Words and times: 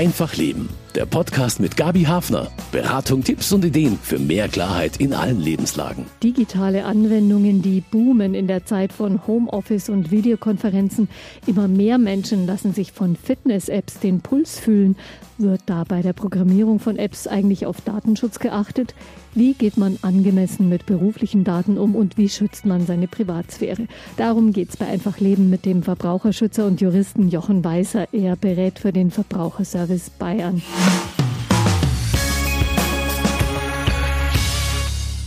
Einfach 0.00 0.34
Leben. 0.34 0.70
Der 0.96 1.06
Podcast 1.06 1.60
mit 1.60 1.76
Gabi 1.76 2.02
Hafner. 2.02 2.50
Beratung, 2.72 3.22
Tipps 3.22 3.52
und 3.52 3.64
Ideen 3.64 3.96
für 4.02 4.18
mehr 4.18 4.48
Klarheit 4.48 4.96
in 4.96 5.14
allen 5.14 5.38
Lebenslagen. 5.38 6.06
Digitale 6.20 6.84
Anwendungen, 6.84 7.62
die 7.62 7.80
boomen 7.80 8.34
in 8.34 8.48
der 8.48 8.66
Zeit 8.66 8.92
von 8.92 9.24
Homeoffice 9.24 9.88
und 9.88 10.10
Videokonferenzen. 10.10 11.08
Immer 11.46 11.68
mehr 11.68 11.98
Menschen 11.98 12.44
lassen 12.44 12.74
sich 12.74 12.90
von 12.90 13.14
Fitness-Apps 13.14 14.00
den 14.00 14.20
Puls 14.20 14.58
fühlen. 14.58 14.96
Wird 15.38 15.62
da 15.66 15.84
bei 15.84 16.02
der 16.02 16.12
Programmierung 16.12 16.80
von 16.80 16.98
Apps 16.98 17.26
eigentlich 17.26 17.66
auf 17.66 17.80
Datenschutz 17.80 18.40
geachtet? 18.40 18.94
Wie 19.32 19.54
geht 19.54 19.76
man 19.76 19.96
angemessen 20.02 20.68
mit 20.68 20.86
beruflichen 20.86 21.44
Daten 21.44 21.78
um 21.78 21.94
und 21.94 22.18
wie 22.18 22.28
schützt 22.28 22.66
man 22.66 22.84
seine 22.84 23.06
Privatsphäre? 23.06 23.86
Darum 24.16 24.52
geht 24.52 24.70
es 24.70 24.76
bei 24.76 24.86
Einfach 24.86 25.20
Leben 25.20 25.48
mit 25.48 25.64
dem 25.64 25.82
Verbraucherschützer 25.84 26.66
und 26.66 26.80
Juristen 26.80 27.28
Jochen 27.28 27.64
Weißer. 27.64 28.12
Er 28.12 28.36
berät 28.36 28.80
für 28.80 28.92
den 28.92 29.10
Verbraucherservice 29.10 30.10
Bayern. 30.10 30.60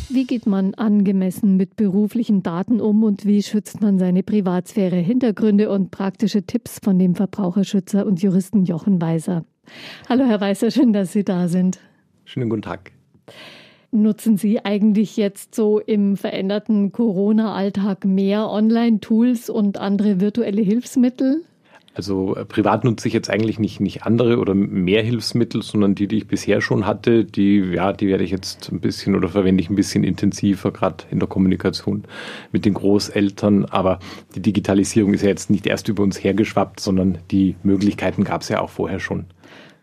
Wie 0.09 0.27
geht 0.27 0.45
man 0.45 0.73
angemessen 0.75 1.57
mit 1.57 1.75
beruflichen 1.75 2.44
Daten 2.44 2.80
um 2.80 3.03
und 3.03 3.25
wie 3.25 3.44
schützt 3.44 3.81
man 3.81 3.99
seine 3.99 4.23
Privatsphäre? 4.23 4.95
Hintergründe 4.95 5.70
und 5.70 5.91
praktische 5.91 6.44
Tipps 6.44 6.80
von 6.81 6.97
dem 6.97 7.16
Verbraucherschützer 7.16 8.05
und 8.05 8.21
Juristen 8.21 8.63
Jochen 8.63 9.02
Weißer. 9.02 9.44
Hallo 10.08 10.25
Herr 10.25 10.39
Weißer, 10.39 10.71
schön, 10.71 10.94
dass 10.94 11.13
Sie 11.13 11.23
da 11.23 11.47
sind. 11.47 11.80
Schönen 12.25 12.49
guten 12.49 12.61
Tag. 12.61 12.91
Nutzen 13.91 14.38
Sie 14.38 14.63
eigentlich 14.63 15.17
jetzt 15.17 15.55
so 15.55 15.80
im 15.80 16.16
veränderten 16.16 16.91
Corona-Alltag 16.91 18.05
mehr 18.05 18.49
Online-Tools 18.49 19.49
und 19.49 19.77
andere 19.77 20.22
virtuelle 20.22 20.61
Hilfsmittel? 20.61 21.41
Also 21.95 22.35
äh, 22.35 22.45
privat 22.45 22.83
nutze 22.83 23.07
ich 23.07 23.13
jetzt 23.13 23.29
eigentlich 23.29 23.59
nicht, 23.59 23.79
nicht 23.79 24.03
andere 24.03 24.39
oder 24.39 24.55
mehr 24.55 25.03
Hilfsmittel, 25.03 25.61
sondern 25.61 25.93
die, 25.95 26.07
die 26.07 26.17
ich 26.17 26.27
bisher 26.27 26.59
schon 26.61 26.86
hatte, 26.86 27.23
die, 27.23 27.59
ja, 27.59 27.94
die 27.94 28.08
werde 28.08 28.23
ich 28.23 28.31
jetzt 28.31 28.72
ein 28.72 28.80
bisschen 28.80 29.16
oder 29.16 29.30
verwende 29.30 29.61
ich 29.61 29.69
ein 29.69 29.75
bisschen 29.75 30.03
intensiver, 30.03 30.71
gerade 30.71 31.03
in 31.11 31.19
der 31.19 31.27
Kommunikation 31.27 32.03
mit 32.52 32.66
den 32.66 32.73
Großeltern. 32.73 33.66
Aber 33.66 33.99
die 34.36 34.41
Digitalisierung 34.41 35.14
ist 35.14 35.21
ja 35.21 35.30
jetzt 35.30 35.49
nicht 35.49 35.67
erst 35.67 35.88
über 35.88 36.03
uns 36.03 36.23
hergeschwappt, 36.23 36.80
sondern 36.80 37.19
die 37.30 37.55
Möglichkeiten 37.64 38.23
gab 38.23 38.41
es 38.41 38.49
ja 38.49 38.59
auch 38.59 38.71
vorher 38.71 38.99
schon. 38.99 39.25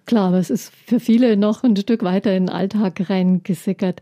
Klar, 0.06 0.28
aber 0.28 0.38
es 0.38 0.50
ist 0.50 0.72
für 0.86 1.00
viele 1.00 1.36
noch 1.36 1.62
ein 1.62 1.76
Stück 1.76 2.02
weiter 2.02 2.34
in 2.34 2.46
den 2.46 2.54
Alltag 2.54 3.08
reingesickert. 3.08 4.00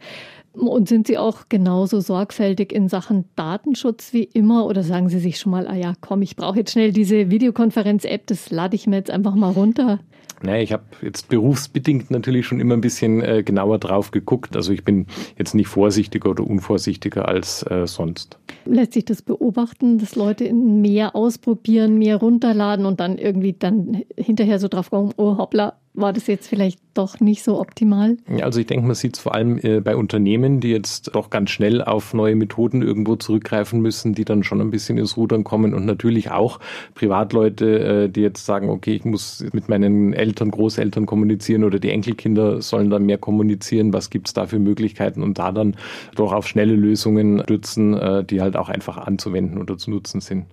Und 0.54 0.88
sind 0.88 1.06
Sie 1.06 1.18
auch 1.18 1.48
genauso 1.48 2.00
sorgfältig 2.00 2.72
in 2.72 2.88
Sachen 2.88 3.26
Datenschutz 3.36 4.12
wie 4.12 4.24
immer 4.24 4.66
oder 4.66 4.82
sagen 4.82 5.08
Sie 5.08 5.20
sich 5.20 5.38
schon 5.38 5.52
mal, 5.52 5.68
ah 5.68 5.76
ja, 5.76 5.92
komm, 6.00 6.22
ich 6.22 6.34
brauche 6.34 6.58
jetzt 6.58 6.72
schnell 6.72 6.92
diese 6.92 7.30
Videokonferenz-App, 7.30 8.26
das 8.26 8.50
lade 8.50 8.74
ich 8.74 8.86
mir 8.86 8.96
jetzt 8.96 9.10
einfach 9.10 9.34
mal 9.36 9.52
runter? 9.52 10.00
Naja, 10.42 10.62
ich 10.62 10.72
habe 10.72 10.84
jetzt 11.02 11.28
berufsbedingt 11.28 12.10
natürlich 12.10 12.46
schon 12.46 12.60
immer 12.60 12.74
ein 12.74 12.80
bisschen 12.80 13.20
äh, 13.22 13.42
genauer 13.42 13.78
drauf 13.78 14.10
geguckt. 14.10 14.54
Also 14.54 14.72
ich 14.72 14.84
bin 14.84 15.06
jetzt 15.36 15.54
nicht 15.54 15.66
vorsichtiger 15.66 16.30
oder 16.30 16.44
unvorsichtiger 16.46 17.26
als 17.26 17.62
äh, 17.68 17.86
sonst. 17.86 18.38
Lässt 18.64 18.92
sich 18.92 19.04
das 19.04 19.22
beobachten, 19.22 19.98
dass 19.98 20.14
Leute 20.14 20.52
mehr 20.52 21.16
ausprobieren, 21.16 21.98
mehr 21.98 22.16
runterladen 22.16 22.86
und 22.86 23.00
dann 23.00 23.18
irgendwie 23.18 23.52
dann 23.52 24.02
hinterher 24.16 24.58
so 24.58 24.68
drauf 24.68 24.90
kommen, 24.90 25.12
oh 25.16 25.38
hoppla, 25.38 25.74
war 26.00 26.12
das 26.12 26.26
jetzt 26.26 26.48
vielleicht 26.48 26.80
doch 26.94 27.20
nicht 27.20 27.42
so 27.42 27.60
optimal? 27.60 28.16
Also 28.40 28.60
ich 28.60 28.66
denke, 28.66 28.86
man 28.86 28.94
sieht 28.94 29.16
es 29.16 29.22
vor 29.22 29.34
allem 29.34 29.58
äh, 29.58 29.80
bei 29.80 29.96
Unternehmen, 29.96 30.60
die 30.60 30.70
jetzt 30.70 31.14
doch 31.14 31.30
ganz 31.30 31.50
schnell 31.50 31.82
auf 31.82 32.14
neue 32.14 32.34
Methoden 32.34 32.82
irgendwo 32.82 33.16
zurückgreifen 33.16 33.80
müssen, 33.80 34.14
die 34.14 34.24
dann 34.24 34.42
schon 34.42 34.60
ein 34.60 34.70
bisschen 34.70 34.98
ins 34.98 35.16
Rudern 35.16 35.44
kommen 35.44 35.74
und 35.74 35.86
natürlich 35.86 36.30
auch 36.30 36.60
Privatleute, 36.94 37.78
äh, 37.78 38.08
die 38.08 38.20
jetzt 38.20 38.44
sagen, 38.44 38.68
okay, 38.68 38.94
ich 38.94 39.04
muss 39.04 39.44
mit 39.52 39.68
meinen 39.68 40.12
Eltern, 40.12 40.50
Großeltern 40.50 41.06
kommunizieren 41.06 41.64
oder 41.64 41.78
die 41.78 41.90
Enkelkinder 41.90 42.62
sollen 42.62 42.90
dann 42.90 43.06
mehr 43.06 43.18
kommunizieren. 43.18 43.92
Was 43.92 44.10
gibt 44.10 44.28
es 44.28 44.34
da 44.34 44.46
für 44.46 44.58
Möglichkeiten 44.58 45.22
und 45.22 45.38
da 45.38 45.52
dann 45.52 45.76
doch 46.14 46.32
auf 46.32 46.46
schnelle 46.46 46.74
Lösungen 46.74 47.42
stützen, 47.44 47.94
äh, 47.94 48.24
die 48.24 48.40
halt 48.40 48.56
auch 48.56 48.68
einfach 48.68 48.98
anzuwenden 48.98 49.58
oder 49.58 49.78
zu 49.78 49.90
nutzen 49.90 50.20
sind 50.20 50.46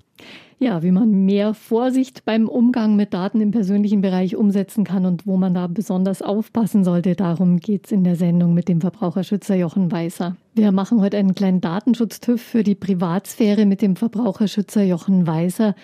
ja, 0.57 0.83
wie 0.83 0.91
man 0.91 1.25
mehr 1.25 1.53
Vorsicht 1.53 2.23
beim 2.23 2.47
Umgang 2.47 2.95
mit 2.95 3.13
Daten 3.13 3.41
im 3.41 3.51
persönlichen 3.51 4.01
Bereich 4.01 4.35
umsetzen 4.35 4.85
kann 4.85 5.05
und 5.05 5.27
wo 5.27 5.35
man 5.35 5.53
da 5.53 5.67
besonders 5.67 6.21
aufpassen 6.21 6.83
sollte. 6.83 7.15
Darum 7.15 7.59
geht 7.59 7.85
es 7.85 7.91
in 7.91 8.03
der 8.03 8.15
Sendung 8.15 8.53
mit 8.53 8.69
dem 8.69 8.79
Verbraucherschützer 8.79 9.55
Jochen 9.55 9.91
Weißer. 9.91 10.37
Wir 10.53 10.71
machen 10.71 11.01
heute 11.01 11.17
einen 11.17 11.35
kleinen 11.35 11.59
Datenschutz-TÜV 11.59 12.41
für 12.41 12.63
die 12.63 12.75
Privatsphäre 12.75 13.65
mit 13.65 13.81
dem 13.81 13.97
Verbraucherschützer 13.97 14.83
Jochen 14.83 15.27
Weißer. 15.27 15.75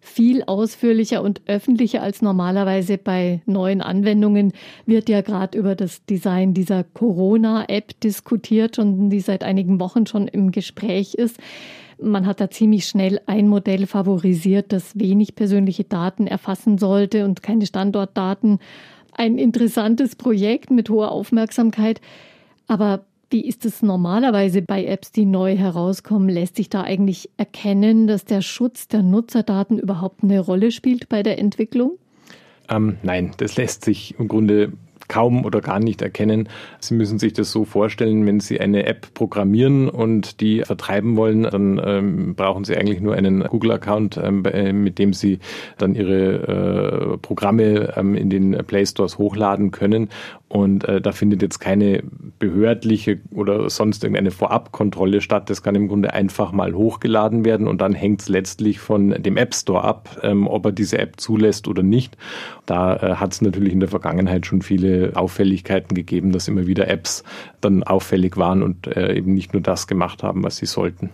Viel 0.00 0.44
ausführlicher 0.44 1.22
und 1.22 1.42
öffentlicher 1.46 2.02
als 2.02 2.22
normalerweise 2.22 2.96
bei 2.98 3.42
neuen 3.46 3.80
Anwendungen 3.80 4.52
wird 4.86 5.08
ja 5.08 5.20
gerade 5.20 5.58
über 5.58 5.74
das 5.74 6.04
Design 6.04 6.54
dieser 6.54 6.84
Corona-App 6.84 7.98
diskutiert 8.00 8.78
und 8.78 9.10
die 9.10 9.20
seit 9.20 9.42
einigen 9.42 9.80
Wochen 9.80 10.06
schon 10.06 10.28
im 10.28 10.52
Gespräch 10.52 11.14
ist. 11.14 11.38
Man 11.98 12.26
hat 12.26 12.40
da 12.40 12.50
ziemlich 12.50 12.86
schnell 12.86 13.20
ein 13.26 13.48
Modell 13.48 13.86
favorisiert, 13.86 14.72
das 14.72 14.98
wenig 14.98 15.34
persönliche 15.34 15.84
Daten 15.84 16.26
erfassen 16.26 16.78
sollte 16.78 17.24
und 17.24 17.42
keine 17.42 17.66
Standortdaten. 17.66 18.58
Ein 19.12 19.38
interessantes 19.38 20.14
Projekt 20.16 20.70
mit 20.70 20.90
hoher 20.90 21.10
Aufmerksamkeit. 21.10 22.00
Aber 22.66 23.04
wie 23.30 23.44
ist 23.44 23.64
es 23.64 23.82
normalerweise 23.82 24.62
bei 24.62 24.84
Apps, 24.84 25.10
die 25.10 25.24
neu 25.24 25.56
herauskommen? 25.56 26.28
Lässt 26.28 26.56
sich 26.56 26.68
da 26.68 26.82
eigentlich 26.82 27.30
erkennen, 27.36 28.06
dass 28.06 28.24
der 28.24 28.40
Schutz 28.40 28.88
der 28.88 29.02
Nutzerdaten 29.02 29.78
überhaupt 29.78 30.22
eine 30.22 30.40
Rolle 30.40 30.70
spielt 30.70 31.08
bei 31.08 31.22
der 31.22 31.38
Entwicklung? 31.38 31.98
Ähm, 32.68 32.98
nein, 33.02 33.32
das 33.38 33.56
lässt 33.56 33.84
sich 33.84 34.14
im 34.18 34.28
Grunde 34.28 34.72
kaum 35.08 35.44
oder 35.44 35.60
gar 35.60 35.80
nicht 35.80 36.02
erkennen. 36.02 36.48
Sie 36.80 36.94
müssen 36.94 37.18
sich 37.18 37.32
das 37.32 37.50
so 37.50 37.64
vorstellen, 37.64 38.26
wenn 38.26 38.40
Sie 38.40 38.60
eine 38.60 38.86
App 38.86 39.14
programmieren 39.14 39.88
und 39.88 40.40
die 40.40 40.62
vertreiben 40.62 41.16
wollen, 41.16 41.44
dann 41.44 41.80
ähm, 41.84 42.34
brauchen 42.34 42.64
Sie 42.64 42.76
eigentlich 42.76 43.00
nur 43.00 43.14
einen 43.14 43.44
Google-Account, 43.44 44.20
ähm, 44.22 44.44
äh, 44.44 44.72
mit 44.72 44.98
dem 44.98 45.12
Sie 45.12 45.38
dann 45.78 45.94
Ihre 45.94 47.14
äh, 47.14 47.18
Programme 47.18 47.94
ähm, 47.96 48.14
in 48.14 48.30
den 48.30 48.52
Play 48.66 48.86
Stores 48.86 49.18
hochladen 49.18 49.70
können. 49.70 50.08
Und 50.48 50.84
äh, 50.84 51.00
da 51.00 51.10
findet 51.10 51.42
jetzt 51.42 51.58
keine 51.58 52.04
behördliche 52.38 53.18
oder 53.32 53.68
sonst 53.68 54.04
irgendeine 54.04 54.30
Vorabkontrolle 54.30 55.20
statt. 55.20 55.50
Das 55.50 55.62
kann 55.62 55.74
im 55.74 55.88
Grunde 55.88 56.12
einfach 56.12 56.52
mal 56.52 56.72
hochgeladen 56.72 57.44
werden 57.44 57.66
und 57.66 57.80
dann 57.80 57.94
hängt 57.94 58.22
es 58.22 58.28
letztlich 58.28 58.78
von 58.78 59.10
dem 59.10 59.36
App 59.36 59.54
Store 59.54 59.82
ab, 59.82 60.20
ähm, 60.22 60.46
ob 60.46 60.66
er 60.66 60.72
diese 60.72 60.98
App 60.98 61.18
zulässt 61.18 61.66
oder 61.66 61.82
nicht. 61.82 62.16
Da 62.64 62.96
äh, 62.96 63.14
hat 63.16 63.32
es 63.32 63.42
natürlich 63.42 63.72
in 63.72 63.80
der 63.80 63.88
Vergangenheit 63.88 64.46
schon 64.46 64.62
viele 64.62 64.95
Auffälligkeiten 65.14 65.94
gegeben, 65.94 66.32
dass 66.32 66.48
immer 66.48 66.66
wieder 66.66 66.88
Apps 66.88 67.24
dann 67.60 67.82
auffällig 67.82 68.36
waren 68.36 68.62
und 68.62 68.86
äh, 68.86 69.14
eben 69.14 69.34
nicht 69.34 69.52
nur 69.52 69.62
das 69.62 69.86
gemacht 69.86 70.22
haben, 70.22 70.42
was 70.42 70.56
sie 70.56 70.66
sollten. 70.66 71.10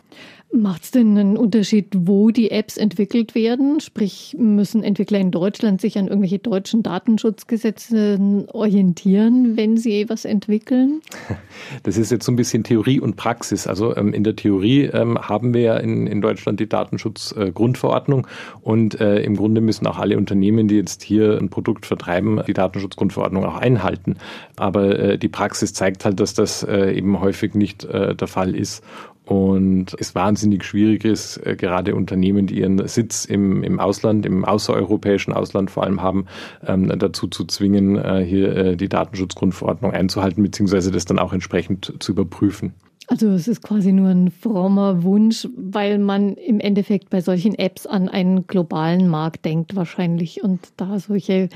Macht 0.54 0.82
es 0.82 0.90
denn 0.90 1.16
einen 1.16 1.38
Unterschied, 1.38 1.86
wo 1.96 2.30
die 2.30 2.50
Apps 2.50 2.76
entwickelt 2.76 3.34
werden? 3.34 3.80
Sprich, 3.80 4.36
müssen 4.38 4.82
Entwickler 4.82 5.18
in 5.18 5.30
Deutschland 5.30 5.80
sich 5.80 5.96
an 5.96 6.08
irgendwelche 6.08 6.40
deutschen 6.40 6.82
Datenschutzgesetze 6.82 8.46
orientieren, 8.52 9.56
wenn 9.56 9.78
sie 9.78 10.10
was 10.10 10.26
entwickeln? 10.26 11.00
Das 11.84 11.96
ist 11.96 12.10
jetzt 12.10 12.24
so 12.24 12.32
ein 12.32 12.36
bisschen 12.36 12.64
Theorie 12.64 13.00
und 13.00 13.16
Praxis. 13.16 13.66
Also 13.66 13.96
ähm, 13.96 14.12
in 14.12 14.24
der 14.24 14.36
Theorie 14.36 14.84
ähm, 14.84 15.18
haben 15.18 15.54
wir 15.54 15.60
ja 15.60 15.76
in, 15.76 16.06
in 16.06 16.20
Deutschland 16.20 16.60
die 16.60 16.68
Datenschutzgrundverordnung 16.68 18.26
und 18.60 19.00
äh, 19.00 19.20
im 19.22 19.36
Grunde 19.36 19.60
müssen 19.60 19.86
auch 19.86 19.98
alle 19.98 20.16
Unternehmen, 20.16 20.68
die 20.68 20.76
jetzt 20.76 21.02
hier 21.02 21.38
ein 21.38 21.50
Produkt 21.50 21.86
vertreiben, 21.86 22.42
die 22.46 22.52
Datenschutzgrundverordnung 22.52 23.44
auch 23.44 23.56
einhalten. 23.56 24.16
Aber 24.56 24.98
äh, 24.98 25.18
die 25.18 25.28
Praxis 25.28 25.72
zeigt 25.72 26.04
halt, 26.04 26.20
dass 26.20 26.34
das 26.34 26.62
äh, 26.62 26.92
eben 26.92 27.20
häufig 27.20 27.54
nicht 27.54 27.84
äh, 27.84 28.14
der 28.14 28.28
Fall 28.28 28.54
ist 28.54 28.82
und 29.24 29.94
es 29.98 30.14
wahnsinnig 30.14 30.64
schwierig 30.64 31.04
ist, 31.04 31.36
äh, 31.38 31.54
gerade 31.56 31.94
Unternehmen, 31.94 32.46
die 32.46 32.58
ihren 32.58 32.86
Sitz 32.88 33.24
im, 33.24 33.62
im 33.62 33.78
Ausland, 33.78 34.26
im 34.26 34.44
außereuropäischen 34.44 35.32
Ausland 35.32 35.70
vor 35.70 35.84
allem 35.84 36.02
haben, 36.02 36.26
ähm, 36.66 36.92
dazu 36.98 37.28
zu 37.28 37.44
zwingen, 37.44 37.96
äh, 37.96 38.24
hier 38.24 38.56
äh, 38.56 38.76
die 38.76 38.88
Datenschutzgrundverordnung 38.88 39.92
einzuhalten, 39.92 40.42
beziehungsweise 40.42 40.90
das 40.90 41.04
dann 41.04 41.18
auch 41.18 41.32
entsprechend 41.32 41.94
zu 42.00 42.12
überprüfen. 42.12 42.74
Also 43.06 43.28
es 43.28 43.46
ist 43.46 43.62
quasi 43.62 43.92
nur 43.92 44.08
ein 44.08 44.30
frommer 44.30 45.02
Wunsch, 45.02 45.48
weil 45.56 45.98
man 45.98 46.34
im 46.34 46.60
Endeffekt 46.60 47.10
bei 47.10 47.20
solchen 47.20 47.54
Apps 47.54 47.86
an 47.86 48.08
einen 48.08 48.46
globalen 48.46 49.08
Markt 49.08 49.44
denkt 49.44 49.76
wahrscheinlich 49.76 50.42
und 50.42 50.60
da 50.76 50.98
solche 50.98 51.48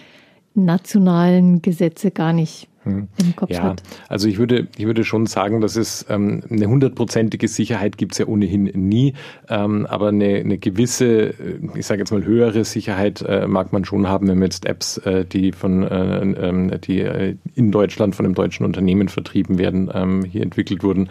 nationalen 0.54 1.62
Gesetze 1.62 2.10
gar 2.10 2.32
nicht 2.32 2.68
hm. 2.86 3.08
im 3.18 3.36
Kopf 3.36 3.50
ja, 3.50 3.62
hat. 3.62 3.82
Also 4.08 4.28
ich 4.28 4.38
würde, 4.38 4.68
ich 4.76 4.86
würde 4.86 5.04
schon 5.04 5.26
sagen, 5.26 5.60
dass 5.60 5.76
es 5.76 6.06
ähm, 6.08 6.42
eine 6.50 6.66
hundertprozentige 6.66 7.48
Sicherheit 7.48 7.98
gibt 7.98 8.12
es 8.12 8.18
ja 8.18 8.26
ohnehin 8.26 8.64
nie, 8.64 9.14
ähm, 9.48 9.86
aber 9.86 10.08
eine, 10.08 10.36
eine 10.36 10.58
gewisse, 10.58 11.30
äh, 11.30 11.34
ich 11.74 11.86
sage 11.86 12.00
jetzt 12.00 12.12
mal 12.12 12.24
höhere 12.24 12.64
Sicherheit 12.64 13.22
äh, 13.22 13.46
mag 13.46 13.72
man 13.72 13.84
schon 13.84 14.08
haben, 14.08 14.28
wenn 14.28 14.38
man 14.38 14.46
jetzt 14.46 14.66
Apps, 14.66 14.98
äh, 14.98 15.24
die 15.24 15.52
von 15.52 15.82
äh, 15.82 16.20
ähm, 16.20 16.70
die 16.86 17.00
äh, 17.00 17.36
in 17.54 17.70
Deutschland 17.70 18.14
von 18.14 18.26
einem 18.26 18.34
deutschen 18.34 18.64
Unternehmen 18.64 19.08
vertrieben 19.08 19.58
werden, 19.58 19.90
ähm, 19.92 20.24
hier 20.24 20.42
entwickelt 20.42 20.82
wurden, 20.82 21.08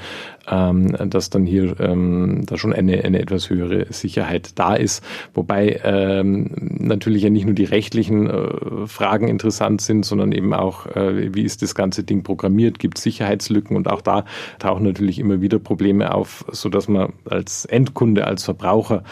ähm, 0.49 0.95
dass 1.09 1.29
dann 1.29 1.45
hier 1.45 1.79
ähm, 1.79 2.43
da 2.45 2.57
schon 2.57 2.73
eine, 2.73 3.03
eine 3.03 3.19
etwas 3.19 3.49
höhere 3.49 3.87
Sicherheit 3.91 4.51
da 4.55 4.75
ist. 4.75 5.03
Wobei 5.33 5.81
natürlich 6.23 7.23
ja 7.23 7.29
nicht 7.29 7.45
nur 7.45 7.53
die 7.53 7.65
rechtlichen 7.65 8.29
äh, 8.29 8.87
Fragen 8.87 9.27
interessant 9.27 9.81
sind, 9.81 10.05
sondern 10.05 10.31
eben 10.31 10.53
auch, 10.53 10.85
wie 10.85 11.43
ist 11.43 11.61
das 11.61 11.64
ganze 11.73 12.03
Ding 12.03 12.21
programmiert, 12.21 12.77
gibt 12.77 12.97
es 12.97 13.03
Sicherheitslücken 13.03 13.75
und 13.75 13.89
auch 13.89 14.01
da 14.01 14.25
tauchen 14.59 14.83
natürlich 14.83 15.17
immer 15.17 15.41
wieder 15.41 15.57
Probleme 15.57 16.13
auf, 16.13 16.45
sodass 16.51 16.87
man 16.87 17.13
als 17.27 17.65
Endkunde, 17.65 18.27
als 18.27 18.43
Verbraucher 18.43 19.03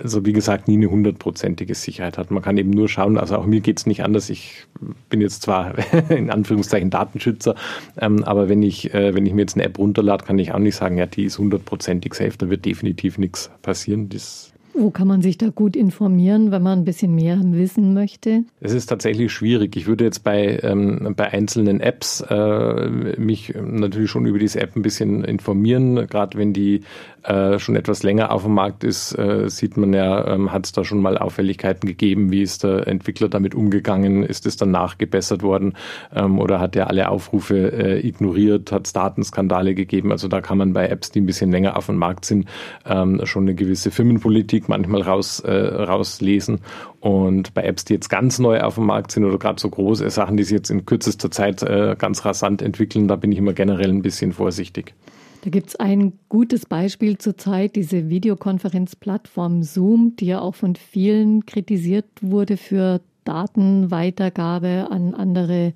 also 0.00 0.24
wie 0.24 0.32
gesagt, 0.32 0.68
nie 0.68 0.76
eine 0.76 0.90
hundertprozentige 0.90 1.74
Sicherheit 1.74 2.18
hat. 2.18 2.30
Man 2.30 2.42
kann 2.42 2.56
eben 2.56 2.70
nur 2.70 2.88
schauen, 2.88 3.18
also 3.18 3.36
auch 3.36 3.46
mir 3.46 3.60
geht 3.60 3.78
es 3.78 3.86
nicht 3.86 4.02
anders. 4.02 4.30
Ich 4.30 4.66
bin 5.08 5.20
jetzt 5.20 5.42
zwar 5.42 5.74
in 6.10 6.30
Anführungszeichen 6.30 6.90
Datenschützer, 6.90 7.54
ähm, 8.00 8.24
aber 8.24 8.48
wenn 8.48 8.62
ich, 8.62 8.94
äh, 8.94 9.14
wenn 9.14 9.26
ich 9.26 9.34
mir 9.34 9.42
jetzt 9.42 9.56
eine 9.56 9.64
App 9.64 9.78
runterlade, 9.78 10.24
kann 10.24 10.38
ich 10.38 10.52
auch 10.52 10.58
nicht 10.58 10.76
sagen, 10.76 10.98
ja, 10.98 11.06
die 11.06 11.24
ist 11.24 11.38
hundertprozentig 11.38 12.14
safe, 12.14 12.38
da 12.38 12.48
wird 12.48 12.64
definitiv 12.64 13.18
nichts 13.18 13.50
passieren. 13.62 14.08
Das 14.08 14.52
wo 14.78 14.90
kann 14.90 15.08
man 15.08 15.22
sich 15.22 15.38
da 15.38 15.48
gut 15.48 15.76
informieren, 15.76 16.50
wenn 16.50 16.62
man 16.62 16.80
ein 16.80 16.84
bisschen 16.84 17.14
mehr 17.14 17.38
wissen 17.42 17.94
möchte? 17.94 18.44
Es 18.60 18.72
ist 18.72 18.86
tatsächlich 18.86 19.32
schwierig. 19.32 19.76
Ich 19.76 19.86
würde 19.86 20.04
jetzt 20.04 20.24
bei, 20.24 20.60
ähm, 20.62 21.14
bei 21.16 21.32
einzelnen 21.32 21.80
Apps 21.80 22.20
äh, 22.28 22.88
mich 23.18 23.54
natürlich 23.54 24.10
schon 24.10 24.26
über 24.26 24.38
diese 24.38 24.60
App 24.60 24.76
ein 24.76 24.82
bisschen 24.82 25.24
informieren. 25.24 26.06
Gerade 26.06 26.38
wenn 26.38 26.52
die 26.52 26.82
äh, 27.24 27.58
schon 27.58 27.76
etwas 27.76 28.02
länger 28.02 28.32
auf 28.32 28.44
dem 28.44 28.54
Markt 28.54 28.84
ist, 28.84 29.12
äh, 29.18 29.50
sieht 29.50 29.76
man 29.76 29.92
ja, 29.92 30.26
ähm, 30.26 30.52
hat 30.52 30.66
es 30.66 30.72
da 30.72 30.84
schon 30.84 31.02
mal 31.02 31.18
Auffälligkeiten 31.18 31.86
gegeben, 31.86 32.30
wie 32.30 32.42
ist 32.42 32.64
der 32.64 32.86
Entwickler 32.86 33.28
damit 33.28 33.54
umgegangen, 33.54 34.22
ist 34.22 34.46
es 34.46 34.56
dann 34.56 34.70
nachgebessert 34.70 35.42
worden 35.42 35.74
ähm, 36.14 36.38
oder 36.38 36.60
hat 36.60 36.76
er 36.76 36.88
alle 36.88 37.08
Aufrufe 37.08 37.72
äh, 37.72 38.06
ignoriert, 38.06 38.72
hat 38.72 38.86
es 38.86 38.92
Datenskandale 38.92 39.74
gegeben. 39.74 40.12
Also 40.12 40.28
da 40.28 40.40
kann 40.40 40.58
man 40.58 40.72
bei 40.72 40.88
Apps, 40.88 41.10
die 41.10 41.20
ein 41.20 41.26
bisschen 41.26 41.50
länger 41.50 41.76
auf 41.76 41.86
dem 41.86 41.96
Markt 41.96 42.24
sind, 42.24 42.48
ähm, 42.86 43.20
schon 43.24 43.42
eine 43.42 43.54
gewisse 43.54 43.90
Firmenpolitik 43.90 44.67
manchmal 44.68 45.02
raus, 45.02 45.40
äh, 45.40 45.50
rauslesen. 45.52 46.60
Und 47.00 47.54
bei 47.54 47.62
Apps, 47.62 47.84
die 47.84 47.94
jetzt 47.94 48.08
ganz 48.08 48.38
neu 48.38 48.60
auf 48.60 48.76
dem 48.76 48.86
Markt 48.86 49.12
sind 49.12 49.24
oder 49.24 49.38
gerade 49.38 49.60
so 49.60 49.68
große 49.68 50.08
Sachen, 50.10 50.36
die 50.36 50.44
sich 50.44 50.52
jetzt 50.52 50.70
in 50.70 50.86
kürzester 50.86 51.30
Zeit 51.30 51.62
äh, 51.62 51.96
ganz 51.98 52.24
rasant 52.24 52.62
entwickeln, 52.62 53.08
da 53.08 53.16
bin 53.16 53.32
ich 53.32 53.38
immer 53.38 53.52
generell 53.52 53.90
ein 53.90 54.02
bisschen 54.02 54.32
vorsichtig. 54.32 54.94
Da 55.42 55.50
gibt 55.50 55.68
es 55.68 55.76
ein 55.76 56.14
gutes 56.28 56.66
Beispiel 56.66 57.18
zurzeit, 57.18 57.76
diese 57.76 58.08
Videokonferenzplattform 58.08 59.62
Zoom, 59.62 60.16
die 60.16 60.26
ja 60.26 60.40
auch 60.40 60.56
von 60.56 60.74
vielen 60.74 61.46
kritisiert 61.46 62.06
wurde 62.20 62.56
für 62.56 63.00
Datenweitergabe 63.24 64.88
an 64.90 65.14
andere 65.14 65.74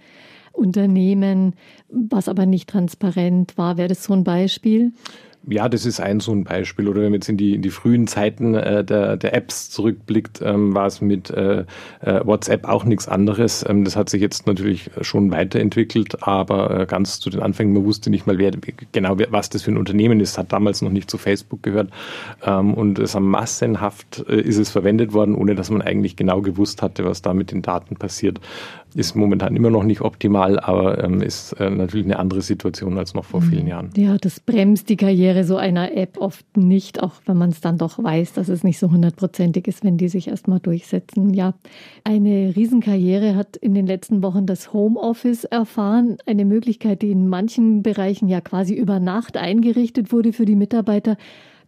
Unternehmen, 0.52 1.54
was 1.88 2.28
aber 2.28 2.46
nicht 2.46 2.68
transparent 2.68 3.56
war. 3.56 3.76
Wäre 3.76 3.88
das 3.88 4.04
so 4.04 4.12
ein 4.12 4.24
Beispiel? 4.24 4.92
Ja, 5.48 5.68
das 5.68 5.86
ist 5.86 5.98
ein 5.98 6.20
so 6.20 6.32
ein 6.32 6.44
Beispiel. 6.44 6.86
Oder 6.86 6.98
wenn 7.00 7.10
man 7.10 7.14
jetzt 7.14 7.28
in 7.28 7.36
die, 7.36 7.54
in 7.54 7.62
die 7.62 7.70
frühen 7.70 8.06
Zeiten 8.06 8.54
äh, 8.54 8.84
der, 8.84 9.16
der 9.16 9.34
Apps 9.34 9.70
zurückblickt, 9.70 10.40
ähm, 10.40 10.72
war 10.72 10.86
es 10.86 11.00
mit 11.00 11.30
äh, 11.30 11.64
äh, 12.00 12.20
WhatsApp 12.24 12.68
auch 12.68 12.84
nichts 12.84 13.08
anderes. 13.08 13.64
Ähm, 13.68 13.84
das 13.84 13.96
hat 13.96 14.08
sich 14.08 14.22
jetzt 14.22 14.46
natürlich 14.46 14.90
schon 15.00 15.32
weiterentwickelt, 15.32 16.22
aber 16.22 16.82
äh, 16.82 16.86
ganz 16.86 17.18
zu 17.18 17.28
den 17.28 17.40
Anfängen, 17.40 17.74
man 17.74 17.84
wusste 17.84 18.08
nicht 18.08 18.26
mal, 18.26 18.38
wer 18.38 18.52
genau 18.92 19.16
was 19.30 19.50
das 19.50 19.62
für 19.62 19.72
ein 19.72 19.78
Unternehmen 19.78 20.20
ist, 20.20 20.38
hat 20.38 20.52
damals 20.52 20.80
noch 20.80 20.90
nicht 20.90 21.10
zu 21.10 21.18
Facebook 21.18 21.62
gehört. 21.64 21.90
Ähm, 22.44 22.74
und 22.74 23.00
es 23.00 23.16
haben 23.16 23.28
massenhaft 23.28 24.24
äh, 24.28 24.40
ist 24.40 24.58
es 24.58 24.70
verwendet 24.70 25.12
worden, 25.12 25.34
ohne 25.34 25.56
dass 25.56 25.70
man 25.70 25.82
eigentlich 25.82 26.14
genau 26.14 26.40
gewusst 26.40 26.82
hatte, 26.82 27.04
was 27.04 27.20
da 27.20 27.34
mit 27.34 27.50
den 27.50 27.62
Daten 27.62 27.96
passiert. 27.96 28.38
Ist 28.94 29.14
momentan 29.16 29.56
immer 29.56 29.70
noch 29.70 29.84
nicht 29.84 30.00
optimal, 30.02 30.58
aber 30.60 31.02
ähm, 31.02 31.22
ist 31.22 31.52
äh, 31.54 31.70
natürlich 31.70 32.06
eine 32.06 32.18
andere 32.18 32.42
Situation 32.42 32.98
als 32.98 33.14
noch 33.14 33.24
vor 33.24 33.40
mhm. 33.40 33.44
vielen 33.44 33.66
Jahren. 33.66 33.90
Ja, 33.96 34.16
das 34.18 34.40
bremst 34.40 34.88
die 34.88 34.96
Karriere 34.96 35.44
so 35.44 35.56
einer 35.56 35.96
App 35.96 36.18
oft 36.18 36.44
nicht, 36.56 37.02
auch 37.02 37.14
wenn 37.26 37.36
man 37.36 37.50
es 37.50 37.60
dann 37.60 37.78
doch 37.78 38.02
weiß, 38.02 38.34
dass 38.34 38.48
es 38.48 38.64
nicht 38.64 38.78
so 38.78 38.90
hundertprozentig 38.90 39.66
ist, 39.66 39.84
wenn 39.84 39.96
die 39.96 40.08
sich 40.08 40.28
erstmal 40.28 40.60
durchsetzen. 40.60 41.32
Ja, 41.32 41.54
eine 42.04 42.54
Riesenkarriere 42.54 43.34
hat 43.34 43.56
in 43.56 43.74
den 43.74 43.86
letzten 43.86 44.22
Wochen 44.22 44.46
das 44.46 44.72
Homeoffice 44.72 45.44
erfahren. 45.44 46.18
Eine 46.26 46.44
Möglichkeit, 46.44 47.02
die 47.02 47.10
in 47.10 47.28
manchen 47.28 47.82
Bereichen 47.82 48.28
ja 48.28 48.40
quasi 48.40 48.74
über 48.74 49.00
Nacht 49.00 49.36
eingerichtet 49.36 50.12
wurde 50.12 50.32
für 50.32 50.44
die 50.44 50.56
Mitarbeiter. 50.56 51.16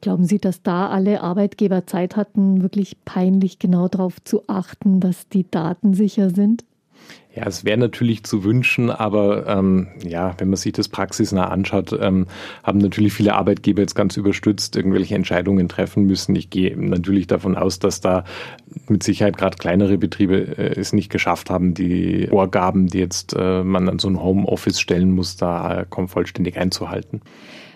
Glauben 0.05 0.27
Sie, 0.27 0.39
dass 0.39 0.63
da 0.63 0.91
alle 0.91 1.23
Arbeitgeber 1.23 1.87
Zeit 1.87 2.17
hatten, 2.17 2.61
wirklich 2.61 2.97
peinlich 3.07 3.59
genau 3.59 3.89
darauf 3.89 4.23
zu 4.23 4.43
achten, 4.49 5.01
dass 5.01 5.31
die 5.31 5.51
Daten 5.51 5.95
sicher 5.95 6.29
sind? 6.29 6.65
Ja, 7.35 7.47
es 7.47 7.65
wäre 7.65 7.79
natürlich 7.79 8.23
zu 8.23 8.45
wünschen, 8.45 8.91
aber 8.91 9.49
ähm, 9.49 9.89
ja, 10.07 10.35
wenn 10.39 10.51
man 10.51 10.57
sich 10.57 10.73
das 10.73 10.89
praxisnah 10.89 11.49
anschaut, 11.49 11.93
ähm, 12.01 12.27
haben 12.63 12.79
natürlich 12.79 13.13
viele 13.13 13.35
Arbeitgeber 13.35 13.81
jetzt 13.83 13.97
ganz 13.97 14.17
überstützt 14.17 14.77
irgendwelche 14.77 15.17
Entscheidungen 15.17 15.69
treffen 15.69 16.05
müssen. 16.07 16.37
Ich 16.37 16.49
gehe 16.49 16.77
natürlich 16.77 17.27
davon 17.27 17.57
aus, 17.57 17.81
dass 17.81 18.01
da 18.01 18.23
mit 18.87 19.03
Sicherheit 19.03 19.37
gerade 19.37 19.57
kleinere 19.57 19.99
Betriebe 19.99 20.57
äh, 20.57 20.79
es 20.79 20.93
nicht 20.93 21.11
geschafft 21.11 21.51
haben, 21.51 21.75
die 21.75 22.29
Vorgaben, 22.29 22.87
die 22.87 22.99
jetzt 22.99 23.35
äh, 23.37 23.65
man 23.65 23.89
an 23.89 23.99
so 23.99 24.09
ein 24.09 24.23
Homeoffice 24.23 24.79
stellen 24.79 25.11
muss, 25.11 25.37
da 25.37 25.81
äh, 25.81 26.07
vollständig 26.07 26.57
einzuhalten. 26.57 27.21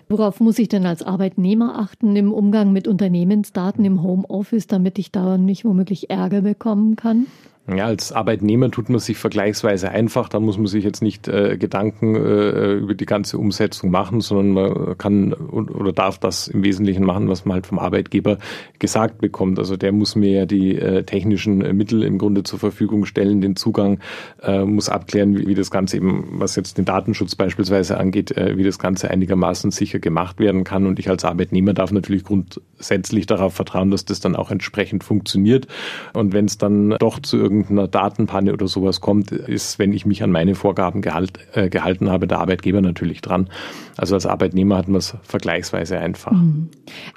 Worauf 0.07 0.39
muss 0.39 0.57
ich 0.57 0.69
denn 0.69 0.85
als 0.85 1.03
Arbeitnehmer 1.03 1.77
achten 1.77 2.15
im 2.15 2.31
Umgang 2.31 2.71
mit 2.71 2.87
Unternehmensdaten 2.87 3.83
im 3.83 4.01
Homeoffice, 4.01 4.67
damit 4.67 4.97
ich 4.97 5.11
da 5.11 5.37
nicht 5.37 5.65
womöglich 5.65 6.09
Ärger 6.09 6.41
bekommen 6.41 6.95
kann? 6.95 7.27
Ja, 7.75 7.85
als 7.85 8.11
Arbeitnehmer 8.11 8.71
tut 8.71 8.89
man 8.89 8.99
sich 8.99 9.17
vergleichsweise 9.17 9.89
einfach. 9.89 10.29
Da 10.29 10.39
muss 10.39 10.57
man 10.57 10.67
sich 10.67 10.83
jetzt 10.83 11.03
nicht 11.03 11.27
äh, 11.27 11.57
Gedanken 11.57 12.15
äh, 12.15 12.73
über 12.73 12.95
die 12.95 13.05
ganze 13.05 13.37
Umsetzung 13.37 13.91
machen, 13.91 14.21
sondern 14.21 14.53
man 14.53 14.97
kann 14.97 15.33
oder 15.33 15.93
darf 15.93 16.17
das 16.17 16.47
im 16.47 16.63
Wesentlichen 16.63 17.03
machen, 17.03 17.29
was 17.29 17.45
man 17.45 17.55
halt 17.55 17.67
vom 17.67 17.77
Arbeitgeber 17.77 18.37
gesagt 18.79 19.19
bekommt. 19.19 19.59
Also 19.59 19.77
der 19.77 19.91
muss 19.91 20.15
mir 20.15 20.31
ja 20.31 20.45
die 20.45 20.77
äh, 20.77 21.03
technischen 21.03 21.59
Mittel 21.75 22.03
im 22.03 22.17
Grunde 22.17 22.43
zur 22.43 22.57
Verfügung 22.57 23.05
stellen, 23.05 23.41
den 23.41 23.55
Zugang, 23.55 23.99
äh, 24.41 24.63
muss 24.63 24.89
abklären, 24.89 25.37
wie, 25.37 25.47
wie, 25.47 25.55
das 25.55 25.69
Ganze 25.69 25.97
eben, 25.97 26.39
was 26.39 26.55
jetzt 26.55 26.77
den 26.77 26.85
Datenschutz 26.85 27.35
beispielsweise 27.35 27.97
angeht, 27.97 28.35
äh, 28.35 28.57
wie 28.57 28.63
das 28.63 28.79
Ganze 28.79 29.11
einigermaßen 29.11 29.71
sicher 29.71 29.99
gemacht 29.99 30.39
werden 30.39 30.63
kann. 30.63 30.87
Und 30.87 30.97
ich 30.97 31.09
als 31.09 31.23
Arbeitnehmer 31.23 31.73
darf 31.73 31.91
natürlich 31.91 32.23
grundsätzlich 32.23 33.27
darauf 33.27 33.53
vertrauen, 33.53 33.91
dass 33.91 34.05
das 34.05 34.21
dann 34.21 34.35
auch 34.35 34.49
entsprechend 34.49 35.03
funktioniert. 35.03 35.67
Und 36.13 36.33
wenn 36.33 36.45
es 36.45 36.57
dann 36.57 36.95
doch 36.99 37.19
zu 37.19 37.37
irgendeinem 37.37 37.58
irgendeiner 37.59 37.87
Datenpanne 37.87 38.53
oder 38.53 38.67
sowas 38.67 39.01
kommt, 39.01 39.31
ist, 39.31 39.79
wenn 39.79 39.93
ich 39.93 40.05
mich 40.05 40.23
an 40.23 40.31
meine 40.31 40.55
Vorgaben 40.55 41.01
gehalt, 41.01 41.33
äh, 41.53 41.69
gehalten 41.69 42.09
habe, 42.09 42.27
der 42.27 42.39
Arbeitgeber 42.39 42.81
natürlich 42.81 43.21
dran. 43.21 43.49
Also 43.97 44.15
als 44.15 44.25
Arbeitnehmer 44.25 44.77
hat 44.77 44.87
man 44.87 44.97
es 44.97 45.15
vergleichsweise 45.23 45.99
einfach. 45.99 46.31
Mhm. 46.31 46.69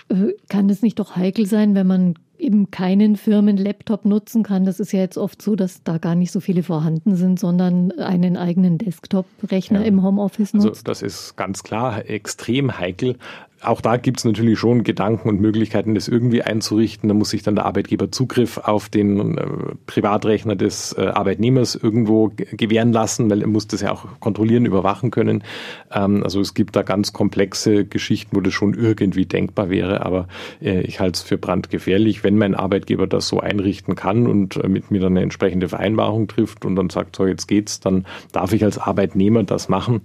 Äh, 0.09 0.35
kann 0.49 0.69
es 0.69 0.83
nicht 0.83 0.99
doch 0.99 1.17
heikel 1.17 1.47
sein, 1.47 1.75
wenn 1.75 1.87
man 1.87 2.15
eben 2.43 2.71
keinen 2.71 3.17
Firmen-Laptop 3.17 4.05
nutzen 4.05 4.43
kann. 4.43 4.65
Das 4.65 4.81
ist 4.81 4.93
ja 4.93 4.99
jetzt 4.99 5.17
oft 5.17 5.41
so, 5.41 5.55
dass 5.55 5.85
da 5.85 5.99
gar 5.99 6.17
nicht 6.17 6.33
so 6.33 6.41
viele 6.41 6.63
vorhanden 6.65 7.15
sind, 7.15 7.39
sondern 7.39 7.93
einen 7.93 8.37
eigenen 8.37 8.79
Desktop-Rechner 8.79 9.81
ja. 9.81 9.87
im 9.87 10.03
Homeoffice 10.03 10.53
nutzt. 10.53 10.67
Also 10.67 10.83
das 10.85 11.03
ist 11.03 11.37
ganz 11.37 11.63
klar 11.63 12.09
extrem 12.11 12.79
heikel 12.79 13.17
auch 13.63 13.81
da 13.81 13.97
gibt 13.97 14.19
es 14.19 14.25
natürlich 14.25 14.59
schon 14.59 14.83
Gedanken 14.83 15.29
und 15.29 15.41
Möglichkeiten, 15.41 15.95
das 15.95 16.09
irgendwie 16.09 16.43
einzurichten. 16.43 17.09
Da 17.09 17.15
muss 17.15 17.31
sich 17.31 17.43
dann 17.43 17.55
der 17.55 17.65
Arbeitgeber 17.65 18.11
Zugriff 18.11 18.59
auf 18.59 18.89
den 18.89 19.39
äh, 19.39 19.47
Privatrechner 19.87 20.57
des 20.57 20.93
äh, 20.99 21.07
Arbeitnehmers 21.07 21.75
irgendwo 21.75 22.33
gewähren 22.35 22.93
lassen, 22.93 23.31
weil 23.31 23.43
er 23.43 23.47
muss 23.47 23.69
das 23.69 23.81
ja 23.81 23.93
auch 23.93 24.07
kontrollieren, 24.21 24.67
überwachen 24.67 25.11
können. 25.11 25.45
Ähm, 25.93 26.25
also 26.25 26.41
es 26.41 26.55
gibt 26.55 26.75
da 26.77 26.83
ganz 26.83 27.13
komplexe 27.13 27.85
Geschichten, 27.85 28.37
wo 28.37 28.41
das 28.41 28.53
schon 28.53 28.75
irgendwie 28.75 29.27
denkbar 29.27 29.71
wäre, 29.71 30.05
aber 30.05 30.27
äh, 30.61 30.81
ich 30.83 31.01
halte 31.01 31.19
es 31.19 31.23
für 31.23 31.39
brandgefährlich, 31.39 32.25
wenn 32.25 32.39
mein 32.39 32.55
Arbeitgeber 32.55 33.07
das 33.07 33.29
so 33.29 33.41
einrichten 33.41 33.95
kann 33.95 34.27
und 34.27 34.57
äh, 34.57 34.69
mit 34.69 34.91
mir 34.91 35.01
dann 35.01 35.13
eine 35.13 35.23
entsprechende 35.23 35.69
Vereinbarung 35.69 36.27
trifft 36.27 36.65
und 36.65 36.77
dann 36.77 36.91
sagt, 36.91 37.17
so 37.17 37.27
jetzt 37.27 37.47
geht's, 37.47 37.81
dann 37.81 38.07
darf 38.33 38.53
ich 38.53 38.65
als 38.65 38.79
Arbeitnehmer 38.79 39.45
das 39.45 39.69
machen. 39.69 40.03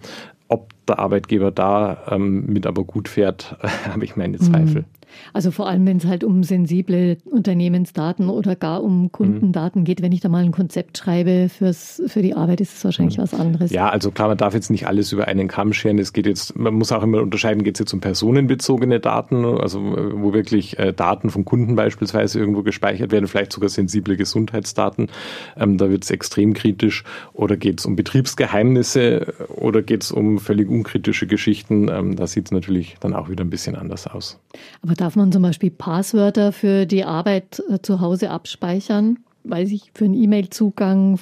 Ob 0.48 0.74
der 0.88 1.00
Arbeitgeber 1.00 1.52
da 1.52 2.04
ähm, 2.10 2.46
mit 2.46 2.66
aber 2.66 2.84
gut 2.84 3.10
fährt, 3.10 3.58
habe 3.90 4.06
ich 4.06 4.16
meine 4.16 4.38
Zweifel. 4.38 4.86
Also 5.34 5.52
vor 5.52 5.68
allem, 5.68 5.86
wenn 5.86 5.98
es 5.98 6.06
halt 6.06 6.24
um 6.24 6.44
sensible 6.44 7.18
Unternehmensdaten 7.26 8.30
oder 8.30 8.56
gar 8.56 8.84
um 8.84 9.12
Kundendaten 9.12 9.84
geht. 9.84 10.02
Wenn 10.02 10.12
ich 10.12 10.22
da 10.22 10.30
mal 10.30 10.44
ein 10.44 10.52
Konzept 10.52 10.98
schreibe 10.98 11.50
fürs, 11.50 12.02
für 12.08 12.22
die 12.22 12.36
Arbeit, 12.36 12.62
ist 12.62 12.78
es 12.78 12.84
wahrscheinlich 12.84 13.18
mhm. 13.18 13.22
was 13.24 13.34
anderes. 13.34 13.72
Ja, 13.72 13.90
also 13.90 14.12
klar, 14.12 14.28
man 14.30 14.38
darf 14.38 14.54
jetzt 14.54 14.70
nicht 14.70 14.88
alles 14.88 15.12
über 15.12 15.28
einen 15.28 15.48
Kamm 15.48 15.74
scheren. 15.74 16.00
Es 16.00 16.14
geht 16.14 16.26
jetzt, 16.26 16.58
man 16.58 16.74
muss 16.74 16.92
auch 16.92 17.04
immer 17.04 17.22
unterscheiden, 17.22 17.64
geht 17.64 17.76
es 17.76 17.80
jetzt 17.80 17.94
um 17.94 18.02
personenbezogene 18.02 19.00
Daten, 19.00 19.46
also 19.46 19.80
wo 19.82 20.34
wirklich 20.34 20.78
äh, 20.80 20.94
Daten 20.94 21.30
von 21.30 21.46
Kunden 21.46 21.76
beispielsweise 21.76 22.40
irgendwo 22.40 22.64
gespeichert 22.64 23.12
werden, 23.12 23.28
vielleicht 23.28 23.54
sogar 23.54 23.70
sensible 23.70 24.18
Gesundheitsdaten. 24.18 25.10
Ähm, 25.58 25.78
da 25.78 25.90
wird 25.90 26.04
es 26.04 26.12
extrem 26.12 26.54
kritisch. 26.54 27.04
Oder 27.34 27.58
geht 27.58 27.80
es 27.80 27.86
um 27.86 27.96
Betriebsgeheimnisse 27.96 29.34
oder 29.50 29.82
geht 29.82 30.04
es 30.04 30.12
um 30.12 30.40
völlig 30.40 30.70
unkritische 30.70 31.28
Geschichten? 31.28 31.90
Ähm, 31.90 32.16
da 32.16 32.28
sieht 32.28 32.48
es 32.48 32.52
natürlich 32.52 32.98
dann 33.00 33.14
auch 33.14 33.30
wieder 33.30 33.44
ein 33.44 33.50
bisschen 33.50 33.76
anders 33.76 34.08
aus. 34.08 34.40
Aber 34.82 34.94
darf 35.08 35.16
man 35.16 35.32
zum 35.32 35.42
Beispiel 35.42 35.72
Passwörter 35.72 36.52
für 36.52 36.86
die 36.86 37.06
Arbeit 37.06 37.64
äh, 37.70 37.80
zu 37.82 38.02
Hause 38.02 38.30
abspeichern? 38.30 39.20
Weiß 39.46 39.72
ich, 39.72 39.92
für 39.94 40.04
einen 40.04 40.22
E-Mail-Zugang, 40.22 41.18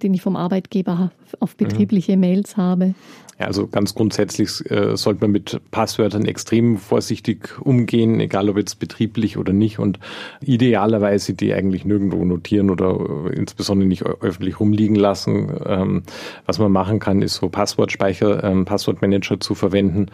den 0.00 0.14
ich 0.14 0.22
vom 0.22 0.36
Arbeitgeber 0.36 1.10
auf 1.40 1.52
mhm. 1.52 1.66
betriebliche 1.66 2.14
mhm. 2.16 2.20
Mails 2.20 2.56
habe? 2.56 2.94
Ja, 3.38 3.46
also 3.46 3.66
ganz 3.66 3.94
grundsätzlich 3.94 4.70
äh, 4.70 4.96
sollte 4.96 5.20
man 5.20 5.30
mit 5.30 5.60
Passwörtern 5.70 6.24
extrem 6.24 6.78
vorsichtig 6.78 7.60
umgehen, 7.60 8.18
egal 8.18 8.48
ob 8.48 8.56
jetzt 8.56 8.78
betrieblich 8.78 9.36
oder 9.36 9.52
nicht 9.52 9.78
und 9.78 9.98
idealerweise 10.40 11.34
die 11.34 11.52
eigentlich 11.52 11.84
nirgendwo 11.84 12.24
notieren 12.24 12.70
oder 12.70 12.98
äh, 13.26 13.34
insbesondere 13.34 13.88
nicht 13.88 14.04
öffentlich 14.04 14.58
rumliegen 14.58 14.96
lassen. 14.96 15.54
Ähm, 15.66 16.02
was 16.46 16.58
man 16.58 16.72
machen 16.72 16.98
kann, 16.98 17.20
ist 17.20 17.34
so 17.34 17.50
Passwortspeicher, 17.50 18.42
ähm, 18.42 18.64
Passwortmanager 18.64 19.38
zu 19.38 19.54
verwenden 19.54 20.06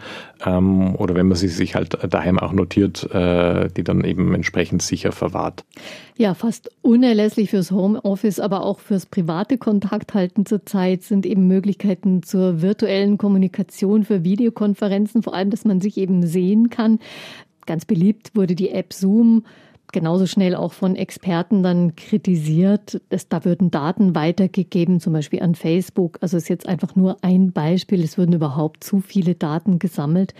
ähm, 0.45 0.93
oder 0.97 1.15
wenn 1.15 1.29
man 1.29 1.37
sie 1.37 1.47
sich 1.47 1.75
halt 1.75 1.97
daheim 2.13 2.37
auch 2.39 2.51
notiert, 2.51 3.09
äh, 3.13 3.69
die 3.69 3.85
dann 3.85 4.03
eben 4.03 4.35
entsprechend 4.35 4.81
sicher 4.81 5.13
verwahrt. 5.13 5.63
Ja, 6.15 6.35
fast 6.35 6.69
unerlässlich 6.81 7.49
fürs 7.49 7.71
Homeoffice, 7.71 8.39
aber 8.39 8.63
auch 8.63 8.79
fürs 8.79 9.07
private 9.07 9.57
Kontakthalten 9.57 10.45
zurzeit 10.45 11.01
sind 11.01 11.25
eben 11.25 11.47
Möglichkeiten 11.47 12.21
zur 12.21 12.61
virtuellen 12.61 13.12
Kommunikation 13.17 14.03
für 14.03 14.23
Videokonferenzen, 14.23 15.23
vor 15.23 15.33
allem, 15.33 15.49
dass 15.49 15.65
man 15.65 15.81
sich 15.81 15.97
eben 15.97 16.25
sehen 16.25 16.69
kann. 16.69 16.99
Ganz 17.65 17.85
beliebt 17.85 18.35
wurde 18.35 18.55
die 18.55 18.69
App 18.69 18.93
Zoom 18.93 19.43
genauso 19.91 20.25
schnell 20.25 20.55
auch 20.55 20.73
von 20.73 20.95
Experten 20.95 21.61
dann 21.61 21.95
kritisiert, 21.95 22.99
dass 23.09 23.29
da 23.29 23.45
würden 23.45 23.71
Daten 23.71 24.15
weitergegeben, 24.15 24.99
zum 24.99 25.13
Beispiel 25.13 25.41
an 25.41 25.55
Facebook. 25.55 26.17
Also 26.21 26.35
ist 26.35 26.49
jetzt 26.49 26.67
einfach 26.67 26.95
nur 26.95 27.17
ein 27.21 27.51
Beispiel. 27.51 28.03
Es 28.03 28.17
würden 28.17 28.33
überhaupt 28.33 28.83
zu 28.83 29.01
viele 29.01 29.35
Daten 29.35 29.79
gesammelt. 29.79 30.33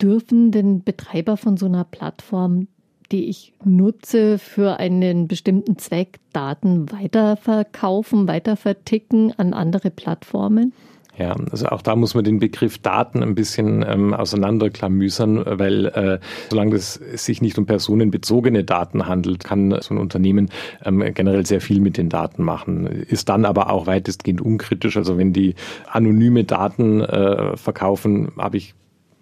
Dürfen 0.00 0.50
denn 0.50 0.84
Betreiber 0.84 1.36
von 1.36 1.56
so 1.56 1.66
einer 1.66 1.84
Plattform 1.84 2.68
die 3.12 3.26
ich 3.26 3.52
nutze 3.62 4.38
für 4.38 4.78
einen 4.78 5.28
bestimmten 5.28 5.76
Zweck, 5.78 6.18
Daten 6.32 6.90
weiterverkaufen, 6.90 8.26
weiterverticken 8.26 9.38
an 9.38 9.52
andere 9.52 9.90
Plattformen? 9.90 10.72
Ja, 11.18 11.36
also 11.50 11.66
auch 11.66 11.82
da 11.82 11.94
muss 11.94 12.14
man 12.14 12.24
den 12.24 12.38
Begriff 12.38 12.78
Daten 12.78 13.22
ein 13.22 13.34
bisschen 13.34 13.84
ähm, 13.86 14.14
auseinanderklamüsern, 14.14 15.44
weil 15.58 15.86
äh, 15.86 16.18
solange 16.48 16.76
es 16.76 16.94
sich 16.94 17.42
nicht 17.42 17.58
um 17.58 17.66
personenbezogene 17.66 18.64
Daten 18.64 19.06
handelt, 19.06 19.44
kann 19.44 19.76
so 19.82 19.94
ein 19.94 19.98
Unternehmen 19.98 20.48
ähm, 20.82 21.04
generell 21.12 21.44
sehr 21.44 21.60
viel 21.60 21.80
mit 21.80 21.98
den 21.98 22.08
Daten 22.08 22.42
machen. 22.42 22.86
Ist 22.86 23.28
dann 23.28 23.44
aber 23.44 23.70
auch 23.70 23.86
weitestgehend 23.86 24.40
unkritisch. 24.40 24.96
Also 24.96 25.18
wenn 25.18 25.34
die 25.34 25.54
anonyme 25.86 26.44
Daten 26.44 27.02
äh, 27.02 27.58
verkaufen, 27.58 28.32
habe 28.38 28.56
ich 28.56 28.74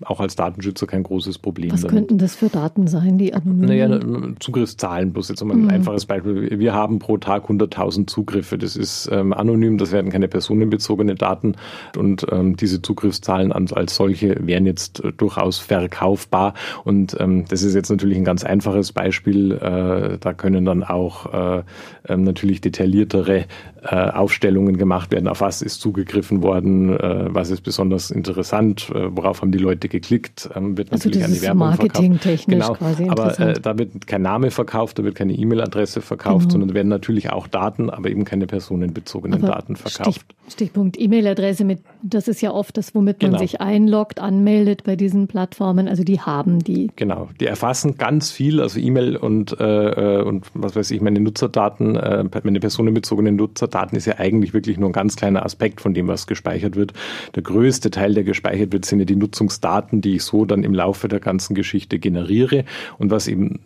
auch 0.04 0.20
als 0.20 0.36
Datenschützer 0.36 0.86
kein 0.86 1.02
großes 1.02 1.38
Problem. 1.38 1.72
Was 1.72 1.82
damit. 1.82 1.96
könnten 1.96 2.18
das 2.18 2.34
für 2.34 2.48
Daten 2.48 2.86
sein, 2.86 3.18
die 3.18 3.34
anonym 3.34 3.66
Naja, 3.66 4.00
Zugriffszahlen, 4.40 5.12
bloß 5.12 5.28
jetzt 5.28 5.44
mal 5.44 5.54
ein 5.54 5.64
mhm. 5.64 5.70
einfaches 5.70 6.06
Beispiel. 6.06 6.58
Wir 6.58 6.72
haben 6.72 6.98
pro 6.98 7.18
Tag 7.18 7.50
100.000 7.50 8.06
Zugriffe. 8.06 8.56
Das 8.56 8.76
ist 8.76 9.10
ähm, 9.12 9.32
anonym, 9.32 9.78
das 9.78 9.92
werden 9.92 10.10
keine 10.10 10.28
personenbezogene 10.28 11.14
Daten. 11.14 11.56
Und 11.96 12.26
ähm, 12.30 12.56
diese 12.56 12.80
Zugriffszahlen 12.80 13.52
als, 13.52 13.72
als 13.72 13.94
solche 13.94 14.36
wären 14.46 14.66
jetzt 14.66 15.04
äh, 15.04 15.12
durchaus 15.12 15.58
verkaufbar. 15.58 16.54
Und 16.84 17.16
ähm, 17.20 17.44
das 17.48 17.62
ist 17.62 17.74
jetzt 17.74 17.90
natürlich 17.90 18.16
ein 18.16 18.24
ganz 18.24 18.44
einfaches 18.44 18.92
Beispiel. 18.92 19.52
Äh, 19.52 20.18
da 20.18 20.32
können 20.32 20.64
dann 20.64 20.82
auch 20.82 21.32
äh, 21.32 21.62
ähm, 22.08 22.24
natürlich 22.24 22.60
detailliertere 22.60 23.44
Aufstellungen 23.88 24.76
gemacht 24.76 25.10
werden. 25.10 25.28
Auf 25.28 25.40
was 25.40 25.62
ist 25.62 25.80
zugegriffen 25.80 26.42
worden? 26.42 26.98
Äh, 26.98 27.26
was 27.34 27.50
ist 27.50 27.62
besonders 27.62 28.10
interessant? 28.10 28.90
Äh, 28.94 29.16
worauf 29.16 29.40
haben 29.40 29.52
die 29.52 29.58
Leute 29.58 29.88
geklickt, 29.88 30.50
ähm, 30.54 30.76
wird 30.76 30.92
also 30.92 31.08
natürlich 31.08 31.24
an 31.24 31.32
die 31.32 31.42
Werbung 31.42 31.58
marketingtechnisch 31.58 32.60
genau, 32.60 32.74
quasi 32.74 33.08
aber 33.08 33.38
äh, 33.40 33.60
da 33.60 33.78
wird 33.78 34.06
kein 34.06 34.22
Name 34.22 34.50
verkauft, 34.50 34.98
da 34.98 35.04
wird 35.04 35.14
keine 35.14 35.32
E-Mail-Adresse 35.32 36.02
verkauft, 36.02 36.48
genau. 36.48 36.50
sondern 36.50 36.74
werden 36.74 36.88
natürlich 36.88 37.30
auch 37.30 37.46
Daten, 37.46 37.88
aber 37.88 38.10
eben 38.10 38.24
keine 38.24 38.46
personenbezogenen 38.46 39.42
aber 39.42 39.52
Daten 39.54 39.76
verkauft. 39.76 40.20
Stich, 40.20 40.52
Stichpunkt 40.52 41.00
E-Mail-Adresse, 41.00 41.64
mit 41.64 41.80
das 42.02 42.28
ist 42.28 42.40
ja 42.40 42.52
oft 42.52 42.76
das, 42.76 42.94
womit 42.94 43.22
man 43.22 43.32
genau. 43.32 43.42
sich 43.42 43.60
einloggt, 43.60 44.20
anmeldet 44.20 44.84
bei 44.84 44.96
diesen 44.96 45.26
Plattformen. 45.26 45.88
Also 45.88 46.04
die 46.04 46.20
haben 46.20 46.58
die. 46.58 46.90
Genau, 46.96 47.28
die 47.40 47.46
erfassen 47.46 47.96
ganz 47.96 48.30
viel, 48.30 48.60
also 48.60 48.78
E-Mail 48.78 49.16
und, 49.16 49.58
äh, 49.58 50.18
äh 50.18 50.22
und 50.22 50.46
was 50.54 50.76
weiß 50.76 50.90
ich, 50.90 51.00
meine 51.00 51.20
Nutzerdaten, 51.20 51.96
äh, 51.96 52.24
meine 52.42 52.60
personenbezogenen 52.60 53.36
Nutzerdaten 53.36 53.69
ist 53.96 54.06
ja 54.06 54.18
eigentlich 54.18 54.54
wirklich 54.54 54.78
nur 54.78 54.88
ein 54.88 54.92
ganz 54.92 55.16
kleiner 55.16 55.44
Aspekt 55.44 55.80
von 55.80 55.94
dem, 55.94 56.08
was 56.08 56.26
gespeichert 56.26 56.76
wird. 56.76 56.92
Der 57.34 57.42
größte 57.42 57.90
Teil, 57.90 58.14
der 58.14 58.24
gespeichert 58.24 58.72
wird, 58.72 58.84
sind 58.84 59.00
ja 59.00 59.04
die 59.04 59.16
Nutzungsdaten 59.16 59.80
Daten, 59.90 60.00
die 60.00 60.16
ich 60.16 60.24
so 60.24 60.44
dann 60.44 60.64
im 60.64 60.74
Laufe 60.74 61.08
der 61.08 61.20
ganzen 61.20 61.54
Geschichte 61.54 61.98
generiere. 61.98 62.64
Und 62.98 63.10
was 63.10 63.28
eben 63.28 63.60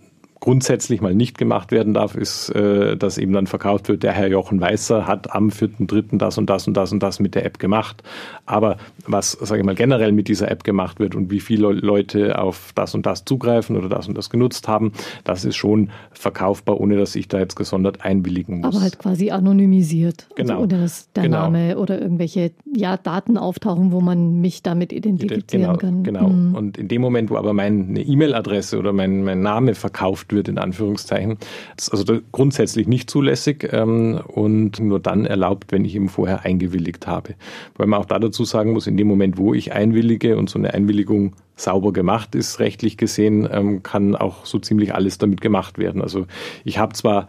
grundsätzlich 0.44 1.00
mal 1.00 1.14
nicht 1.14 1.38
gemacht 1.38 1.72
werden 1.72 1.94
darf, 1.94 2.14
ist, 2.14 2.50
äh, 2.50 2.98
dass 2.98 3.16
eben 3.16 3.32
dann 3.32 3.46
verkauft 3.46 3.88
wird, 3.88 4.02
der 4.02 4.12
Herr 4.12 4.28
Jochen 4.28 4.60
Weißer 4.60 5.06
hat 5.06 5.34
am 5.34 5.48
4.3. 5.48 6.18
das 6.18 6.36
und 6.36 6.50
das 6.50 6.68
und 6.68 6.76
das 6.76 6.92
und 6.92 7.02
das 7.02 7.18
mit 7.18 7.34
der 7.34 7.46
App 7.46 7.58
gemacht. 7.58 8.02
Aber 8.44 8.76
was, 9.06 9.32
sage 9.32 9.62
ich 9.62 9.64
mal, 9.64 9.74
generell 9.74 10.12
mit 10.12 10.28
dieser 10.28 10.50
App 10.50 10.62
gemacht 10.62 11.00
wird 11.00 11.14
und 11.14 11.30
wie 11.30 11.40
viele 11.40 11.72
Leute 11.72 12.38
auf 12.38 12.72
das 12.74 12.94
und 12.94 13.06
das 13.06 13.24
zugreifen 13.24 13.74
oder 13.74 13.88
das 13.88 14.06
und 14.06 14.18
das 14.18 14.28
genutzt 14.28 14.68
haben, 14.68 14.92
das 15.24 15.46
ist 15.46 15.56
schon 15.56 15.88
verkaufbar, 16.12 16.78
ohne 16.78 16.98
dass 16.98 17.16
ich 17.16 17.26
da 17.26 17.38
jetzt 17.38 17.56
gesondert 17.56 18.04
einwilligen 18.04 18.60
muss. 18.60 18.74
Aber 18.74 18.82
halt 18.82 18.98
quasi 18.98 19.30
anonymisiert. 19.30 20.26
Also 20.28 20.34
genau. 20.36 20.52
Also 20.60 20.62
ohne 20.64 20.82
dass 20.82 21.10
der 21.12 21.22
genau. 21.22 21.38
Name 21.38 21.78
oder 21.78 21.98
irgendwelche 21.98 22.52
ja, 22.70 22.98
Daten 22.98 23.38
auftauchen, 23.38 23.92
wo 23.92 24.02
man 24.02 24.42
mich 24.42 24.62
damit 24.62 24.92
identifizieren 24.92 25.62
genau, 25.62 25.76
kann. 25.78 26.02
Genau. 26.02 26.28
Mhm. 26.28 26.54
Und 26.54 26.76
in 26.76 26.88
dem 26.88 27.00
Moment, 27.00 27.30
wo 27.30 27.38
aber 27.38 27.54
meine 27.54 27.98
E-Mail-Adresse 27.98 28.78
oder 28.78 28.92
mein, 28.92 29.24
mein 29.24 29.40
Name 29.40 29.74
verkauft 29.74 30.33
wird, 30.34 30.48
in 30.48 30.58
Anführungszeichen. 30.58 31.38
Das 31.76 31.88
ist 31.88 31.94
also 31.94 32.20
grundsätzlich 32.32 32.86
nicht 32.86 33.10
zulässig 33.10 33.68
ähm, 33.72 34.20
und 34.26 34.80
nur 34.80 35.00
dann 35.00 35.26
erlaubt, 35.26 35.72
wenn 35.72 35.84
ich 35.84 35.94
eben 35.94 36.08
vorher 36.08 36.44
eingewilligt 36.44 37.06
habe. 37.06 37.34
Weil 37.76 37.86
man 37.86 38.00
auch 38.00 38.06
da 38.06 38.18
dazu 38.18 38.44
sagen 38.44 38.72
muss, 38.72 38.86
in 38.86 38.96
dem 38.96 39.06
Moment, 39.06 39.38
wo 39.38 39.54
ich 39.54 39.72
einwillige 39.72 40.36
und 40.36 40.50
so 40.50 40.58
eine 40.58 40.74
Einwilligung 40.74 41.34
sauber 41.56 41.92
gemacht 41.92 42.34
ist, 42.34 42.58
rechtlich 42.58 42.96
gesehen, 42.96 43.48
ähm, 43.50 43.82
kann 43.82 44.16
auch 44.16 44.44
so 44.44 44.58
ziemlich 44.58 44.94
alles 44.94 45.18
damit 45.18 45.40
gemacht 45.40 45.78
werden. 45.78 46.02
Also 46.02 46.26
ich 46.64 46.78
habe 46.78 46.94
zwar 46.94 47.28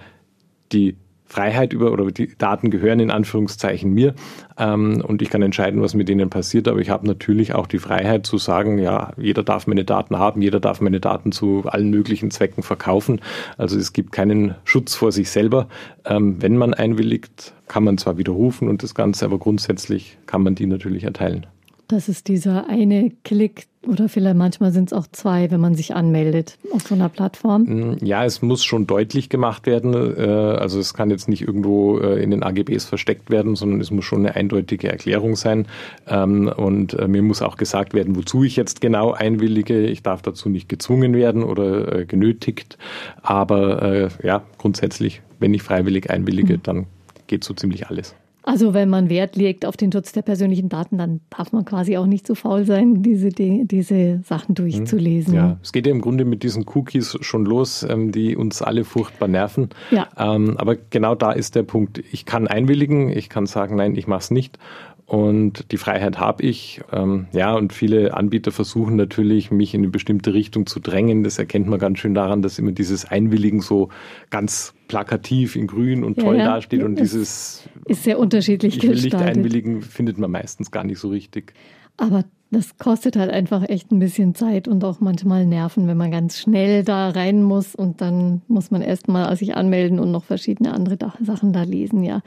die 0.71 0.95
Freiheit 1.25 1.73
über 1.73 1.91
oder 1.91 2.05
die 2.11 2.35
Daten 2.37 2.69
gehören 2.69 2.99
in 2.99 3.11
Anführungszeichen 3.11 3.91
mir 3.91 4.13
ähm, 4.57 5.03
und 5.05 5.21
ich 5.21 5.29
kann 5.29 5.41
entscheiden, 5.41 5.81
was 5.81 5.93
mit 5.93 6.07
denen 6.07 6.29
passiert. 6.29 6.67
Aber 6.67 6.79
ich 6.79 6.89
habe 6.89 7.07
natürlich 7.07 7.53
auch 7.55 7.67
die 7.67 7.79
Freiheit 7.79 8.25
zu 8.25 8.37
sagen, 8.37 8.77
ja, 8.77 9.11
jeder 9.17 9.43
darf 9.43 9.67
meine 9.67 9.85
Daten 9.85 10.17
haben, 10.17 10.41
jeder 10.41 10.59
darf 10.59 10.81
meine 10.81 10.99
Daten 10.99 11.31
zu 11.31 11.63
allen 11.65 11.89
möglichen 11.89 12.31
Zwecken 12.31 12.63
verkaufen. 12.63 13.21
Also 13.57 13.77
es 13.77 13.91
gibt 13.91 14.11
keinen 14.11 14.55
Schutz 14.63 14.95
vor 14.95 15.11
sich 15.11 15.29
selber. 15.29 15.67
Ähm, 16.05 16.41
wenn 16.41 16.57
man 16.57 16.73
einwilligt, 16.73 17.53
kann 17.67 17.83
man 17.83 17.97
zwar 17.97 18.17
widerrufen 18.17 18.69
und 18.69 18.83
das 18.83 18.93
Ganze, 18.93 19.25
aber 19.25 19.39
grundsätzlich 19.39 20.17
kann 20.27 20.43
man 20.43 20.55
die 20.55 20.67
natürlich 20.67 21.03
erteilen. 21.03 21.47
Das 21.87 22.09
ist 22.09 22.27
dieser 22.27 22.67
eine 22.67 23.11
Klick 23.23 23.67
oder 23.87 24.09
vielleicht 24.09 24.35
manchmal 24.35 24.71
sind 24.71 24.91
es 24.91 24.93
auch 24.93 25.07
zwei, 25.11 25.51
wenn 25.51 25.59
man 25.59 25.75
sich 25.75 25.95
anmeldet 25.95 26.57
auf 26.71 26.87
so 26.87 26.95
einer 26.95 27.09
Plattform. 27.09 27.63
Mm, 27.63 27.97
ja, 28.03 28.25
es 28.25 28.41
muss 28.41 28.63
schon 28.63 28.87
deutlich 28.87 29.29
gemacht 29.29 29.67
werden. 29.67 29.93
Äh, 30.17 30.21
also 30.21 30.79
es 30.79 30.93
kann 30.93 31.09
jetzt 31.09 31.29
nicht 31.29 31.41
irgendwo 31.41 31.99
äh, 31.99 32.21
in 32.21 32.31
den 32.31 32.43
AGBs 32.43 32.85
versteckt 32.85 33.29
werden, 33.29 33.55
sondern 33.55 33.81
es 33.81 33.91
muss 33.91 34.05
schon 34.05 34.19
eine 34.19 34.35
eindeutige 34.35 34.89
Erklärung 34.89 35.35
sein. 35.35 35.67
Ähm, 36.07 36.47
und 36.47 36.93
äh, 36.93 37.07
mir 37.07 37.21
muss 37.21 37.41
auch 37.41 37.57
gesagt 37.57 37.93
werden, 37.93 38.15
wozu 38.15 38.43
ich 38.43 38.55
jetzt 38.55 38.81
genau 38.81 39.11
einwillige. 39.11 39.85
Ich 39.85 40.01
darf 40.01 40.21
dazu 40.21 40.49
nicht 40.49 40.67
gezwungen 40.69 41.13
werden 41.13 41.43
oder 41.43 42.05
genötigt. 42.05 42.77
Aber 43.21 44.09
ja, 44.23 44.43
grundsätzlich, 44.57 45.21
wenn 45.39 45.53
ich 45.53 45.63
freiwillig 45.63 46.09
einwillige, 46.09 46.53
mhm. 46.53 46.63
dann 46.63 46.85
geht 47.27 47.43
so 47.43 47.53
ziemlich 47.53 47.87
alles. 47.87 48.15
Also 48.47 48.75
wenn 48.75 48.89
man 48.89 49.09
Wert 49.09 49.35
legt 49.35 49.65
auf 49.65 49.75
den 49.75 49.91
Schutz 49.91 50.11
der 50.11 50.21
persönlichen 50.21 50.69
Daten, 50.69 50.99
dann 50.99 51.21
darf 51.35 51.51
man 51.51 51.65
quasi 51.65 51.97
auch 51.97 52.05
nicht 52.05 52.27
zu 52.27 52.35
faul 52.35 52.63
sein, 52.63 53.01
diese, 53.01 53.29
diese 53.29 54.21
Sachen 54.23 54.53
durchzulesen. 54.53 55.33
Ja, 55.33 55.57
es 55.63 55.71
geht 55.71 55.87
ja 55.87 55.91
im 55.91 55.99
Grunde 55.99 56.25
mit 56.25 56.43
diesen 56.43 56.63
Cookies 56.67 57.17
schon 57.21 57.43
los, 57.43 57.81
ähm, 57.89 58.11
die 58.11 58.35
uns 58.35 58.61
alle 58.61 58.83
furchtbar 58.83 59.27
nerven. 59.27 59.69
Ja. 59.89 60.07
Ähm, 60.15 60.57
aber 60.57 60.75
genau 60.75 61.15
da 61.15 61.31
ist 61.31 61.55
der 61.55 61.63
Punkt. 61.63 62.03
Ich 62.11 62.25
kann 62.25 62.47
einwilligen, 62.47 63.09
ich 63.09 63.29
kann 63.29 63.47
sagen, 63.47 63.77
nein, 63.77 63.95
ich 63.95 64.05
mache 64.05 64.19
es 64.19 64.31
nicht. 64.31 64.59
Und 65.05 65.71
die 65.71 65.77
Freiheit 65.77 66.19
habe 66.19 66.43
ich. 66.43 66.81
Ähm, 66.91 67.27
ja, 67.31 67.53
und 67.53 67.73
viele 67.73 68.15
Anbieter 68.15 68.51
versuchen 68.51 68.95
natürlich, 68.95 69.51
mich 69.51 69.73
in 69.73 69.81
eine 69.81 69.89
bestimmte 69.89 70.33
Richtung 70.33 70.65
zu 70.65 70.79
drängen. 70.79 71.23
Das 71.23 71.37
erkennt 71.37 71.67
man 71.67 71.79
ganz 71.79 71.99
schön 71.99 72.15
daran, 72.15 72.41
dass 72.41 72.57
immer 72.57 72.71
dieses 72.71 73.05
Einwilligen 73.05 73.61
so 73.61 73.89
ganz 74.31 74.73
plakativ 74.87 75.55
in 75.55 75.67
grün 75.67 76.03
und 76.03 76.19
toll 76.19 76.37
ja, 76.37 76.43
ja. 76.43 76.53
dasteht 76.55 76.83
und 76.83 76.99
dieses 76.99 77.67
ist 77.87 78.03
sehr 78.03 78.19
unterschiedlich 78.19 78.77
ich 78.77 78.83
will 78.83 79.01
nicht 79.01 79.15
einwilligen 79.15 79.81
findet 79.81 80.19
man 80.19 80.29
meistens 80.29 80.69
gar 80.69 80.83
nicht 80.83 80.99
so 80.99 81.09
richtig. 81.09 81.53
Aber 81.97 82.23
das 82.51 82.77
kostet 82.77 83.15
halt 83.15 83.31
einfach 83.31 83.67
echt 83.67 83.91
ein 83.91 83.99
bisschen 83.99 84.35
Zeit 84.35 84.67
und 84.67 84.83
auch 84.83 84.99
manchmal 84.99 85.45
Nerven, 85.45 85.87
wenn 85.87 85.97
man 85.97 86.11
ganz 86.11 86.39
schnell 86.39 86.83
da 86.83 87.09
rein 87.09 87.43
muss 87.43 87.75
und 87.75 88.01
dann 88.01 88.41
muss 88.47 88.71
man 88.71 88.81
erst 88.81 89.07
mal 89.07 89.35
sich 89.35 89.55
anmelden 89.55 89.99
und 89.99 90.11
noch 90.11 90.23
verschiedene 90.23 90.73
andere 90.73 90.97
Sachen 91.21 91.53
da 91.53 91.63
lesen, 91.63 92.03
ja. 92.03 92.21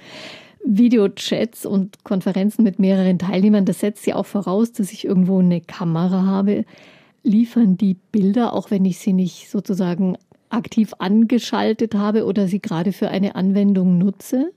Videochats 0.64 1.64
und 1.64 2.04
Konferenzen 2.04 2.62
mit 2.62 2.78
mehreren 2.78 3.18
Teilnehmern, 3.18 3.64
das 3.64 3.80
setzt 3.80 4.06
ja 4.06 4.16
auch 4.16 4.26
voraus, 4.26 4.72
dass 4.72 4.92
ich 4.92 5.04
irgendwo 5.04 5.38
eine 5.38 5.60
Kamera 5.60 6.24
habe. 6.24 6.64
Liefern 7.22 7.76
die 7.76 7.96
Bilder, 8.12 8.52
auch 8.52 8.70
wenn 8.70 8.84
ich 8.84 8.98
sie 8.98 9.12
nicht 9.12 9.50
sozusagen 9.50 10.16
aktiv 10.50 10.94
angeschaltet 10.98 11.94
habe 11.94 12.24
oder 12.24 12.48
sie 12.48 12.60
gerade 12.60 12.92
für 12.92 13.08
eine 13.08 13.34
Anwendung 13.34 13.98
nutze? 13.98 14.52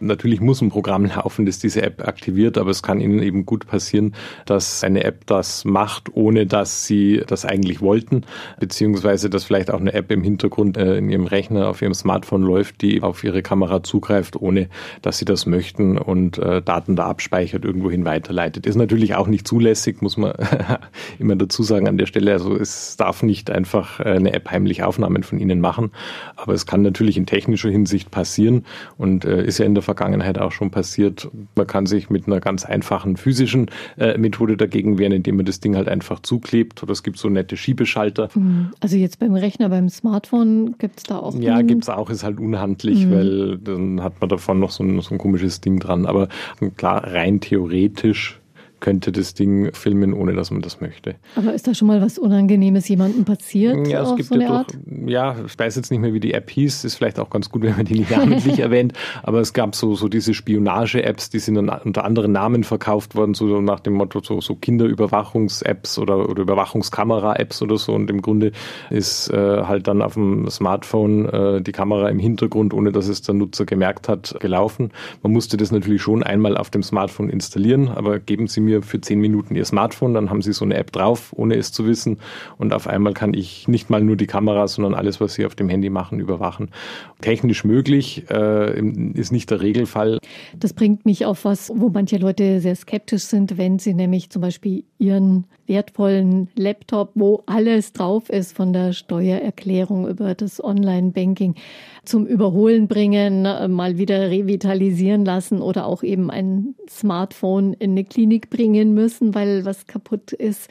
Natürlich 0.00 0.40
muss 0.40 0.60
ein 0.60 0.70
Programm 0.70 1.04
laufen, 1.16 1.46
das 1.46 1.58
diese 1.58 1.82
App 1.82 2.06
aktiviert, 2.06 2.58
aber 2.58 2.70
es 2.70 2.82
kann 2.82 3.00
Ihnen 3.00 3.22
eben 3.22 3.46
gut 3.46 3.66
passieren, 3.66 4.14
dass 4.46 4.84
eine 4.84 5.04
App 5.04 5.26
das 5.26 5.64
macht, 5.64 6.14
ohne 6.14 6.46
dass 6.46 6.86
Sie 6.86 7.22
das 7.26 7.44
eigentlich 7.44 7.80
wollten, 7.80 8.24
beziehungsweise 8.60 9.30
dass 9.30 9.44
vielleicht 9.44 9.70
auch 9.70 9.80
eine 9.80 9.92
App 9.94 10.10
im 10.10 10.22
Hintergrund 10.22 10.76
äh, 10.76 10.98
in 10.98 11.10
Ihrem 11.10 11.26
Rechner, 11.26 11.68
auf 11.68 11.82
Ihrem 11.82 11.94
Smartphone 11.94 12.42
läuft, 12.42 12.82
die 12.82 13.02
auf 13.02 13.24
Ihre 13.24 13.42
Kamera 13.42 13.82
zugreift, 13.82 14.36
ohne 14.36 14.68
dass 15.02 15.18
Sie 15.18 15.24
das 15.24 15.46
möchten 15.46 15.98
und 15.98 16.38
äh, 16.38 16.62
Daten 16.62 16.96
da 16.96 17.06
abspeichert, 17.06 17.64
irgendwohin 17.64 18.04
weiterleitet. 18.04 18.66
Ist 18.66 18.76
natürlich 18.76 19.14
auch 19.14 19.26
nicht 19.26 19.46
zulässig, 19.46 20.02
muss 20.02 20.16
man 20.16 20.32
immer 21.18 21.36
dazu 21.36 21.62
sagen 21.62 21.88
an 21.88 21.98
der 21.98 22.06
Stelle. 22.06 22.32
Also 22.32 22.54
es 22.54 22.96
darf 22.96 23.22
nicht 23.22 23.50
einfach 23.50 24.00
äh, 24.00 24.04
eine 24.04 24.32
App 24.32 24.50
heimlich 24.50 24.82
Aufnahmen 24.82 25.22
von 25.22 25.40
Ihnen 25.40 25.60
machen, 25.60 25.90
aber 26.36 26.54
es 26.54 26.66
kann 26.66 26.82
natürlich 26.82 27.16
in 27.16 27.26
technischer 27.26 27.70
Hinsicht 27.70 28.10
passieren 28.10 28.64
und 28.96 29.24
ist 29.24 29.58
ja 29.58 29.64
in 29.64 29.74
der 29.74 29.82
Vergangenheit 29.88 30.38
auch 30.38 30.52
schon 30.52 30.70
passiert. 30.70 31.30
Man 31.56 31.66
kann 31.66 31.86
sich 31.86 32.10
mit 32.10 32.26
einer 32.26 32.40
ganz 32.40 32.66
einfachen 32.66 33.16
physischen 33.16 33.70
äh, 33.96 34.18
Methode 34.18 34.58
dagegen 34.58 34.98
wehren, 34.98 35.12
indem 35.12 35.36
man 35.36 35.46
das 35.46 35.60
Ding 35.60 35.76
halt 35.76 35.88
einfach 35.88 36.20
zuklebt. 36.20 36.82
Oder 36.82 36.92
es 36.92 37.02
gibt 37.02 37.16
so 37.16 37.30
nette 37.30 37.56
Schiebeschalter. 37.56 38.28
Mhm. 38.34 38.72
Also 38.80 38.96
jetzt 38.96 39.18
beim 39.18 39.34
Rechner, 39.34 39.70
beim 39.70 39.88
Smartphone 39.88 40.76
gibt 40.76 40.98
es 40.98 41.04
da 41.04 41.16
auch. 41.16 41.34
Ja, 41.36 41.62
gibt 41.62 41.84
es 41.84 41.88
auch, 41.88 42.10
ist 42.10 42.22
halt 42.22 42.38
unhandlich, 42.38 43.06
mhm. 43.06 43.10
weil 43.10 43.58
dann 43.58 44.02
hat 44.02 44.20
man 44.20 44.28
davon 44.28 44.60
noch 44.60 44.72
so 44.72 44.84
ein, 44.84 45.00
so 45.00 45.14
ein 45.14 45.18
komisches 45.18 45.62
Ding 45.62 45.78
dran. 45.80 46.04
Aber 46.04 46.28
klar, 46.76 47.02
rein 47.04 47.40
theoretisch 47.40 48.38
könnte 48.80 49.12
das 49.12 49.34
Ding 49.34 49.72
filmen, 49.72 50.12
ohne 50.12 50.34
dass 50.34 50.50
man 50.50 50.62
das 50.62 50.80
möchte. 50.80 51.16
Aber 51.36 51.54
ist 51.54 51.66
da 51.66 51.74
schon 51.74 51.88
mal 51.88 52.00
was 52.00 52.18
Unangenehmes 52.18 52.88
jemandem 52.88 53.24
passiert? 53.24 53.86
Ja, 53.88 54.02
es 54.02 54.16
gibt 54.16 54.28
so 54.28 54.36
ja 54.36 54.64
doch, 54.64 54.74
ja, 55.06 55.36
ich 55.46 55.58
weiß 55.58 55.76
jetzt 55.76 55.90
nicht 55.90 56.00
mehr, 56.00 56.12
wie 56.12 56.20
die 56.20 56.32
App 56.32 56.50
hieß, 56.50 56.84
ist 56.84 56.96
vielleicht 56.96 57.18
auch 57.18 57.30
ganz 57.30 57.50
gut, 57.50 57.62
wenn 57.62 57.76
man 57.76 57.84
die 57.84 57.98
nicht 57.98 58.10
namentlich 58.16 58.60
erwähnt, 58.60 58.92
aber 59.22 59.40
es 59.40 59.52
gab 59.52 59.74
so, 59.74 59.94
so 59.94 60.08
diese 60.08 60.34
Spionage-Apps, 60.34 61.30
die 61.30 61.38
sind 61.38 61.54
dann 61.54 61.68
unter 61.68 62.04
anderen 62.04 62.32
Namen 62.32 62.64
verkauft 62.64 63.14
worden, 63.14 63.34
so 63.34 63.60
nach 63.60 63.80
dem 63.80 63.94
Motto 63.94 64.20
so, 64.22 64.40
so 64.40 64.54
Kinderüberwachungs-Apps 64.54 65.98
oder, 65.98 66.28
oder 66.28 66.42
Überwachungskamera-Apps 66.42 67.62
oder 67.62 67.78
so 67.78 67.94
und 67.94 68.10
im 68.10 68.22
Grunde 68.22 68.52
ist 68.90 69.30
äh, 69.30 69.62
halt 69.64 69.88
dann 69.88 70.02
auf 70.02 70.14
dem 70.14 70.48
Smartphone 70.50 71.26
äh, 71.28 71.62
die 71.62 71.72
Kamera 71.72 72.08
im 72.08 72.18
Hintergrund, 72.18 72.74
ohne 72.74 72.92
dass 72.92 73.08
es 73.08 73.22
der 73.22 73.34
Nutzer 73.34 73.64
gemerkt 73.64 74.08
hat, 74.08 74.36
gelaufen. 74.40 74.90
Man 75.22 75.32
musste 75.32 75.56
das 75.56 75.72
natürlich 75.72 76.02
schon 76.02 76.22
einmal 76.22 76.56
auf 76.56 76.70
dem 76.70 76.82
Smartphone 76.82 77.30
installieren, 77.30 77.88
aber 77.88 78.18
geben 78.18 78.46
Sie 78.46 78.60
mir 78.60 78.67
mir 78.68 78.82
für 78.82 79.00
zehn 79.00 79.20
Minuten 79.20 79.54
ihr 79.54 79.64
Smartphone, 79.64 80.14
dann 80.14 80.30
haben 80.30 80.42
sie 80.42 80.52
so 80.52 80.64
eine 80.64 80.76
App 80.76 80.92
drauf, 80.92 81.32
ohne 81.34 81.56
es 81.56 81.72
zu 81.72 81.86
wissen. 81.86 82.18
Und 82.58 82.72
auf 82.72 82.86
einmal 82.86 83.14
kann 83.14 83.34
ich 83.34 83.66
nicht 83.68 83.90
mal 83.90 84.02
nur 84.02 84.16
die 84.16 84.26
Kamera, 84.26 84.68
sondern 84.68 84.94
alles, 84.94 85.20
was 85.20 85.34
sie 85.34 85.46
auf 85.46 85.54
dem 85.54 85.68
Handy 85.68 85.90
machen, 85.90 86.20
überwachen. 86.20 86.70
Technisch 87.20 87.64
möglich, 87.64 88.24
äh, 88.30 88.80
ist 89.14 89.32
nicht 89.32 89.50
der 89.50 89.60
Regelfall. 89.60 90.18
Das 90.56 90.72
bringt 90.72 91.06
mich 91.06 91.24
auf 91.26 91.44
was, 91.44 91.72
wo 91.74 91.88
manche 91.88 92.18
Leute 92.18 92.60
sehr 92.60 92.76
skeptisch 92.76 93.24
sind, 93.24 93.58
wenn 93.58 93.78
sie 93.78 93.94
nämlich 93.94 94.30
zum 94.30 94.42
Beispiel 94.42 94.84
ihren 94.98 95.46
wertvollen 95.68 96.48
Laptop, 96.56 97.10
wo 97.14 97.42
alles 97.46 97.92
drauf 97.92 98.30
ist, 98.30 98.56
von 98.56 98.72
der 98.72 98.92
Steuererklärung 98.92 100.08
über 100.08 100.34
das 100.34 100.62
Online-Banking 100.62 101.54
zum 102.04 102.26
Überholen 102.26 102.88
bringen, 102.88 103.42
mal 103.42 103.98
wieder 103.98 104.30
revitalisieren 104.30 105.24
lassen 105.24 105.60
oder 105.60 105.86
auch 105.86 106.02
eben 106.02 106.30
ein 106.30 106.74
Smartphone 106.88 107.74
in 107.74 107.92
eine 107.92 108.04
Klinik 108.04 108.50
bringen 108.50 108.94
müssen, 108.94 109.34
weil 109.34 109.64
was 109.64 109.86
kaputt 109.86 110.32
ist. 110.32 110.68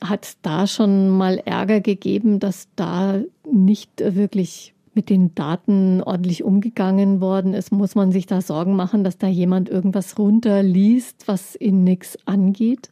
Hat 0.00 0.36
da 0.42 0.68
schon 0.68 1.08
mal 1.08 1.38
Ärger 1.44 1.80
gegeben, 1.80 2.38
dass 2.38 2.68
da 2.76 3.20
nicht 3.50 3.90
wirklich 3.98 4.72
mit 4.94 5.10
den 5.10 5.34
Daten 5.34 6.02
ordentlich 6.02 6.44
umgegangen 6.44 7.20
worden 7.20 7.54
ist? 7.54 7.72
Muss 7.72 7.96
man 7.96 8.12
sich 8.12 8.26
da 8.26 8.40
Sorgen 8.40 8.76
machen, 8.76 9.02
dass 9.02 9.18
da 9.18 9.26
jemand 9.26 9.68
irgendwas 9.68 10.18
runterliest, 10.18 11.26
was 11.26 11.56
ihn 11.60 11.82
nichts 11.82 12.16
angeht? 12.26 12.90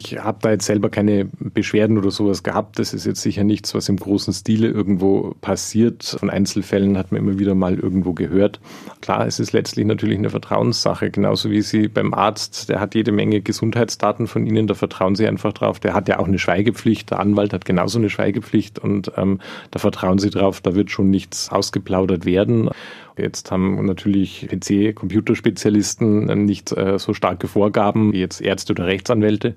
Ich 0.00 0.16
habe 0.18 0.38
da 0.40 0.50
jetzt 0.50 0.66
selber 0.66 0.90
keine 0.90 1.28
Beschwerden 1.40 1.98
oder 1.98 2.10
sowas 2.10 2.44
gehabt. 2.44 2.78
Das 2.78 2.94
ist 2.94 3.04
jetzt 3.04 3.20
sicher 3.20 3.42
nichts, 3.42 3.74
was 3.74 3.88
im 3.88 3.96
großen 3.96 4.32
Stile 4.32 4.68
irgendwo 4.68 5.34
passiert. 5.40 6.04
Von 6.04 6.30
Einzelfällen 6.30 6.96
hat 6.96 7.10
man 7.10 7.20
immer 7.20 7.38
wieder 7.38 7.56
mal 7.56 7.78
irgendwo 7.78 8.12
gehört. 8.12 8.60
Klar, 9.00 9.26
es 9.26 9.40
ist 9.40 9.52
letztlich 9.52 9.86
natürlich 9.86 10.18
eine 10.18 10.30
Vertrauenssache, 10.30 11.10
genauso 11.10 11.50
wie 11.50 11.62
Sie 11.62 11.88
beim 11.88 12.14
Arzt, 12.14 12.68
der 12.68 12.80
hat 12.80 12.94
jede 12.94 13.10
Menge 13.10 13.40
Gesundheitsdaten 13.40 14.28
von 14.28 14.46
Ihnen, 14.46 14.68
da 14.68 14.74
vertrauen 14.74 15.16
Sie 15.16 15.26
einfach 15.26 15.52
drauf. 15.52 15.80
Der 15.80 15.94
hat 15.94 16.08
ja 16.08 16.20
auch 16.20 16.28
eine 16.28 16.38
Schweigepflicht, 16.38 17.10
der 17.10 17.18
Anwalt 17.20 17.52
hat 17.52 17.64
genauso 17.64 17.98
eine 17.98 18.10
Schweigepflicht 18.10 18.78
und 18.78 19.12
ähm, 19.16 19.40
da 19.72 19.80
vertrauen 19.80 20.18
Sie 20.18 20.30
drauf, 20.30 20.60
da 20.60 20.74
wird 20.74 20.90
schon 20.90 21.10
nichts 21.10 21.50
ausgeplaudert 21.50 22.24
werden. 22.24 22.70
Jetzt 23.18 23.50
haben 23.50 23.84
natürlich 23.84 24.48
PC-Computerspezialisten 24.48 26.44
nicht 26.44 26.72
äh, 26.72 26.98
so 26.98 27.14
starke 27.14 27.48
Vorgaben 27.48 28.12
wie 28.12 28.20
jetzt 28.20 28.40
Ärzte 28.40 28.72
oder 28.72 28.86
Rechtsanwälte. 28.86 29.56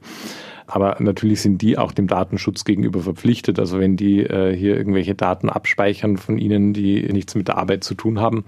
Aber 0.73 0.95
natürlich 0.99 1.41
sind 1.41 1.62
die 1.62 1.77
auch 1.77 1.91
dem 1.91 2.07
Datenschutz 2.07 2.63
gegenüber 2.63 3.01
verpflichtet. 3.01 3.60
Also 3.60 3.79
wenn 3.79 3.97
die 3.97 4.21
äh, 4.21 4.55
hier 4.55 4.77
irgendwelche 4.77 5.15
Daten 5.15 5.49
abspeichern 5.49 6.15
von 6.15 6.38
ihnen, 6.38 6.71
die 6.71 7.12
nichts 7.12 7.36
mit 7.36 7.49
der 7.49 7.57
Arbeit 7.57 7.84
zu 7.84 7.93
tun 7.93 8.21
haben, 8.21 8.45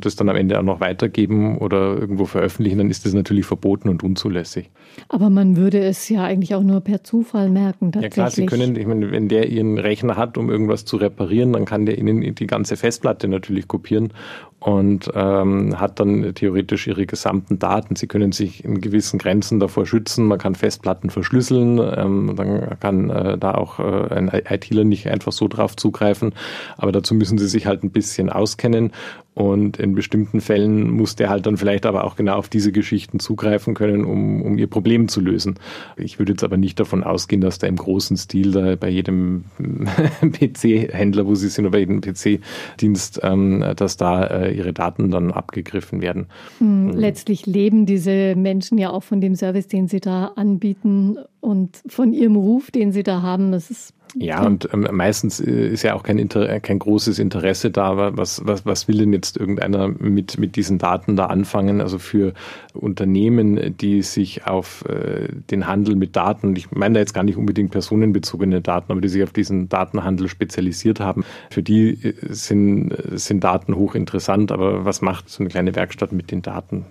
das 0.00 0.16
dann 0.16 0.30
am 0.30 0.36
Ende 0.36 0.58
auch 0.58 0.62
noch 0.62 0.80
weitergeben 0.80 1.58
oder 1.58 1.94
irgendwo 1.98 2.24
veröffentlichen, 2.24 2.78
dann 2.78 2.88
ist 2.88 3.04
das 3.04 3.12
natürlich 3.12 3.44
verboten 3.44 3.90
und 3.90 4.02
unzulässig. 4.02 4.70
Aber 5.10 5.28
man 5.28 5.56
würde 5.56 5.80
es 5.80 6.08
ja 6.08 6.24
eigentlich 6.24 6.54
auch 6.54 6.62
nur 6.62 6.80
per 6.80 7.04
Zufall 7.04 7.50
merken. 7.50 7.92
Ja 7.94 8.08
klar, 8.08 8.30
Sie 8.30 8.46
können, 8.46 8.74
ich 8.76 8.86
meine, 8.86 9.10
wenn 9.10 9.28
der 9.28 9.50
Ihren 9.50 9.76
Rechner 9.76 10.16
hat, 10.16 10.38
um 10.38 10.48
irgendwas 10.48 10.86
zu 10.86 10.96
reparieren, 10.96 11.52
dann 11.52 11.66
kann 11.66 11.84
der 11.84 11.98
Ihnen 11.98 12.34
die 12.34 12.46
ganze 12.46 12.78
Festplatte 12.78 13.28
natürlich 13.28 13.68
kopieren 13.68 14.14
und 14.58 15.10
ähm, 15.14 15.78
hat 15.78 16.00
dann 16.00 16.34
theoretisch 16.34 16.86
ihre 16.86 17.06
gesamten 17.06 17.58
Daten. 17.58 17.94
Sie 17.94 18.06
können 18.06 18.32
sich 18.32 18.64
in 18.64 18.80
gewissen 18.80 19.18
Grenzen 19.18 19.60
davor 19.60 19.86
schützen. 19.86 20.26
Man 20.26 20.38
kann 20.38 20.54
Festplatten 20.54 21.10
verschlüsseln. 21.10 21.65
Ähm, 21.78 22.34
dann 22.36 22.78
kann 22.80 23.10
äh, 23.10 23.38
da 23.38 23.54
auch 23.54 23.78
äh, 23.78 24.14
ein 24.14 24.28
ITler 24.28 24.84
nicht 24.84 25.08
einfach 25.08 25.32
so 25.32 25.48
drauf 25.48 25.76
zugreifen. 25.76 26.34
Aber 26.76 26.92
dazu 26.92 27.14
müssen 27.14 27.38
Sie 27.38 27.48
sich 27.48 27.66
halt 27.66 27.82
ein 27.82 27.90
bisschen 27.90 28.30
auskennen. 28.30 28.92
Und 29.36 29.76
in 29.76 29.94
bestimmten 29.94 30.40
Fällen 30.40 30.88
muss 30.88 31.14
der 31.14 31.28
halt 31.28 31.44
dann 31.44 31.58
vielleicht 31.58 31.84
aber 31.84 32.04
auch 32.04 32.16
genau 32.16 32.36
auf 32.36 32.48
diese 32.48 32.72
Geschichten 32.72 33.20
zugreifen 33.20 33.74
können, 33.74 34.06
um, 34.06 34.40
um 34.40 34.56
ihr 34.56 34.66
Problem 34.66 35.08
zu 35.08 35.20
lösen. 35.20 35.58
Ich 35.98 36.18
würde 36.18 36.32
jetzt 36.32 36.42
aber 36.42 36.56
nicht 36.56 36.80
davon 36.80 37.04
ausgehen, 37.04 37.42
dass 37.42 37.58
da 37.58 37.66
im 37.66 37.76
großen 37.76 38.16
Stil 38.16 38.52
da 38.52 38.76
bei 38.76 38.88
jedem 38.88 39.44
PC-Händler, 40.22 41.26
wo 41.26 41.34
sie 41.34 41.50
sind, 41.50 41.66
oder 41.66 41.72
bei 41.72 41.80
jedem 41.80 42.00
PC-Dienst, 42.00 43.20
ähm, 43.24 43.62
dass 43.76 43.98
da 43.98 44.24
äh, 44.24 44.56
ihre 44.56 44.72
Daten 44.72 45.10
dann 45.10 45.32
abgegriffen 45.32 46.00
werden. 46.00 46.28
Hm, 46.56 46.92
letztlich 46.92 47.44
leben 47.44 47.84
diese 47.84 48.34
Menschen 48.36 48.78
ja 48.78 48.88
auch 48.88 49.02
von 49.02 49.20
dem 49.20 49.34
Service, 49.34 49.68
den 49.68 49.86
sie 49.86 50.00
da 50.00 50.32
anbieten 50.36 51.18
und 51.40 51.82
von 51.86 52.14
ihrem 52.14 52.36
Ruf, 52.36 52.70
den 52.70 52.90
sie 52.90 53.02
da 53.02 53.20
haben. 53.20 53.52
Das 53.52 53.70
ist 53.70 53.92
ja, 54.14 54.44
und 54.44 54.68
ähm, 54.72 54.86
meistens 54.92 55.40
äh, 55.40 55.68
ist 55.68 55.82
ja 55.82 55.94
auch 55.94 56.02
kein, 56.02 56.18
Inter 56.18 56.60
kein 56.60 56.78
großes 56.78 57.18
Interesse 57.18 57.70
da. 57.70 58.16
Was, 58.16 58.46
was, 58.46 58.64
was 58.64 58.88
will 58.88 58.98
denn 58.98 59.12
jetzt 59.12 59.36
irgendeiner 59.36 59.88
mit, 59.88 60.38
mit 60.38 60.56
diesen 60.56 60.78
Daten 60.78 61.16
da 61.16 61.26
anfangen? 61.26 61.80
Also 61.80 61.98
für 61.98 62.32
Unternehmen, 62.72 63.76
die 63.76 64.02
sich 64.02 64.46
auf 64.46 64.84
äh, 64.88 65.28
den 65.50 65.66
Handel 65.66 65.96
mit 65.96 66.16
Daten, 66.16 66.54
ich 66.56 66.70
meine 66.70 66.94
da 66.94 67.00
jetzt 67.00 67.14
gar 67.14 67.24
nicht 67.24 67.36
unbedingt 67.36 67.72
personenbezogene 67.72 68.60
Daten, 68.60 68.92
aber 68.92 69.00
die 69.00 69.08
sich 69.08 69.22
auf 69.22 69.32
diesen 69.32 69.68
Datenhandel 69.68 70.28
spezialisiert 70.28 71.00
haben, 71.00 71.24
für 71.50 71.62
die 71.62 71.90
äh, 71.90 72.14
sind, 72.28 72.96
sind 73.12 73.44
Daten 73.44 73.76
hochinteressant. 73.76 74.52
Aber 74.52 74.84
was 74.84 75.02
macht 75.02 75.28
so 75.28 75.42
eine 75.42 75.50
kleine 75.50 75.74
Werkstatt 75.74 76.12
mit 76.12 76.30
den 76.30 76.42
Daten? 76.42 76.86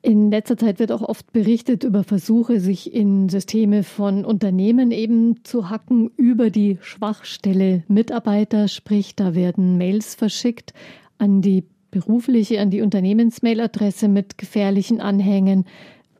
In 0.00 0.30
letzter 0.30 0.56
Zeit 0.56 0.78
wird 0.78 0.92
auch 0.92 1.02
oft 1.02 1.32
berichtet 1.32 1.82
über 1.82 2.04
Versuche, 2.04 2.60
sich 2.60 2.94
in 2.94 3.28
Systeme 3.28 3.82
von 3.82 4.24
Unternehmen 4.24 4.92
eben 4.92 5.44
zu 5.44 5.70
hacken 5.70 6.10
über 6.16 6.50
die 6.50 6.78
Schwachstelle 6.80 7.82
Mitarbeiter, 7.88 8.68
sprich 8.68 9.16
da 9.16 9.34
werden 9.34 9.76
Mails 9.76 10.14
verschickt 10.14 10.72
an 11.18 11.42
die 11.42 11.64
berufliche, 11.90 12.60
an 12.60 12.70
die 12.70 12.82
Unternehmensmailadresse 12.82 14.08
mit 14.08 14.38
gefährlichen 14.38 15.00
Anhängen. 15.00 15.64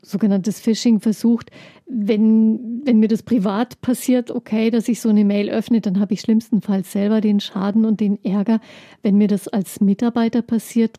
sogenanntes 0.01 0.59
Phishing 0.59 0.99
versucht. 0.99 1.51
Wenn, 1.85 2.81
wenn 2.85 2.99
mir 2.99 3.07
das 3.07 3.23
privat 3.23 3.79
passiert, 3.81 4.31
okay, 4.31 4.71
dass 4.71 4.87
ich 4.87 5.01
so 5.01 5.09
eine 5.09 5.25
Mail 5.25 5.49
öffne, 5.49 5.81
dann 5.81 5.99
habe 5.99 6.13
ich 6.13 6.21
schlimmstenfalls 6.21 6.91
selber 6.91 7.21
den 7.21 7.39
Schaden 7.39 7.85
und 7.85 7.99
den 7.99 8.23
Ärger. 8.23 8.59
Wenn 9.03 9.17
mir 9.17 9.27
das 9.27 9.47
als 9.47 9.81
Mitarbeiter 9.81 10.41
passiert, 10.41 10.97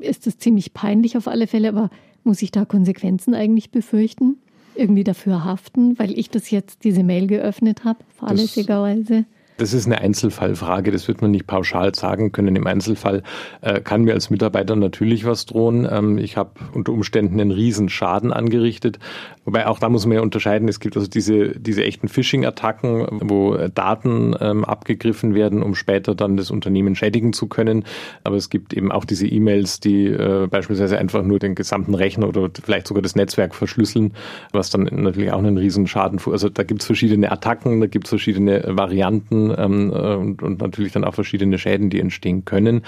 ist 0.00 0.26
es 0.26 0.38
ziemlich 0.38 0.74
peinlich 0.74 1.16
auf 1.16 1.28
alle 1.28 1.46
Fälle, 1.46 1.68
aber 1.68 1.90
muss 2.24 2.42
ich 2.42 2.50
da 2.50 2.64
Konsequenzen 2.64 3.34
eigentlich 3.34 3.70
befürchten? 3.70 4.36
Irgendwie 4.74 5.04
dafür 5.04 5.44
haften, 5.44 5.98
weil 5.98 6.18
ich 6.18 6.30
das 6.30 6.50
jetzt 6.50 6.84
diese 6.84 7.02
Mail 7.02 7.26
geöffnet 7.26 7.84
habe, 7.84 8.00
fahrlässigerweise? 8.16 9.24
Das 9.24 9.41
ist 9.58 9.86
eine 9.86 10.00
Einzelfallfrage, 10.00 10.90
das 10.90 11.08
wird 11.08 11.22
man 11.22 11.30
nicht 11.30 11.46
pauschal 11.46 11.94
sagen 11.94 12.32
können. 12.32 12.56
Im 12.56 12.66
Einzelfall 12.66 13.22
äh, 13.60 13.80
kann 13.80 14.02
mir 14.02 14.14
als 14.14 14.30
Mitarbeiter 14.30 14.76
natürlich 14.76 15.24
was 15.24 15.46
drohen. 15.46 15.86
Ähm, 15.90 16.18
ich 16.18 16.36
habe 16.36 16.50
unter 16.74 16.92
Umständen 16.92 17.40
einen 17.40 17.50
riesen 17.50 17.88
Schaden 17.88 18.32
angerichtet. 18.32 18.98
Wobei 19.44 19.66
auch 19.66 19.78
da 19.78 19.88
muss 19.88 20.06
man 20.06 20.16
ja 20.16 20.22
unterscheiden, 20.22 20.68
es 20.68 20.80
gibt 20.80 20.96
also 20.96 21.08
diese, 21.08 21.58
diese 21.58 21.84
echten 21.84 22.08
Phishing-Attacken, 22.08 23.20
wo 23.22 23.56
Daten 23.74 24.34
ähm, 24.40 24.64
abgegriffen 24.64 25.34
werden, 25.34 25.62
um 25.62 25.74
später 25.74 26.14
dann 26.14 26.36
das 26.36 26.50
Unternehmen 26.50 26.94
schädigen 26.94 27.32
zu 27.32 27.48
können. 27.48 27.84
Aber 28.24 28.36
es 28.36 28.50
gibt 28.50 28.72
eben 28.72 28.92
auch 28.92 29.04
diese 29.04 29.26
E-Mails, 29.26 29.80
die 29.80 30.06
äh, 30.06 30.46
beispielsweise 30.48 30.98
einfach 30.98 31.22
nur 31.22 31.38
den 31.38 31.54
gesamten 31.54 31.94
Rechner 31.94 32.28
oder 32.28 32.48
vielleicht 32.62 32.86
sogar 32.86 33.02
das 33.02 33.16
Netzwerk 33.16 33.54
verschlüsseln, 33.54 34.12
was 34.52 34.70
dann 34.70 34.84
natürlich 34.90 35.32
auch 35.32 35.38
einen 35.38 35.58
riesen 35.58 35.86
Schaden, 35.86 36.20
also 36.24 36.48
da 36.48 36.62
gibt 36.62 36.82
es 36.82 36.86
verschiedene 36.86 37.30
Attacken, 37.30 37.80
da 37.80 37.86
gibt 37.86 38.06
es 38.06 38.10
verschiedene 38.10 38.62
Varianten 38.66 39.41
ähm, 39.50 39.90
äh, 39.90 40.14
und, 40.14 40.42
und 40.42 40.60
natürlich 40.60 40.92
dann 40.92 41.04
auch 41.04 41.14
verschiedene 41.14 41.58
Schäden, 41.58 41.90
die 41.90 42.00
entstehen 42.00 42.44
können. 42.44 42.82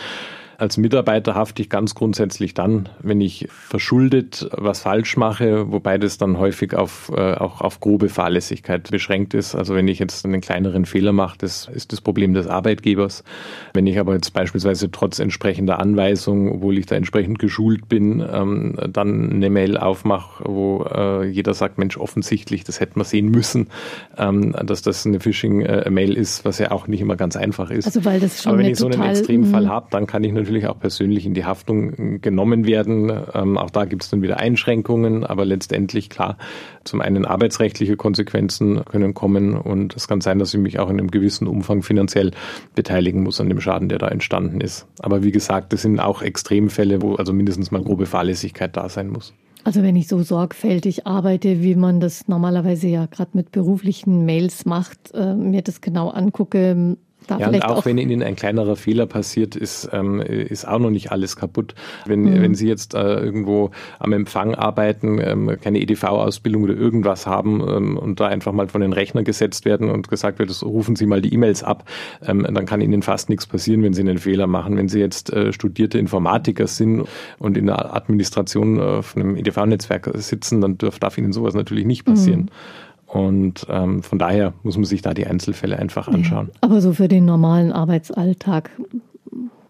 Als 0.59 0.77
Mitarbeiter 0.77 1.35
hafte 1.35 1.63
ich 1.63 1.71
ganz 1.71 1.95
grundsätzlich 1.95 2.55
dann, 2.55 2.89
wenn 3.01 3.21
ich 3.21 3.49
verschuldet 3.51 4.49
was 4.53 4.81
falsch 4.81 5.17
mache, 5.17 5.71
wobei 5.73 5.99
das 5.99 6.19
dann 6.19 6.39
häufig 6.39 6.75
auf, 6.75 7.11
äh, 7.15 7.35
auch 7.35 7.61
auf 7.61 7.81
grobe 7.81 8.09
Fahrlässigkeit 8.09 8.91
beschränkt 8.91 9.35
ist. 9.35 9.55
Also 9.55 9.75
wenn 9.75 9.89
ich 9.89 9.99
jetzt 9.99 10.25
einen 10.25 10.41
kleineren 10.41 10.85
Fehler 10.85 11.13
mache, 11.13 11.39
das 11.39 11.69
ist 11.73 11.93
das 11.93 12.01
Problem 12.01 12.35
des 12.35 12.47
Arbeitgebers. 12.47 13.25
Wenn 13.73 13.87
ich 13.87 13.99
aber 13.99 14.15
jetzt 14.15 14.33
beispielsweise 14.33 14.91
trotz 14.91 15.19
entsprechender 15.19 15.81
Anweisung, 15.81 16.53
obwohl 16.53 16.79
ich 16.79 16.87
da 16.87 16.97
entsprechend 16.97 17.39
geschult 17.39 17.89
bin, 17.89 18.25
ähm, 18.33 18.79
dann 18.89 19.33
eine 19.33 19.51
Mail 19.51 19.77
aufmache, 19.77 20.45
wo 20.47 20.85
äh, 20.85 21.27
jeder 21.27 21.55
sagt, 21.55 21.79
Mensch, 21.79 21.97
offensichtlich, 21.97 22.65
das 22.65 22.81
hätte 22.81 22.99
man 22.99 23.05
sehen 23.05 23.31
müssen, 23.31 23.69
ähm, 24.17 24.55
dass 24.65 24.83
das 24.83 25.07
eine 25.07 25.21
Phishing-Mail 25.21 26.17
ist, 26.17 26.45
was 26.45 26.59
ja 26.59 26.71
auch 26.71 26.87
nicht 26.87 27.01
immer 27.01 27.17
ganz 27.17 27.37
einfach 27.37 27.71
ist. 27.71 27.87
Also 27.87 28.05
weil 28.05 28.21
das 28.21 28.43
schon 28.43 28.53
aber 28.53 28.63
wenn 28.63 28.71
ich 28.71 28.79
so 28.79 28.87
einen 28.87 29.03
Extremfall 29.03 29.65
mhm. 29.65 29.69
habe, 29.69 29.87
dann 29.91 30.07
kann 30.07 30.23
ich 30.25 30.33
natürlich 30.33 30.44
natürlich 30.45 30.67
auch 30.67 30.79
persönlich 30.79 31.25
in 31.25 31.33
die 31.33 31.45
Haftung 31.45 32.21
genommen 32.21 32.67
werden. 32.67 33.11
Ähm, 33.33 33.57
auch 33.57 33.71
da 33.71 33.87
gibt 33.87 34.05
es 34.05 34.11
dann 34.11 34.21
wieder 34.21 34.39
Einschränkungen, 34.39 35.25
aber 35.25 35.47
letztendlich 35.47 36.11
klar, 36.11 36.37
zum 36.85 37.01
einen 37.01 37.25
arbeitsrechtliche 37.25 37.97
Konsequenzen 37.97 38.85
können 38.85 39.15
kommen 39.15 39.57
und 39.57 39.97
es 39.97 40.07
kann 40.07 40.21
sein, 40.21 40.39
dass 40.39 40.53
ich 40.53 40.61
mich 40.61 40.79
auch 40.79 40.91
in 40.91 40.99
einem 40.99 41.11
gewissen 41.11 41.49
Umfang 41.49 41.83
finanziell 41.83 42.33
beteiligen 42.75 43.23
muss 43.23 43.41
an 43.41 43.49
dem 43.49 43.61
Schaden, 43.61 43.89
der 43.89 43.99
da 43.99 44.09
entstanden 44.09 44.61
ist. 44.61 44.87
Aber 45.01 45.23
wie 45.23 45.33
gesagt, 45.33 45.73
das 45.73 45.83
sind 45.83 45.99
auch 45.99 46.21
Extremfälle, 46.21 47.01
wo 47.01 47.15
also 47.15 47.33
mindestens 47.33 47.71
mal 47.71 47.83
grobe 47.83 48.05
Fahrlässigkeit 48.05 48.77
da 48.77 48.91
sein 48.91 49.09
muss. 49.09 49.33
Also 49.65 49.83
wenn 49.83 49.97
ich 49.97 50.09
so 50.09 50.23
sorgfältig 50.23 51.07
arbeite, 51.07 51.63
wie 51.63 51.75
man 51.75 51.99
das 51.99 52.29
normalerweise 52.29 52.89
ja 52.89 53.07
gerade 53.07 53.31
mit 53.33 53.51
beruflichen 53.51 54.27
Mails 54.27 54.67
macht, 54.67 55.13
äh, 55.15 55.35
mir 55.35 55.63
das 55.63 55.81
genau 55.81 56.11
angucke, 56.11 56.99
da 57.27 57.39
ja, 57.39 57.49
und 57.49 57.65
auch, 57.65 57.79
auch, 57.79 57.85
wenn 57.87 57.99
Ihnen 57.99 58.23
ein 58.23 58.37
kleinerer 58.37 58.77
Fehler 58.77 59.07
passiert, 59.07 59.57
ist, 59.57 59.89
ähm, 59.93 60.21
ist 60.21 60.67
auch 60.67 60.79
noch 60.79 60.91
nicht 60.91 61.11
alles 61.11 61.37
kaputt. 61.37 61.75
Wenn, 62.07 62.23
mhm. 62.23 62.43
wenn 62.43 62.55
Sie 62.55 62.69
jetzt 62.69 62.95
äh, 62.95 63.17
irgendwo 63.17 63.71
am 63.99 64.13
Empfang 64.13 64.55
arbeiten, 64.55 65.19
ähm, 65.21 65.57
keine 65.61 65.81
EDV-Ausbildung 65.81 66.65
oder 66.65 66.75
irgendwas 66.75 67.27
haben 67.27 67.61
ähm, 67.67 67.97
und 67.97 68.21
da 68.21 68.27
einfach 68.27 68.53
mal 68.53 68.69
von 68.69 68.81
den 68.81 68.93
Rechner 68.93 69.23
gesetzt 69.23 69.65
werden 69.65 69.91
und 69.91 70.09
gesagt 70.09 70.39
wird, 70.39 70.63
rufen 70.63 70.97
Sie 70.97 71.07
mal 71.07 71.23
die 71.23 71.33
E-Mails 71.33 71.63
ab, 71.63 71.85
ähm, 72.27 72.47
dann 72.49 72.67
kann 72.67 72.81
Ihnen 72.81 73.03
fast 73.03 73.31
nichts 73.31 73.47
passieren, 73.47 73.83
wenn 73.83 73.95
Sie 73.95 74.03
einen 74.03 74.19
Fehler 74.19 74.47
machen. 74.47 74.77
Wenn 74.77 74.89
Sie 74.89 75.01
jetzt 75.01 75.33
äh, 75.33 75.53
studierte 75.53 75.99
Informatiker 75.99 76.67
sind 76.67 77.07
und 77.39 77.57
in 77.57 77.67
der 77.67 77.95
Administration 77.95 78.81
auf 78.81 79.17
einem 79.17 79.37
EDV-Netzwerk 79.37 80.11
sitzen, 80.15 80.61
dann 80.61 80.79
darf, 80.79 80.99
darf 80.99 81.17
Ihnen 81.17 81.33
sowas 81.33 81.55
natürlich 81.55 81.87
nicht 81.87 82.05
passieren. 82.05 82.43
Mhm. 82.43 82.84
Und 83.15 83.65
ähm, 83.69 84.03
von 84.03 84.19
daher 84.19 84.55
muss 84.65 84.77
man 84.77 84.85
sich 84.85 85.01
da 85.01 85.15
die 85.15 85.27
Einzelfälle 85.27 85.79
einfach 85.79 86.09
anschauen. 86.09 86.51
Aber 86.61 86.81
so 86.81 86.93
für 86.93 87.07
den 87.07 87.25
normalen 87.25 87.71
Arbeitsalltag 87.71 88.71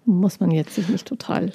muss 0.07 0.41
man 0.41 0.51
jetzt 0.51 0.75
sich 0.75 0.89
nicht 0.89 1.07
total 1.07 1.53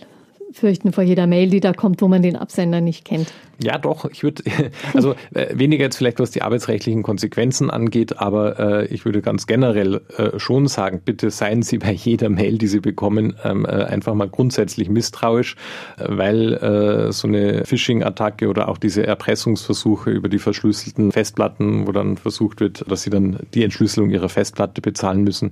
fürchten 0.52 0.92
vor 0.92 1.04
jeder 1.04 1.28
Mail, 1.28 1.50
die 1.50 1.60
da 1.60 1.74
kommt, 1.74 2.02
wo 2.02 2.08
man 2.08 2.22
den 2.22 2.36
Absender 2.36 2.82
nicht 2.82 3.06
kennt. 3.06 3.32
Ja, 3.62 3.78
doch. 3.78 4.06
Ich 4.06 4.24
würde, 4.24 4.44
also 4.94 5.16
äh, 5.34 5.48
weniger 5.54 5.84
jetzt 5.84 5.98
vielleicht, 5.98 6.20
was 6.20 6.32
die 6.32 6.42
arbeitsrechtlichen 6.42 7.04
Konsequenzen 7.04 7.70
angeht, 7.70 8.20
aber 8.20 8.60
äh, 8.60 8.86
ich 8.88 9.06
würde 9.06 9.22
ganz 9.22 9.48
generell 9.48 10.02
äh, 10.18 10.40
schon 10.40 10.68
sagen, 10.68 11.02
bitte 11.04 11.30
seien 11.30 11.62
Sie 11.62 11.78
bei 11.78 11.92
jeder 11.92 12.30
Mail, 12.30 12.58
die 12.58 12.68
Sie 12.68 12.80
bekommen, 12.80 13.36
ähm, 13.44 13.66
äh, 13.66 13.70
einfach 13.70 14.14
mal 14.14 14.30
grundsätzlich 14.30 14.90
misstrauisch, 14.90 15.56
äh, 15.98 16.06
weil 16.08 16.54
äh, 16.54 17.12
so 17.12 17.28
eine 17.28 17.66
Phishing-Attacke 17.66 18.48
oder 18.48 18.70
auch 18.70 18.78
diese 18.78 19.06
Erpressungsversuche 19.06 20.10
über 20.10 20.30
die 20.30 20.40
verschlüsselten 20.40 21.12
Festplatten, 21.12 21.86
wo 21.86 21.92
dann 21.92 22.18
versucht 22.18 22.62
wird, 22.62 22.90
dass 22.90 23.04
Sie 23.04 23.10
dann 23.10 23.40
die 23.54 23.64
Entschlüsselung 23.64 24.10
Ihrer 24.10 24.30
Festplatte 24.30 24.82
bezahlen 24.82 25.24
müssen, 25.24 25.52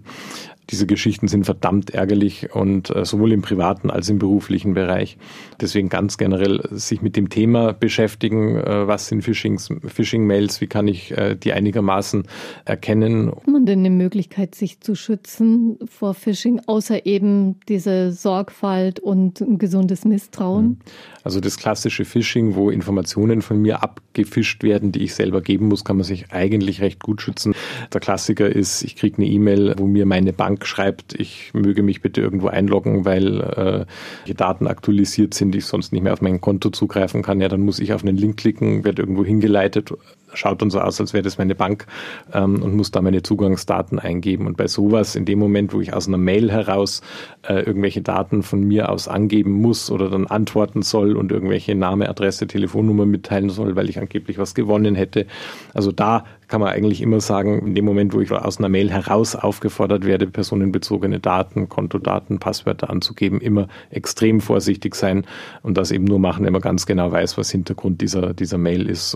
diese 0.69 0.85
Geschichten 0.85 1.27
sind 1.27 1.45
verdammt 1.45 1.91
ärgerlich 1.91 2.53
und 2.53 2.93
äh, 2.95 3.05
sowohl 3.05 3.31
im 3.31 3.41
privaten 3.41 3.89
als 3.89 4.09
im 4.09 4.19
beruflichen 4.19 4.73
Bereich. 4.73 5.17
Deswegen 5.61 5.89
ganz 5.89 6.17
generell 6.17 6.61
sich 6.71 7.01
mit 7.01 7.15
dem 7.15 7.29
Thema 7.29 7.73
beschäftigen, 7.73 8.57
äh, 8.57 8.87
was 8.87 9.07
sind 9.07 9.23
Phishing-Mails, 9.23 10.61
wie 10.61 10.67
kann 10.67 10.87
ich 10.87 11.11
äh, 11.17 11.35
die 11.35 11.53
einigermaßen 11.53 12.27
erkennen. 12.65 13.31
Hat 13.31 13.47
man 13.47 13.65
denn 13.65 13.79
eine 13.79 13.89
Möglichkeit, 13.89 14.55
sich 14.55 14.81
zu 14.81 14.95
schützen 14.95 15.77
vor 15.85 16.13
Phishing, 16.13 16.61
außer 16.65 17.05
eben 17.05 17.59
diese 17.69 18.11
Sorgfalt 18.11 18.99
und 18.99 19.39
ein 19.41 19.57
gesundes 19.57 20.05
Misstrauen? 20.05 20.65
Mhm. 20.65 20.77
Also 21.23 21.41
das 21.41 21.57
klassische 21.57 22.05
Phishing, 22.05 22.55
wo 22.55 22.69
Informationen 22.69 23.41
von 23.41 23.61
mir 23.61 23.83
abgefischt 23.83 24.63
werden, 24.63 24.93
die 24.93 25.03
ich 25.03 25.13
selber 25.13 25.41
geben 25.41 25.67
muss, 25.67 25.83
kann 25.83 25.97
man 25.97 26.05
sich 26.05 26.31
eigentlich 26.31 26.81
recht 26.81 27.03
gut 27.03 27.21
schützen. 27.21 27.53
Der 27.93 27.99
Klassiker 27.99 28.47
ist, 28.47 28.81
ich 28.83 28.95
kriege 28.95 29.17
eine 29.17 29.27
E-Mail, 29.27 29.75
wo 29.77 29.87
mir 29.87 30.05
meine 30.05 30.31
Bank 30.31 30.56
schreibt, 30.65 31.13
ich 31.19 31.51
möge 31.53 31.83
mich 31.83 32.01
bitte 32.01 32.21
irgendwo 32.21 32.47
einloggen, 32.47 33.05
weil 33.05 33.41
äh, 33.41 33.85
die 34.27 34.33
Daten 34.33 34.67
aktualisiert 34.67 35.33
sind, 35.33 35.55
ich 35.55 35.65
sonst 35.65 35.93
nicht 35.93 36.01
mehr 36.01 36.13
auf 36.13 36.21
mein 36.21 36.41
Konto 36.41 36.69
zugreifen 36.69 37.21
kann. 37.21 37.41
Ja, 37.41 37.47
dann 37.47 37.61
muss 37.61 37.79
ich 37.79 37.93
auf 37.93 38.03
einen 38.03 38.17
Link 38.17 38.37
klicken, 38.37 38.83
werde 38.83 39.01
irgendwo 39.01 39.23
hingeleitet 39.23 39.91
schaut 40.33 40.61
dann 40.61 40.69
so 40.69 40.79
aus, 40.79 40.99
als 40.99 41.13
wäre 41.13 41.23
das 41.23 41.37
meine 41.37 41.55
Bank 41.55 41.87
ähm, 42.33 42.61
und 42.61 42.75
muss 42.75 42.91
da 42.91 43.01
meine 43.01 43.23
Zugangsdaten 43.23 43.99
eingeben. 43.99 44.47
Und 44.47 44.57
bei 44.57 44.67
sowas, 44.67 45.15
in 45.15 45.25
dem 45.25 45.39
Moment, 45.39 45.73
wo 45.73 45.81
ich 45.81 45.93
aus 45.93 46.07
einer 46.07 46.17
Mail 46.17 46.51
heraus 46.51 47.01
äh, 47.47 47.61
irgendwelche 47.61 48.01
Daten 48.01 48.43
von 48.43 48.61
mir 48.61 48.89
aus 48.89 49.07
angeben 49.07 49.53
muss 49.53 49.91
oder 49.91 50.09
dann 50.09 50.27
antworten 50.27 50.81
soll 50.81 51.15
und 51.17 51.31
irgendwelche 51.31 51.75
Name, 51.75 52.09
Adresse, 52.09 52.47
Telefonnummer 52.47 53.05
mitteilen 53.05 53.49
soll, 53.49 53.75
weil 53.75 53.89
ich 53.89 53.99
angeblich 53.99 54.37
was 54.37 54.55
gewonnen 54.55 54.95
hätte. 54.95 55.25
Also 55.73 55.91
da 55.91 56.25
kann 56.47 56.61
man 56.61 56.69
eigentlich 56.69 57.01
immer 57.01 57.19
sagen, 57.19 57.67
in 57.67 57.75
dem 57.75 57.85
Moment, 57.85 58.13
wo 58.13 58.21
ich 58.21 58.31
aus 58.31 58.57
einer 58.57 58.69
Mail 58.69 58.89
heraus 58.89 59.35
aufgefordert 59.35 60.05
werde, 60.05 60.27
personenbezogene 60.27 61.19
Daten, 61.19 61.67
Kontodaten, 61.67 62.39
Passwörter 62.39 62.89
anzugeben, 62.89 63.41
immer 63.41 63.67
extrem 63.89 64.39
vorsichtig 64.39 64.95
sein 64.95 65.25
und 65.61 65.77
das 65.77 65.91
eben 65.91 66.05
nur 66.05 66.19
machen, 66.19 66.45
wenn 66.45 66.53
man 66.53 66.61
ganz 66.61 66.85
genau 66.85 67.11
weiß, 67.11 67.37
was 67.37 67.51
Hintergrund 67.51 68.01
dieser, 68.01 68.33
dieser 68.33 68.57
Mail 68.57 68.87
ist. 68.89 69.15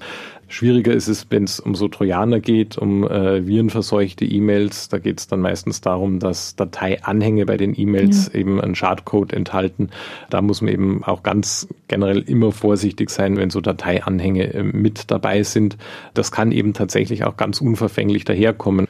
Schwieriger 0.51 0.91
ist 0.91 1.07
es, 1.07 1.27
wenn 1.29 1.45
es 1.45 1.61
um 1.61 1.75
so 1.75 1.87
Trojaner 1.87 2.41
geht, 2.41 2.77
um 2.77 3.07
äh, 3.07 3.47
virenverseuchte 3.47 4.25
E-Mails. 4.25 4.89
Da 4.89 4.97
geht 4.99 5.19
es 5.19 5.27
dann 5.27 5.39
meistens 5.39 5.79
darum, 5.79 6.19
dass 6.19 6.57
Dateianhänge 6.57 7.45
bei 7.45 7.55
den 7.55 7.73
E-Mails 7.79 8.29
ja. 8.33 8.41
eben 8.41 8.59
einen 8.59 8.75
Schadcode 8.75 9.31
enthalten. 9.31 9.89
Da 10.29 10.41
muss 10.41 10.61
man 10.61 10.73
eben 10.73 11.03
auch 11.05 11.23
ganz 11.23 11.69
generell 11.91 12.19
immer 12.19 12.53
vorsichtig 12.53 13.09
sein, 13.09 13.35
wenn 13.35 13.49
so 13.49 13.59
Dateianhänge 13.59 14.53
äh, 14.53 14.63
mit 14.63 15.11
dabei 15.11 15.43
sind. 15.43 15.77
Das 16.13 16.31
kann 16.31 16.53
eben 16.53 16.73
tatsächlich 16.73 17.25
auch 17.25 17.35
ganz 17.35 17.59
unverfänglich 17.59 18.23
daherkommen 18.23 18.87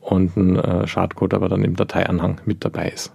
und 0.00 0.36
ein 0.36 0.56
äh, 0.56 0.86
Schadcode 0.86 1.32
aber 1.32 1.48
dann 1.48 1.64
im 1.64 1.74
Dateianhang 1.74 2.42
mit 2.44 2.62
dabei 2.64 2.90
ist. 2.90 3.12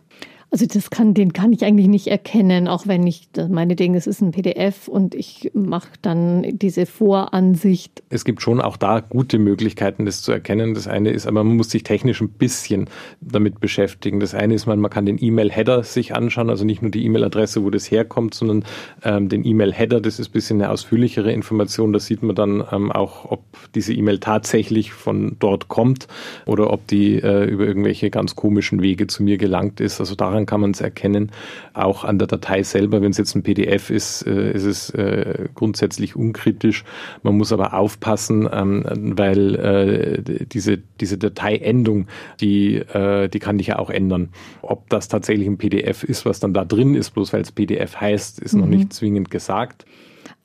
Also 0.52 0.66
das 0.66 0.90
kann, 0.90 1.14
den 1.14 1.32
kann 1.32 1.54
ich 1.54 1.64
eigentlich 1.64 1.88
nicht 1.88 2.08
erkennen, 2.08 2.68
auch 2.68 2.88
wenn 2.88 3.06
ich 3.06 3.30
meine 3.50 3.76
Dinge, 3.76 3.98
es 3.98 4.08
ist 4.08 4.22
ein 4.22 4.32
PDF 4.32 4.88
und 4.88 5.14
ich 5.14 5.52
mache 5.54 5.90
dann 6.02 6.58
diese 6.58 6.88
Voransicht. 6.88 8.02
Es 8.10 8.26
gibt 8.26 8.42
schon 8.42 8.60
auch 8.60 8.76
da 8.76 9.00
gute 9.00 9.38
Möglichkeiten, 9.38 10.06
das 10.06 10.24
zu 10.24 10.32
erkennen. 10.32 10.74
Das 10.74 10.88
eine 10.88 11.12
ist, 11.12 11.28
aber 11.28 11.44
man 11.44 11.56
muss 11.56 11.70
sich 11.70 11.84
technisch 11.84 12.20
ein 12.22 12.30
bisschen 12.30 12.90
damit 13.22 13.60
beschäftigen. 13.60 14.20
Das 14.20 14.34
eine 14.34 14.56
ist, 14.56 14.66
man, 14.66 14.80
man 14.80 14.90
kann 14.90 15.06
den 15.06 15.24
E-Mail-Header 15.24 15.84
sich 15.84 16.16
anschauen, 16.16 16.50
also 16.50 16.66
nicht 16.66 16.82
nur 16.82 16.90
die 16.90 17.06
E-Mail-Adresse, 17.06 17.64
wo 17.64 17.70
das 17.70 17.92
herkommt, 17.92 18.34
sondern 18.34 18.66
ähm, 19.04 19.30
den 19.30 19.46
E-Mail-Header. 19.46 20.02
Das 20.02 20.18
ist 20.18 20.30
ein 20.30 20.34
bisschen 20.34 20.62
eine 20.62 20.72
ausführlichere 20.72 21.32
Information. 21.32 21.94
Da 21.94 22.00
sieht 22.00 22.24
man 22.24 22.36
dann 22.36 22.64
ähm, 22.72 22.92
auch, 22.92 23.30
ob 23.30 23.44
diese 23.76 23.94
E-Mail 23.94 24.18
tatsächlich 24.18 24.94
von 24.94 25.36
dort 25.38 25.68
kommt 25.68 26.08
oder 26.48 26.74
ob 26.74 26.88
die 26.88 27.22
äh, 27.22 27.46
über 27.46 27.68
irgendwelche 27.68 28.10
ganz 28.10 28.36
komischen 28.36 28.82
Wege 28.82 29.06
zu 29.06 29.22
mir 29.22 29.38
gelangt 29.38 29.80
ist. 29.80 30.00
Also 30.00 30.16
daran 30.16 30.39
daran 30.40 30.46
kann 30.46 30.62
man 30.62 30.72
es 30.72 30.82
erkennen. 30.82 31.32
Auch 31.74 32.04
an 32.04 32.18
der 32.18 32.28
Datei 32.28 32.64
selber, 32.64 33.02
wenn 33.02 33.12
es 33.12 33.18
jetzt 33.18 33.36
ein 33.36 33.44
PDF 33.44 33.90
ist, 33.90 34.26
äh, 34.26 34.52
ist 34.54 34.64
es 34.64 34.90
äh, 34.92 35.50
grundsätzlich 35.54 36.16
unkritisch. 36.16 36.84
Man 37.24 37.38
muss 37.38 37.52
aber 37.52 37.74
aufpassen, 37.74 38.48
ähm, 38.52 38.86
weil 39.18 39.56
äh, 39.56 40.46
diese, 40.46 40.78
diese 41.00 41.18
Dateiendung, 41.18 42.08
die, 42.40 42.76
äh, 42.76 43.28
die 43.30 43.40
kann 43.40 43.58
dich 43.58 43.68
ja 43.68 43.80
auch 43.80 43.90
ändern. 43.90 44.30
Ob 44.62 44.90
das 44.90 45.08
tatsächlich 45.08 45.48
ein 45.48 45.58
PDF 45.58 46.04
ist, 46.04 46.26
was 46.26 46.40
dann 46.40 46.54
da 46.54 46.66
drin 46.66 46.96
ist, 46.96 47.12
bloß 47.12 47.34
weil 47.34 47.42
es 47.42 47.52
PDF 47.52 48.00
heißt, 48.00 48.40
ist 48.40 48.54
mhm. 48.54 48.62
noch 48.62 48.68
nicht 48.68 48.94
zwingend 48.94 49.30
gesagt. 49.30 49.86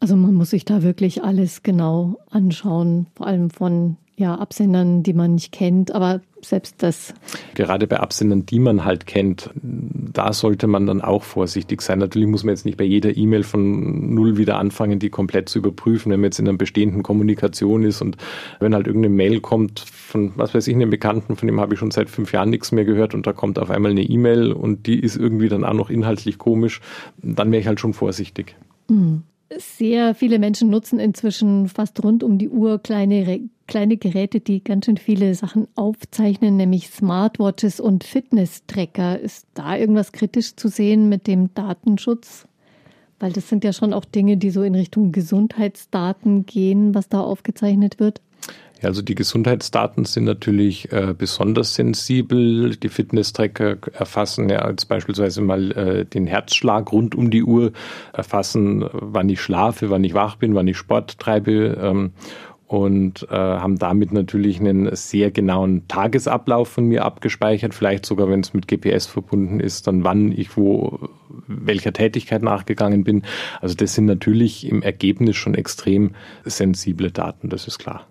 Also 0.01 0.17
man 0.17 0.35
muss 0.35 0.51
sich 0.51 0.65
da 0.65 0.83
wirklich 0.83 1.23
alles 1.23 1.63
genau 1.63 2.19
anschauen, 2.31 3.07
vor 3.15 3.27
allem 3.27 3.51
von 3.51 3.97
ja, 4.17 4.37
Absendern, 4.37 5.03
die 5.03 5.13
man 5.13 5.35
nicht 5.35 5.51
kennt, 5.51 5.93
aber 5.93 6.21
selbst 6.41 6.83
das. 6.83 7.15
Gerade 7.55 7.87
bei 7.87 7.99
Absendern, 7.99 8.47
die 8.47 8.61
man 8.61 8.85
halt 8.85 9.07
kennt, 9.07 9.51
da 9.63 10.33
sollte 10.33 10.67
man 10.67 10.87
dann 10.87 11.01
auch 11.01 11.25
vorsichtig 11.25 11.83
sein. 11.83 11.99
Natürlich 11.99 12.29
muss 12.29 12.45
man 12.45 12.55
jetzt 12.55 12.65
nicht 12.65 12.77
bei 12.77 12.85
jeder 12.85 13.17
E-Mail 13.17 13.43
von 13.43 14.15
null 14.15 14.37
wieder 14.37 14.59
anfangen, 14.59 14.99
die 14.99 15.11
komplett 15.11 15.49
zu 15.49 15.59
überprüfen, 15.59 16.13
wenn 16.13 16.21
man 16.21 16.29
jetzt 16.29 16.39
in 16.39 16.47
einer 16.47 16.57
bestehenden 16.57 17.03
Kommunikation 17.03 17.83
ist 17.83 18.03
und 18.03 18.17
wenn 18.61 18.75
halt 18.75 18.87
irgendeine 18.87 19.15
Mail 19.15 19.41
kommt 19.41 19.81
von, 19.81 20.33
was 20.37 20.55
weiß 20.55 20.69
ich, 20.69 20.75
einem 20.75 20.91
Bekannten, 20.91 21.35
von 21.35 21.49
dem 21.49 21.59
habe 21.59 21.75
ich 21.75 21.81
schon 21.81 21.91
seit 21.91 22.09
fünf 22.09 22.33
Jahren 22.33 22.51
nichts 22.51 22.71
mehr 22.71 22.85
gehört 22.85 23.15
und 23.15 23.27
da 23.27 23.33
kommt 23.33 23.59
auf 23.59 23.71
einmal 23.71 23.91
eine 23.91 24.03
E-Mail 24.03 24.53
und 24.53 24.87
die 24.87 25.01
ist 25.01 25.17
irgendwie 25.17 25.49
dann 25.49 25.65
auch 25.65 25.75
noch 25.75 25.91
inhaltlich 25.91 26.39
komisch, 26.39 26.81
dann 27.21 27.51
wäre 27.51 27.61
ich 27.61 27.67
halt 27.67 27.81
schon 27.81 27.95
vorsichtig. 27.95 28.55
Mhm. 28.89 29.23
Sehr 29.59 30.15
viele 30.15 30.39
Menschen 30.39 30.71
nutzen 30.71 30.99
inzwischen 30.99 31.69
fast 31.69 32.03
rund 32.03 32.25
um 32.25 32.39
die 32.39 32.49
Uhr 32.49 32.83
kleine, 32.83 33.49
kleine 33.67 33.97
Geräte, 33.97 34.41
die 34.41 34.65
ganz 34.65 34.87
schön 34.87 34.97
viele 34.97 35.35
Sachen 35.35 35.69
aufzeichnen, 35.77 36.57
nämlich 36.57 36.89
Smartwatches 36.89 37.79
und 37.79 38.03
Fitness-Tracker. 38.03 39.21
Ist 39.21 39.47
da 39.55 39.77
irgendwas 39.77 40.13
kritisch 40.13 40.57
zu 40.57 40.69
sehen 40.69 41.09
mit 41.09 41.27
dem 41.27 41.55
Datenschutz? 41.55 42.49
Weil 43.21 43.33
das 43.33 43.49
sind 43.49 43.63
ja 43.63 43.73
schon 43.73 43.93
auch 43.93 44.05
Dinge, 44.05 44.37
die 44.37 44.51
so 44.51 44.63
in 44.63 44.75
Richtung 44.75 45.13
Gesundheitsdaten 45.13 46.47
gehen, 46.47 46.95
was 46.95 47.09
da 47.09 47.21
aufgezeichnet 47.21 48.01
wird. 48.01 48.21
Also 48.85 49.03
die 49.03 49.15
Gesundheitsdaten 49.15 50.05
sind 50.05 50.25
natürlich 50.25 50.93
äh, 50.93 51.15
besonders 51.17 51.75
sensibel. 51.75 52.77
Die 52.77 52.89
Fitness-Tracker 52.89 53.77
erfassen 53.93 54.49
ja 54.49 54.69
jetzt 54.69 54.87
beispielsweise 54.87 55.41
mal 55.41 55.73
äh, 55.73 56.05
den 56.05 56.27
Herzschlag 56.27 56.93
rund 56.93 57.15
um 57.15 57.31
die 57.31 57.45
Uhr, 57.45 57.73
erfassen, 58.13 58.85
wann 58.93 59.29
ich 59.29 59.41
schlafe, 59.41 59.91
wann 59.91 60.05
ich 60.05 60.15
wach 60.15 60.37
bin, 60.37 60.55
wann 60.55 60.69
ich 60.69 60.77
Sport 60.77 61.19
treibe. 61.19 61.79
Ähm, 61.81 62.13
und 62.67 63.27
äh, 63.31 63.37
haben 63.37 63.79
damit 63.79 64.13
natürlich 64.13 64.59
einen 64.59 64.97
sehr 64.97 65.31
genauen 65.31 65.87
Tagesablauf 65.87 66.69
von 66.69 66.87
mir 66.87 67.05
abgespeichert, 67.05 67.75
vielleicht 67.75 68.07
sogar, 68.07 68.29
wenn 68.29 68.41
es 68.41 68.55
mit 68.55 68.67
GPS 68.67 69.07
verbunden 69.07 69.61
ist, 69.61 69.87
dann 69.87 70.03
wann 70.03 70.33
ich 70.33 70.57
wo 70.57 70.99
welcher 71.47 71.93
Tätigkeit 71.93 72.43
nachgegangen 72.43 73.05
bin. 73.05 73.23
Also 73.61 73.75
das 73.75 73.95
sind 73.95 74.07
natürlich 74.07 74.67
im 74.67 74.83
Ergebnis 74.83 75.37
schon 75.37 75.55
extrem 75.55 76.15
sensible 76.45 77.11
Daten, 77.11 77.49
das 77.49 77.69
ist 77.69 77.79
klar. 77.79 78.07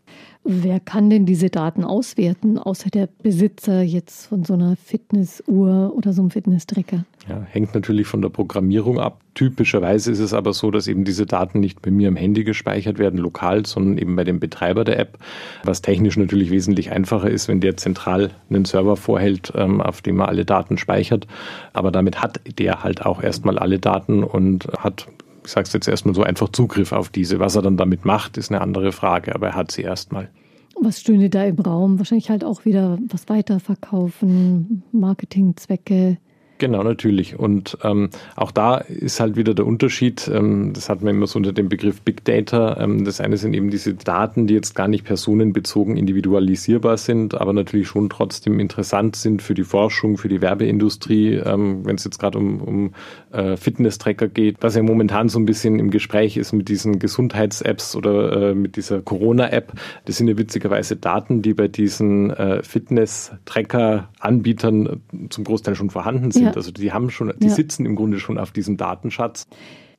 Wer 0.45 0.81
kann 0.81 1.09
denn 1.09 1.25
diese 1.25 1.49
Daten 1.49 1.85
auswerten, 1.85 2.57
außer 2.57 2.89
der 2.89 3.07
Besitzer 3.21 3.81
jetzt 3.81 4.25
von 4.27 4.43
so 4.43 4.55
einer 4.55 4.75
Fitnessuhr 4.75 5.93
oder 5.95 6.11
so 6.11 6.21
einem 6.21 6.31
Fitnesstracker? 6.31 7.05
Ja, 7.29 7.41
hängt 7.49 7.73
natürlich 7.73 8.07
von 8.07 8.21
der 8.21 8.27
Programmierung 8.27 8.99
ab. 8.99 9.21
Typischerweise 9.35 10.11
ist 10.11 10.19
es 10.19 10.33
aber 10.33 10.51
so, 10.51 10.69
dass 10.69 10.87
eben 10.87 11.05
diese 11.05 11.25
Daten 11.25 11.61
nicht 11.61 11.81
bei 11.81 11.91
mir 11.91 12.09
am 12.09 12.17
Handy 12.17 12.43
gespeichert 12.43 12.99
werden, 12.99 13.19
lokal, 13.19 13.65
sondern 13.65 13.97
eben 13.97 14.17
bei 14.17 14.25
dem 14.25 14.41
Betreiber 14.41 14.83
der 14.83 14.99
App, 14.99 15.17
was 15.63 15.81
technisch 15.81 16.17
natürlich 16.17 16.51
wesentlich 16.51 16.91
einfacher 16.91 17.29
ist, 17.29 17.47
wenn 17.47 17.61
der 17.61 17.77
zentral 17.77 18.31
einen 18.49 18.65
Server 18.65 18.97
vorhält, 18.97 19.53
ähm, 19.55 19.79
auf 19.79 20.01
dem 20.01 20.19
er 20.19 20.27
alle 20.27 20.43
Daten 20.43 20.77
speichert. 20.77 21.25
Aber 21.71 21.89
damit 21.89 22.21
hat 22.21 22.41
der 22.59 22.83
halt 22.83 23.05
auch 23.05 23.23
erstmal 23.23 23.57
alle 23.57 23.79
Daten 23.79 24.25
und 24.25 24.67
hat 24.77 25.07
ich 25.45 25.51
sage 25.51 25.67
es 25.67 25.73
jetzt 25.73 25.87
erstmal 25.87 26.15
so, 26.15 26.23
einfach 26.23 26.49
Zugriff 26.49 26.91
auf 26.91 27.09
diese. 27.09 27.39
Was 27.39 27.55
er 27.55 27.61
dann 27.61 27.77
damit 27.77 28.05
macht, 28.05 28.37
ist 28.37 28.51
eine 28.51 28.61
andere 28.61 28.91
Frage, 28.91 29.35
aber 29.35 29.47
er 29.47 29.55
hat 29.55 29.71
sie 29.71 29.81
erstmal. 29.81 30.29
Was 30.79 30.99
stünde 30.99 31.29
da 31.29 31.43
im 31.43 31.59
Raum? 31.59 31.99
Wahrscheinlich 31.99 32.29
halt 32.29 32.43
auch 32.43 32.65
wieder 32.65 32.97
was 33.07 33.29
weiterverkaufen, 33.29 34.83
Marketingzwecke. 34.91 36.17
Genau, 36.59 36.83
natürlich. 36.83 37.37
Und 37.37 37.77
ähm, 37.83 38.09
auch 38.35 38.51
da 38.51 38.77
ist 38.77 39.19
halt 39.19 39.35
wieder 39.35 39.55
der 39.55 39.65
Unterschied, 39.65 40.29
ähm, 40.33 40.71
das 40.73 40.87
hat 40.87 41.01
man 41.01 41.15
immer 41.15 41.27
so 41.27 41.37
unter 41.37 41.51
dem 41.51 41.67
Begriff 41.67 41.99
Big 42.01 42.23
Data. 42.25 42.79
Ähm, 42.79 43.05
das 43.05 43.19
eine 43.19 43.37
sind 43.37 43.55
eben 43.55 43.71
diese 43.71 43.95
Daten, 43.95 44.45
die 44.47 44.53
jetzt 44.53 44.75
gar 44.75 44.87
nicht 44.87 45.03
personenbezogen 45.03 45.97
individualisierbar 45.97 46.97
sind, 46.97 47.33
aber 47.35 47.53
natürlich 47.53 47.87
schon 47.87 48.07
trotzdem 48.09 48.59
interessant 48.59 49.15
sind 49.15 49.41
für 49.41 49.55
die 49.55 49.63
Forschung, 49.63 50.17
für 50.17 50.29
die 50.29 50.41
Werbeindustrie, 50.41 51.33
ähm, 51.33 51.83
wenn 51.85 51.95
es 51.95 52.03
jetzt 52.03 52.19
gerade 52.19 52.37
um, 52.37 52.61
um 52.61 52.93
äh, 53.31 53.57
Fitness-Tracker 53.57 54.27
geht, 54.27 54.57
was 54.61 54.75
ja 54.75 54.83
momentan 54.83 55.29
so 55.29 55.39
ein 55.39 55.45
bisschen 55.45 55.79
im 55.79 55.89
Gespräch 55.89 56.37
ist 56.37 56.53
mit 56.53 56.69
diesen 56.69 56.99
Gesundheits-Apps 56.99 57.95
oder 57.95 58.51
äh, 58.51 58.55
mit 58.55 58.75
dieser 58.75 59.01
Corona-App. 59.01 59.73
Das 60.05 60.17
sind 60.17 60.27
ja 60.27 60.37
witzigerweise 60.37 60.97
Daten, 60.97 61.41
die 61.41 61.55
bei 61.55 61.67
diesen 61.67 62.29
äh, 62.29 62.61
Fitness-Tracker-Anbietern 62.61 65.01
zum 65.29 65.43
Großteil 65.43 65.73
schon 65.75 65.89
vorhanden 65.89 66.29
sind. 66.31 66.42
Ja. 66.45 66.51
Also 66.53 66.71
die 66.71 66.91
haben 66.91 67.09
schon, 67.09 67.33
die 67.37 67.47
ja. 67.47 67.53
sitzen 67.53 67.85
im 67.85 67.95
Grunde 67.95 68.19
schon 68.19 68.37
auf 68.37 68.51
diesem 68.51 68.77
Datenschatz. 68.77 69.47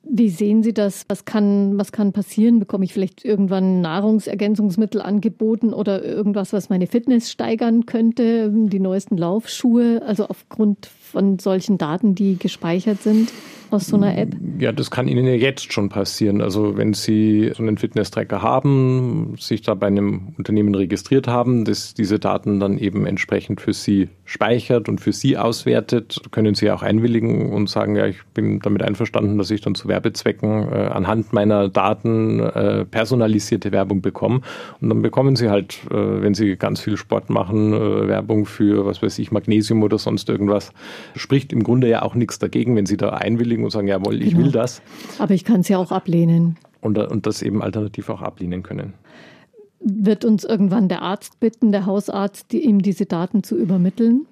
Wie 0.07 0.29
sehen 0.29 0.61
Sie 0.61 0.73
das? 0.73 1.05
Was 1.07 1.25
kann, 1.25 1.79
was 1.79 1.91
kann 1.91 2.13
passieren? 2.13 2.59
Bekomme 2.59 2.85
ich 2.85 2.93
vielleicht 2.93 3.25
irgendwann 3.25 3.81
Nahrungsergänzungsmittel 3.81 5.01
angeboten 5.01 5.73
oder 5.73 6.03
irgendwas, 6.03 6.53
was 6.53 6.69
meine 6.69 6.85
Fitness 6.85 7.31
steigern 7.31 7.87
könnte? 7.87 8.51
Die 8.53 8.79
neuesten 8.79 9.17
Laufschuhe? 9.17 10.03
Also 10.05 10.27
aufgrund 10.27 10.85
von 11.15 11.39
solchen 11.39 11.77
Daten, 11.77 12.13
die 12.13 12.37
gespeichert 12.37 13.01
sind? 13.01 13.31
aus 13.71 13.87
so 13.87 13.97
einer 13.97 14.17
App? 14.17 14.29
Ja, 14.59 14.71
das 14.71 14.91
kann 14.91 15.07
Ihnen 15.07 15.25
ja 15.25 15.33
jetzt 15.33 15.71
schon 15.71 15.89
passieren. 15.89 16.41
Also 16.41 16.77
wenn 16.77 16.93
Sie 16.93 17.51
so 17.55 17.63
einen 17.63 17.77
Fitness-Tracker 17.77 18.41
haben, 18.41 19.35
sich 19.39 19.61
da 19.61 19.73
bei 19.73 19.87
einem 19.87 20.33
Unternehmen 20.37 20.73
registriert 20.75 21.27
haben, 21.27 21.65
das 21.65 21.93
diese 21.93 22.19
Daten 22.19 22.59
dann 22.59 22.77
eben 22.77 23.05
entsprechend 23.05 23.61
für 23.61 23.73
Sie 23.73 24.09
speichert 24.23 24.89
und 24.89 25.01
für 25.01 25.13
Sie 25.13 25.37
auswertet, 25.37 26.21
können 26.31 26.55
Sie 26.55 26.71
auch 26.71 26.81
einwilligen 26.81 27.51
und 27.51 27.69
sagen, 27.69 27.95
ja, 27.95 28.05
ich 28.07 28.23
bin 28.33 28.59
damit 28.59 28.81
einverstanden, 28.81 29.37
dass 29.37 29.51
ich 29.51 29.61
dann 29.61 29.75
zu 29.75 29.87
Werbezwecken 29.87 30.71
äh, 30.71 30.75
anhand 30.93 31.33
meiner 31.33 31.69
Daten 31.69 32.39
äh, 32.39 32.85
personalisierte 32.85 33.71
Werbung 33.71 34.01
bekomme. 34.01 34.41
Und 34.81 34.89
dann 34.89 35.01
bekommen 35.01 35.35
Sie 35.35 35.49
halt, 35.49 35.79
äh, 35.91 36.21
wenn 36.21 36.33
Sie 36.33 36.55
ganz 36.55 36.79
viel 36.79 36.97
Sport 36.97 37.29
machen, 37.29 37.73
äh, 37.73 38.07
Werbung 38.07 38.45
für, 38.45 38.85
was 38.85 39.01
weiß 39.01 39.19
ich, 39.19 39.31
Magnesium 39.31 39.83
oder 39.83 39.97
sonst 39.97 40.29
irgendwas. 40.29 40.71
Spricht 41.15 41.53
im 41.53 41.63
Grunde 41.63 41.89
ja 41.89 42.01
auch 42.01 42.15
nichts 42.15 42.39
dagegen, 42.39 42.75
wenn 42.75 42.85
Sie 42.85 42.97
da 42.97 43.09
einwilligen 43.09 43.63
und 43.63 43.69
sagen, 43.69 43.87
jawohl, 43.87 44.21
ich 44.21 44.31
genau. 44.31 44.45
will 44.45 44.51
das. 44.51 44.81
Aber 45.19 45.33
ich 45.33 45.43
kann 45.43 45.61
es 45.61 45.67
ja 45.67 45.77
auch 45.77 45.91
ablehnen. 45.91 46.57
Und, 46.81 46.97
und 46.97 47.25
das 47.25 47.41
eben 47.41 47.61
alternativ 47.61 48.09
auch 48.09 48.21
ablehnen 48.21 48.63
können. 48.63 48.93
Wird 49.79 50.25
uns 50.25 50.43
irgendwann 50.43 50.89
der 50.89 51.01
Arzt 51.01 51.39
bitten, 51.39 51.71
der 51.71 51.85
Hausarzt, 51.85 52.51
die, 52.51 52.63
ihm 52.63 52.81
diese 52.81 53.05
Daten 53.05 53.43
zu 53.43 53.55
übermitteln? 53.57 54.25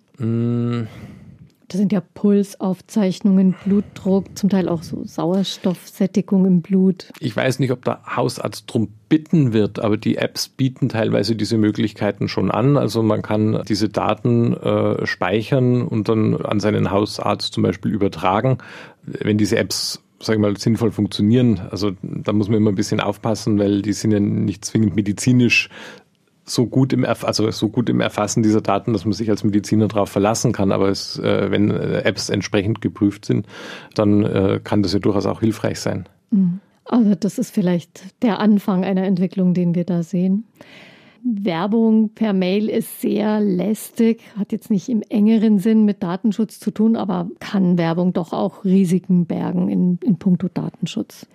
Das 1.74 1.80
sind 1.80 1.92
ja 1.92 2.04
Pulsaufzeichnungen, 2.14 3.56
Blutdruck, 3.66 4.38
zum 4.38 4.52
Teil 4.52 4.70
auch 4.70 4.84
so 4.84 5.04
Sauerstoffsättigung 5.06 6.46
im 6.46 6.62
Blut. 6.62 7.08
Ich 7.20 7.36
weiß 7.36 7.58
nicht, 7.58 7.72
ob 7.72 7.84
der 7.84 8.04
Hausarzt 8.16 8.66
drum 8.68 8.90
bitten 9.10 9.54
wird, 9.54 9.80
aber 9.80 9.98
die 9.98 10.18
Apps 10.18 10.50
bieten 10.50 10.88
teilweise 10.88 11.36
diese 11.36 11.58
Möglichkeiten 11.58 12.28
schon 12.28 12.52
an. 12.52 12.78
Also 12.78 13.02
man 13.02 13.24
kann 13.24 13.64
diese 13.68 13.90
Daten 13.90 14.54
äh, 14.54 15.04
speichern 15.08 15.82
und 15.82 16.10
dann 16.10 16.40
an 16.46 16.60
seinen 16.60 16.92
Hausarzt 16.92 17.54
zum 17.54 17.64
Beispiel 17.64 17.92
übertragen. 17.92 18.60
Wenn 19.08 19.40
diese 19.40 19.58
Apps 19.58 20.00
sag 20.20 20.36
ich 20.36 20.42
mal, 20.42 20.56
sinnvoll 20.56 20.92
funktionieren. 20.92 21.60
Also 21.70 21.92
da 22.02 22.32
muss 22.32 22.48
man 22.48 22.58
immer 22.58 22.72
ein 22.72 22.76
bisschen 22.76 23.02
aufpassen, 23.02 23.60
weil 23.60 23.82
die 23.82 23.94
sind 23.94 24.12
ja 24.12 24.20
nicht 24.20 24.64
zwingend 24.64 24.96
medizinisch 24.96 25.70
so 26.45 26.67
gut 26.67 26.93
im 26.93 27.03
Erf 27.03 27.23
also 27.23 27.49
so 27.51 27.69
gut 27.69 27.89
im 27.89 28.01
Erfassen 28.01 28.43
dieser 28.43 28.62
Daten, 28.62 28.93
dass 28.93 29.06
man 29.06 29.13
sich 29.13 29.29
als 29.29 29.43
Mediziner 29.43 29.88
darauf 29.88 30.10
verlassen 30.10 30.51
kann. 30.51 30.71
Aber 30.71 30.89
es, 30.89 31.17
äh, 31.19 31.51
wenn 31.51 31.71
äh, 31.71 32.01
Apps 32.01 32.29
entsprechend 32.29 32.82
geprüft 32.82 33.25
sind, 33.25 33.47
dann 33.95 34.23
äh, 34.23 34.60
kann 34.63 34.84
das 34.84 34.93
ja 34.93 34.99
durchaus 34.99 35.25
auch 35.25 35.39
hilfreich 35.39 35.79
sein. 35.79 36.08
Mhm. 36.32 36.60
Also 36.86 37.15
das 37.15 37.38
ist 37.38 37.51
vielleicht 37.51 38.21
der 38.23 38.39
Anfang 38.39 38.84
einer 38.84 39.03
Entwicklung, 39.03 39.53
den 39.53 39.73
wir 39.73 39.86
da 39.86 40.03
sehen. 40.03 40.45
Werbung 41.23 42.10
per 42.10 42.34
Mail 42.34 42.67
ist 42.67 42.99
sehr 42.99 43.39
lästig, 43.39 44.21
hat 44.38 44.51
jetzt 44.51 44.69
nicht 44.69 44.89
im 44.89 45.01
engeren 45.03 45.58
Sinn 45.58 45.86
mit 45.86 46.03
Datenschutz 46.03 46.60
zu 46.60 46.71
tun, 46.71 46.97
aber 46.97 47.29
kann 47.39 47.77
Werbung 47.77 48.12
doch 48.12 48.34
auch 48.34 48.65
Risiken 48.65 49.25
bergen 49.25 49.69
in, 49.69 49.99
in 50.03 50.17
puncto 50.17 50.49
Datenschutz. 50.53 51.25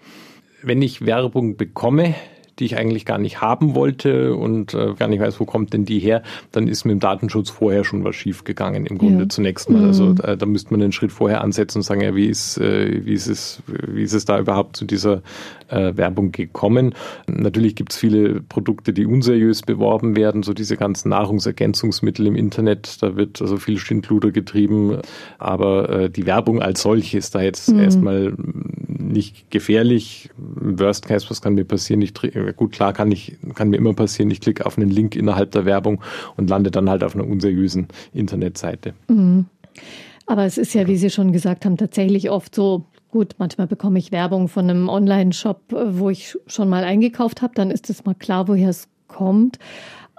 Wenn 0.63 0.83
ich 0.83 1.07
Werbung 1.07 1.57
bekomme, 1.57 2.15
die 2.59 2.65
ich 2.65 2.77
eigentlich 2.77 3.05
gar 3.05 3.19
nicht 3.19 3.41
haben 3.41 3.75
wollte 3.75 4.35
und 4.35 4.75
äh, 4.75 4.95
gar 4.95 5.09
nicht 5.09 5.21
weiß, 5.21 5.41
wo 5.41 5.45
kommt 5.45 5.73
denn 5.73 5.85
die 5.85 5.99
her, 5.99 6.23
dann 6.53 6.69
ist 6.69 6.85
mit 6.85 6.93
dem 6.93 7.01
Datenschutz 7.01 7.51
vorher 7.51 7.85
schon 7.85 8.05
was 8.05 8.17
schiefgegangen 8.17 8.87
im 8.87 8.99
Grunde 8.99 9.25
ja. 9.25 9.29
zunächst 9.29 9.71
mal. 9.71 9.85
Also 9.85 10.05
mhm. 10.07 10.09
Also 10.23 10.37
da 10.37 10.47
müsste 10.47 10.73
man 10.73 10.83
einen 10.83 10.93
Schritt 10.93 11.13
vorher 11.13 11.43
ansetzen 11.43 11.79
und 11.79 11.83
sagen, 11.83 12.01
ja, 12.01 12.15
wie 12.15 12.27
ist, 12.27 12.59
äh, 12.59 13.05
wie 13.05 13.13
ist 13.13 13.27
es, 13.27 13.63
wie 13.67 14.03
ist 14.03 14.15
es 14.15 14.25
da 14.25 14.39
überhaupt 14.39 14.77
zu 14.77 14.85
dieser 14.85 15.23
äh, 15.69 15.97
Werbung 15.97 16.33
gekommen? 16.33 16.95
Natürlich 17.27 17.77
gibt 17.77 17.93
es 17.93 17.99
viele 17.99 18.41
Produkte, 18.41 18.93
die 18.93 19.07
unseriös 19.07 19.63
beworben 19.63 20.17
werden, 20.17 20.43
so 20.43 20.53
diese 20.53 20.77
ganzen 20.77 21.11
Nahrungsergänzungsmittel 21.11 22.27
im 22.27 22.37
Internet, 22.37 23.03
da 23.03 23.17
wird 23.17 23.41
also 23.41 23.57
viel 23.57 23.79
Schindluder 23.79 24.31
getrieben, 24.31 24.99
aber 25.39 25.91
äh, 25.91 26.11
die 26.11 26.27
Werbung 26.27 26.63
als 26.63 26.83
solche 26.83 27.19
ist 27.19 27.35
da 27.35 27.43
jetzt 27.43 27.71
mhm. 27.71 27.81
erstmal 27.81 28.35
nicht 29.09 29.51
gefährlich. 29.51 30.31
Im 30.39 30.79
Worst 30.79 31.07
Case, 31.07 31.27
was 31.31 31.43
kann 31.43 31.55
mir 31.55 31.65
passieren? 31.65 32.03
Ich, 32.03 32.13
gut, 32.57 32.73
klar 32.73 32.93
kann 32.93 33.11
ich, 33.11 33.37
kann 33.55 33.71
mir 33.71 33.77
immer 33.77 33.95
passieren, 33.95 34.31
ich 34.31 34.41
klicke 34.41 34.67
auf 34.67 34.79
einen 34.79 34.91
Link 34.91 35.17
innerhalb 35.17 35.51
der 35.53 35.65
Werbung 35.65 36.01
und 36.37 36.51
lande 36.51 36.71
dann 36.71 36.89
halt 36.89 37.03
auf 37.03 37.15
einer 37.15 37.27
unseriösen 37.27 37.89
Internetseite. 38.13 38.95
Mhm. 39.09 39.47
Aber 40.27 40.45
es 40.45 40.59
ist 40.59 40.75
ja, 40.75 40.87
wie 40.87 40.97
Sie 40.97 41.11
schon 41.11 41.33
gesagt 41.33 41.65
haben, 41.65 41.79
tatsächlich 41.79 42.31
oft 42.31 42.55
so, 42.55 42.85
gut, 43.11 43.37
manchmal 43.39 43.67
bekomme 43.67 43.99
ich 43.99 44.13
Werbung 44.13 44.49
von 44.49 44.69
einem 44.69 44.89
Online-Shop, 44.89 45.63
wo 45.93 46.11
ich 46.11 46.37
schon 46.47 46.69
mal 46.69 46.85
eingekauft 46.85 47.41
habe, 47.41 47.55
dann 47.55 47.71
ist 47.71 47.89
es 47.89 48.05
mal 48.05 48.15
klar, 48.15 48.47
woher 48.47 48.69
es 48.69 48.89
kommt. 49.07 49.59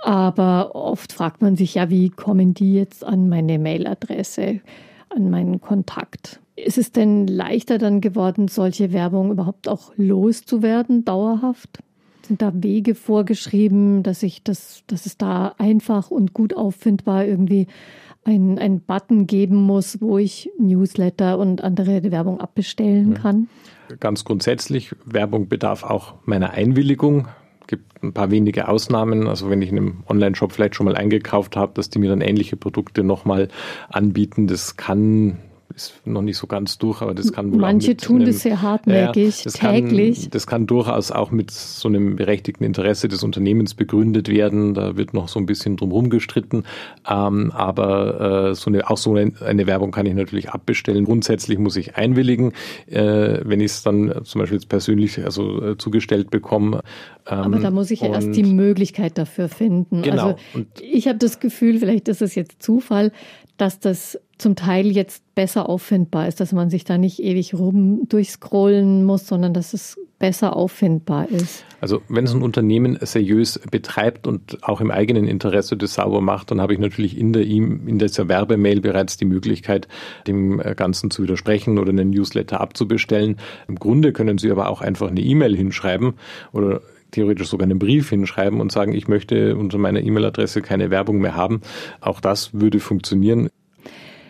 Aber 0.01 0.75
oft 0.75 1.13
fragt 1.13 1.41
man 1.41 1.55
sich 1.55 1.75
ja, 1.75 1.89
wie 1.89 2.09
kommen 2.09 2.53
die 2.53 2.73
jetzt 2.73 3.03
an 3.03 3.29
meine 3.29 3.59
Mailadresse, 3.59 4.61
an 5.09 5.29
meinen 5.29 5.61
Kontakt? 5.61 6.39
Ist 6.55 6.77
es 6.77 6.91
denn 6.91 7.27
leichter 7.27 7.77
dann 7.77 8.01
geworden, 8.01 8.47
solche 8.47 8.91
Werbung 8.91 9.31
überhaupt 9.31 9.67
auch 9.67 9.93
loszuwerden, 9.95 11.05
dauerhaft? 11.05 11.79
Sind 12.23 12.41
da 12.41 12.51
Wege 12.53 12.95
vorgeschrieben, 12.95 14.03
dass 14.03 14.23
ich 14.23 14.43
das, 14.43 14.83
dass 14.87 15.05
es 15.05 15.17
da 15.17 15.55
einfach 15.57 16.11
und 16.11 16.33
gut 16.33 16.55
auffindbar 16.55 17.25
irgendwie 17.25 17.67
ein, 18.25 18.59
ein 18.59 18.81
Button 18.81 19.25
geben 19.25 19.55
muss, 19.55 20.01
wo 20.01 20.17
ich 20.17 20.51
Newsletter 20.59 21.39
und 21.39 21.63
andere 21.63 22.03
Werbung 22.11 22.39
abbestellen 22.39 23.15
kann? 23.15 23.47
Ganz 23.99 24.23
grundsätzlich, 24.23 24.95
Werbung 25.05 25.47
bedarf 25.47 25.83
auch 25.83 26.15
meiner 26.25 26.51
Einwilligung 26.51 27.27
gibt 27.69 28.03
ein 28.03 28.13
paar 28.13 28.31
wenige 28.31 28.67
Ausnahmen. 28.67 29.27
Also 29.27 29.49
wenn 29.49 29.61
ich 29.61 29.69
in 29.69 29.77
einem 29.77 30.03
Online-Shop 30.09 30.51
vielleicht 30.51 30.75
schon 30.75 30.85
mal 30.85 30.95
eingekauft 30.95 31.55
habe, 31.55 31.71
dass 31.75 31.91
die 31.91 31.99
mir 31.99 32.09
dann 32.09 32.21
ähnliche 32.21 32.57
Produkte 32.57 33.03
nochmal 33.03 33.47
anbieten, 33.89 34.47
das 34.47 34.75
kann 34.75 35.37
ist 35.79 36.05
noch 36.05 36.21
nicht 36.21 36.37
so 36.37 36.47
ganz 36.47 36.77
durch, 36.77 37.01
aber 37.01 37.13
das 37.13 37.31
kann 37.31 37.51
wohl 37.51 37.59
Manche 37.59 37.95
tun 37.95 38.17
einem, 38.17 38.25
das 38.25 38.41
sehr 38.41 38.61
hartnäckig, 38.61 39.45
ja, 39.45 39.51
täglich. 39.51 40.21
Kann, 40.21 40.29
das 40.31 40.47
kann 40.47 40.67
durchaus 40.67 41.11
auch 41.11 41.31
mit 41.31 41.51
so 41.51 41.87
einem 41.87 42.17
berechtigten 42.17 42.63
Interesse 42.63 43.07
des 43.07 43.23
Unternehmens 43.23 43.73
begründet 43.73 44.27
werden. 44.27 44.73
Da 44.73 44.97
wird 44.97 45.13
noch 45.13 45.27
so 45.27 45.39
ein 45.39 45.45
bisschen 45.45 45.77
drumherum 45.77 46.09
gestritten. 46.09 46.63
Ähm, 47.09 47.51
aber 47.51 48.49
äh, 48.49 48.55
so 48.55 48.69
eine, 48.69 48.89
auch 48.89 48.97
so 48.97 49.15
eine, 49.15 49.31
eine, 49.41 49.67
Werbung 49.67 49.91
kann 49.91 50.05
ich 50.05 50.13
natürlich 50.13 50.49
abbestellen. 50.49 51.05
Grundsätzlich 51.05 51.57
muss 51.57 51.77
ich 51.77 51.95
einwilligen, 51.95 52.53
äh, 52.87 53.39
wenn 53.43 53.59
ich 53.59 53.71
es 53.71 53.83
dann 53.83 54.21
zum 54.23 54.39
Beispiel 54.39 54.57
jetzt 54.57 54.69
persönlich 54.69 55.23
also, 55.23 55.63
äh, 55.63 55.77
zugestellt 55.77 56.29
bekomme. 56.29 56.81
Ähm, 57.27 57.39
aber 57.39 57.59
da 57.59 57.71
muss 57.71 57.91
ich 57.91 58.01
ja 58.01 58.09
erst 58.09 58.35
die 58.35 58.43
Möglichkeit 58.43 59.17
dafür 59.17 59.49
finden. 59.49 60.01
Genau. 60.01 60.35
Also 60.53 60.65
ich 60.81 61.07
habe 61.07 61.19
das 61.19 61.39
Gefühl, 61.39 61.79
vielleicht 61.79 62.07
ist 62.07 62.21
es 62.21 62.35
jetzt 62.35 62.61
Zufall, 62.61 63.11
dass 63.59 63.79
das 63.79 64.19
zum 64.37 64.55
Teil 64.55 64.87
jetzt 64.87 65.23
besser 65.35 65.67
auffindbar 65.67 66.27
ist, 66.27 66.39
dass 66.39 66.53
man 66.53 66.69
sich 66.69 66.85
da 66.85 66.97
nicht 66.97 67.19
ewig 67.19 67.53
rum 67.53 68.07
durchscrollen 68.07 69.03
muss, 69.03 69.27
sondern 69.27 69.53
dass 69.53 69.73
es 69.73 69.99
besser 70.17 70.55
auffindbar 70.55 71.29
ist. 71.29 71.65
Also 71.81 72.01
wenn 72.09 72.25
es 72.25 72.33
ein 72.33 72.41
Unternehmen 72.41 72.97
seriös 73.01 73.59
betreibt 73.71 74.27
und 74.27 74.63
auch 74.63 74.81
im 74.81 74.91
eigenen 74.91 75.27
Interesse 75.27 75.77
das 75.77 75.93
sauber 75.93 76.21
macht, 76.21 76.51
dann 76.51 76.61
habe 76.61 76.73
ich 76.73 76.79
natürlich 76.79 77.17
in 77.17 77.33
der 77.33 77.45
in 77.45 77.99
dieser 77.99 78.27
Werbemail 78.27 78.81
bereits 78.81 79.17
die 79.17 79.25
Möglichkeit, 79.25 79.87
dem 80.27 80.57
Ganzen 80.75 81.11
zu 81.11 81.23
widersprechen 81.23 81.77
oder 81.77 81.89
einen 81.89 82.09
Newsletter 82.09 82.59
abzubestellen. 82.59 83.37
Im 83.67 83.75
Grunde 83.75 84.13
können 84.13 84.37
Sie 84.37 84.51
aber 84.51 84.69
auch 84.69 84.81
einfach 84.81 85.09
eine 85.09 85.21
E-Mail 85.21 85.55
hinschreiben 85.55 86.13
oder 86.51 86.81
theoretisch 87.11 87.47
sogar 87.47 87.65
einen 87.65 87.79
Brief 87.79 88.09
hinschreiben 88.09 88.61
und 88.61 88.71
sagen, 88.71 88.93
ich 88.93 89.07
möchte 89.07 89.55
unter 89.55 89.77
meiner 89.77 90.01
E-Mail-Adresse 90.01 90.61
keine 90.61 90.89
Werbung 90.89 91.19
mehr 91.19 91.35
haben. 91.35 91.61
Auch 92.01 92.19
das 92.21 92.53
würde 92.53 92.79
funktionieren. 92.79 93.49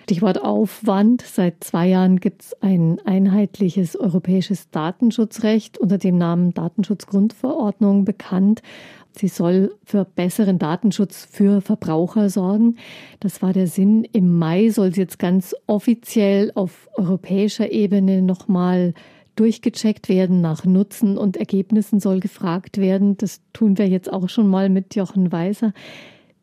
Stichwort 0.04 0.44
Aufwand. 0.44 1.22
Seit 1.22 1.64
zwei 1.64 1.88
Jahren 1.88 2.20
gibt 2.20 2.42
es 2.42 2.62
ein 2.62 3.00
einheitliches 3.06 3.96
europäisches 3.96 4.72
Datenschutzrecht 4.72 5.78
unter 5.78 6.00
dem 6.00 6.18
Namen 6.18 6.52
Datenschutzgrundverordnung 6.56 8.06
bekannt. 8.06 8.64
Sie 9.12 9.28
soll 9.28 9.76
für 9.84 10.06
besseren 10.06 10.58
Datenschutz 10.58 11.28
für 11.30 11.62
Verbraucher 11.62 12.30
sorgen. 12.30 12.78
Das 13.20 13.42
war 13.44 13.54
der 13.54 13.68
Sinn. 13.68 14.04
Im 14.04 14.38
Mai 14.38 14.70
soll 14.70 14.96
sie 14.96 15.02
jetzt 15.02 15.20
ganz 15.20 15.56
offiziell 15.68 16.52
auf 16.56 16.90
europäischer 16.96 17.72
Ebene 17.72 18.24
nochmal 18.24 18.96
durchgecheckt 19.40 20.10
werden. 20.10 20.42
Nach 20.42 20.66
Nutzen 20.66 21.18
und 21.18 21.38
Ergebnissen 21.38 22.00
soll 22.00 22.20
gefragt 22.20 22.78
werden. 22.78 23.18
Das 23.18 23.42
tun 23.54 23.78
wir 23.78 23.88
jetzt 23.88 24.12
auch 24.12 24.28
schon 24.30 24.48
mal 24.48 24.70
mit 24.70 24.96
Jochen 24.96 25.32
Weiser. 25.32 25.74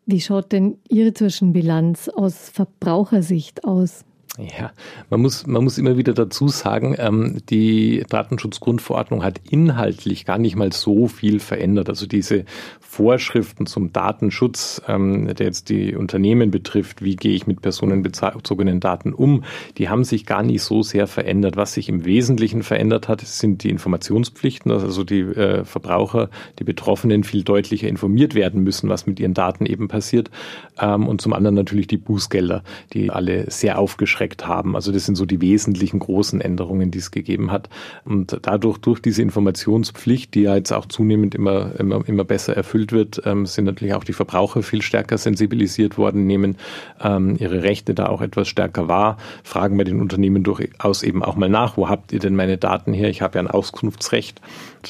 Wie 0.06 0.20
schaut 0.20 0.52
denn 0.52 0.78
Ihre 0.88 1.12
Zwischenbilanz 1.12 2.08
aus 2.08 2.48
Verbrauchersicht 2.48 3.64
aus? 3.64 4.04
Ja, 4.38 4.72
man 5.08 5.22
muss, 5.22 5.46
man 5.46 5.64
muss 5.64 5.78
immer 5.78 5.96
wieder 5.96 6.12
dazu 6.12 6.48
sagen, 6.48 6.94
ähm, 6.98 7.38
die 7.48 8.04
Datenschutzgrundverordnung 8.08 9.22
hat 9.24 9.40
inhaltlich 9.50 10.26
gar 10.26 10.36
nicht 10.38 10.56
mal 10.56 10.72
so 10.72 11.08
viel 11.08 11.40
verändert. 11.40 11.88
Also 11.88 12.06
diese 12.06 12.44
Vorschriften 12.80 13.66
zum 13.66 13.92
Datenschutz, 13.92 14.82
ähm, 14.88 15.26
der 15.34 15.46
jetzt 15.46 15.68
die 15.68 15.94
Unternehmen 15.94 16.50
betrifft, 16.50 17.02
wie 17.02 17.16
gehe 17.16 17.34
ich 17.34 17.46
mit 17.46 17.62
personenbezogenen 17.62 18.80
Daten 18.80 19.12
um, 19.12 19.44
die 19.78 19.88
haben 19.88 20.04
sich 20.04 20.26
gar 20.26 20.42
nicht 20.42 20.62
so 20.62 20.82
sehr 20.82 21.06
verändert. 21.06 21.56
Was 21.56 21.74
sich 21.74 21.88
im 21.88 22.04
Wesentlichen 22.04 22.62
verändert 22.62 23.08
hat, 23.08 23.20
sind 23.20 23.64
die 23.64 23.70
Informationspflichten, 23.70 24.70
dass 24.70 24.82
also 24.82 25.04
die 25.04 25.20
äh, 25.20 25.64
Verbraucher, 25.64 26.30
die 26.58 26.64
Betroffenen 26.64 27.24
viel 27.24 27.42
deutlicher 27.42 27.88
informiert 27.88 28.34
werden 28.34 28.62
müssen, 28.62 28.88
was 28.88 29.06
mit 29.06 29.20
ihren 29.20 29.34
Daten 29.34 29.66
eben 29.66 29.88
passiert. 29.88 30.30
Ähm, 30.78 31.08
und 31.08 31.20
zum 31.20 31.32
anderen 31.32 31.54
natürlich 31.54 31.86
die 31.86 31.98
Bußgelder, 31.98 32.62
die 32.92 33.10
alle 33.10 33.50
sehr 33.50 33.78
aufgeschreckt 34.26 34.46
haben. 34.46 34.74
Also 34.74 34.92
das 34.92 35.06
sind 35.06 35.16
so 35.16 35.26
die 35.26 35.40
wesentlichen 35.40 35.98
großen 35.98 36.40
Änderungen, 36.40 36.90
die 36.90 36.98
es 36.98 37.10
gegeben 37.10 37.50
hat. 37.52 37.68
Und 38.04 38.38
dadurch, 38.42 38.78
durch 38.78 39.00
diese 39.00 39.22
Informationspflicht, 39.22 40.34
die 40.34 40.42
ja 40.42 40.56
jetzt 40.56 40.72
auch 40.72 40.86
zunehmend 40.86 41.34
immer, 41.34 41.78
immer, 41.78 42.06
immer 42.06 42.24
besser 42.24 42.56
erfüllt 42.56 42.92
wird, 42.92 43.22
ähm, 43.24 43.46
sind 43.46 43.64
natürlich 43.64 43.94
auch 43.94 44.04
die 44.04 44.12
Verbraucher 44.12 44.62
viel 44.62 44.82
stärker 44.82 45.18
sensibilisiert 45.18 45.98
worden, 45.98 46.26
nehmen 46.26 46.56
ähm, 47.00 47.36
ihre 47.38 47.62
Rechte 47.62 47.94
da 47.94 48.06
auch 48.06 48.20
etwas 48.20 48.48
stärker 48.48 48.88
wahr, 48.88 49.16
fragen 49.42 49.76
bei 49.76 49.84
den 49.84 50.00
Unternehmen 50.00 50.42
durchaus 50.42 51.02
eben 51.02 51.22
auch 51.22 51.36
mal 51.36 51.48
nach, 51.48 51.76
wo 51.76 51.88
habt 51.88 52.12
ihr 52.12 52.18
denn 52.18 52.36
meine 52.36 52.58
Daten 52.58 52.92
her? 52.92 53.08
Ich 53.08 53.22
habe 53.22 53.38
ja 53.38 53.40
ein 53.40 53.50
Auskunftsrecht. 53.50 54.40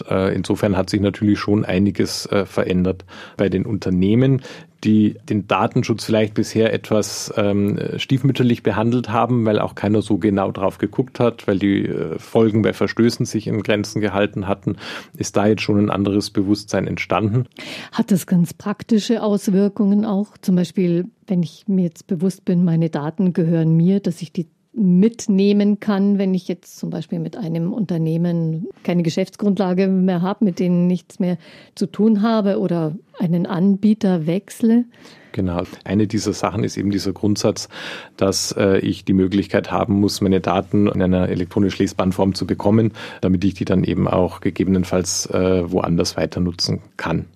Äh, 0.09 0.35
insofern 0.35 0.77
hat 0.77 0.91
sich 0.91 1.01
natürlich 1.01 1.39
schon 1.39 1.65
einiges 1.65 2.27
äh, 2.27 2.45
verändert 2.47 3.05
bei 3.37 3.49
den 3.49 3.67
Unternehmen 3.67 4.43
die 4.85 5.17
den 5.29 5.47
Datenschutz 5.47 6.05
vielleicht 6.05 6.35
bisher 6.35 6.73
etwas 6.73 7.33
ähm, 7.37 7.79
stiefmütterlich 7.97 8.63
behandelt 8.63 9.09
haben, 9.09 9.45
weil 9.45 9.59
auch 9.59 9.75
keiner 9.75 10.03
so 10.03 10.19
genau 10.19 10.51
drauf 10.53 10.79
geguckt 10.79 11.19
hat, 11.19 11.47
weil 11.47 11.59
die 11.59 11.87
äh, 11.87 12.19
Folgen 12.19 12.63
bei 12.63 12.73
Verstößen 12.73 13.27
sich 13.27 13.47
in 13.47 13.63
Grenzen 13.63 14.01
gehalten 14.01 14.47
hatten, 14.47 14.77
ist 15.17 15.37
da 15.37 15.47
jetzt 15.47 15.63
schon 15.63 15.79
ein 15.79 15.91
anderes 15.91 16.31
Bewusstsein 16.31 16.87
entstanden. 16.87 17.47
Hat 17.93 18.11
das 18.11 18.27
ganz 18.27 18.55
praktische 18.55 19.23
Auswirkungen 19.23 20.05
auch? 20.05 20.37
Zum 20.39 20.57
Beispiel, 20.57 21.07
wenn 21.27 21.43
ich 21.43 21.65
mir 21.67 21.85
jetzt 21.85 22.07
bewusst 22.07 22.45
bin, 22.45 22.65
meine 22.65 22.91
Daten 22.91 23.33
gehören 23.33 23.77
mir, 23.77 24.01
dass 24.01 24.23
ich 24.23 24.33
die 24.33 24.47
mitnehmen 24.77 25.81
kann, 25.81 26.19
wenn 26.19 26.35
ich 26.35 26.49
jetzt 26.49 26.79
zum 26.79 26.91
Beispiel 26.91 27.19
mit 27.19 27.37
einem 27.37 27.73
Unternehmen 27.73 28.69
keine 28.83 29.03
Geschäftsgrundlage 29.03 29.89
mehr 29.89 30.21
habe, 30.21 30.45
mit 30.45 30.59
denen 30.59 30.87
nichts 30.87 31.19
mehr 31.19 31.39
zu 31.75 31.87
tun 31.87 32.23
habe 32.23 32.61
oder 32.61 32.95
einen 33.19 33.47
Anbieter 33.47 34.27
wechsle? 34.27 34.85
Genau. 35.33 35.63
Eine 35.85 36.07
dieser 36.07 36.33
Sachen 36.33 36.63
ist 36.63 36.77
eben 36.77 36.91
dieser 36.91 37.13
Grundsatz, 37.13 37.69
dass 38.17 38.53
äh, 38.53 38.79
ich 38.79 39.05
die 39.05 39.13
Möglichkeit 39.13 39.71
haben 39.71 40.01
muss, 40.01 40.21
meine 40.21 40.41
Daten 40.41 40.89
in 40.89 41.03
einer 41.03 41.29
elektronisch 41.29 41.79
lesbaren 41.79 42.13
Form 42.13 42.35
zu 42.35 42.47
bekommen, 42.47 42.93
damit 43.21 43.45
ich 43.45 43.55
die 43.55 43.65
dann 43.65 43.85
eben 43.85 44.09
auch 44.09 44.41
gegebenenfalls 44.41 45.27
äh, 45.27 45.71
woanders 45.71 46.17
weiter 46.17 46.41
nutzen 46.41 46.81
kann. 46.97 47.27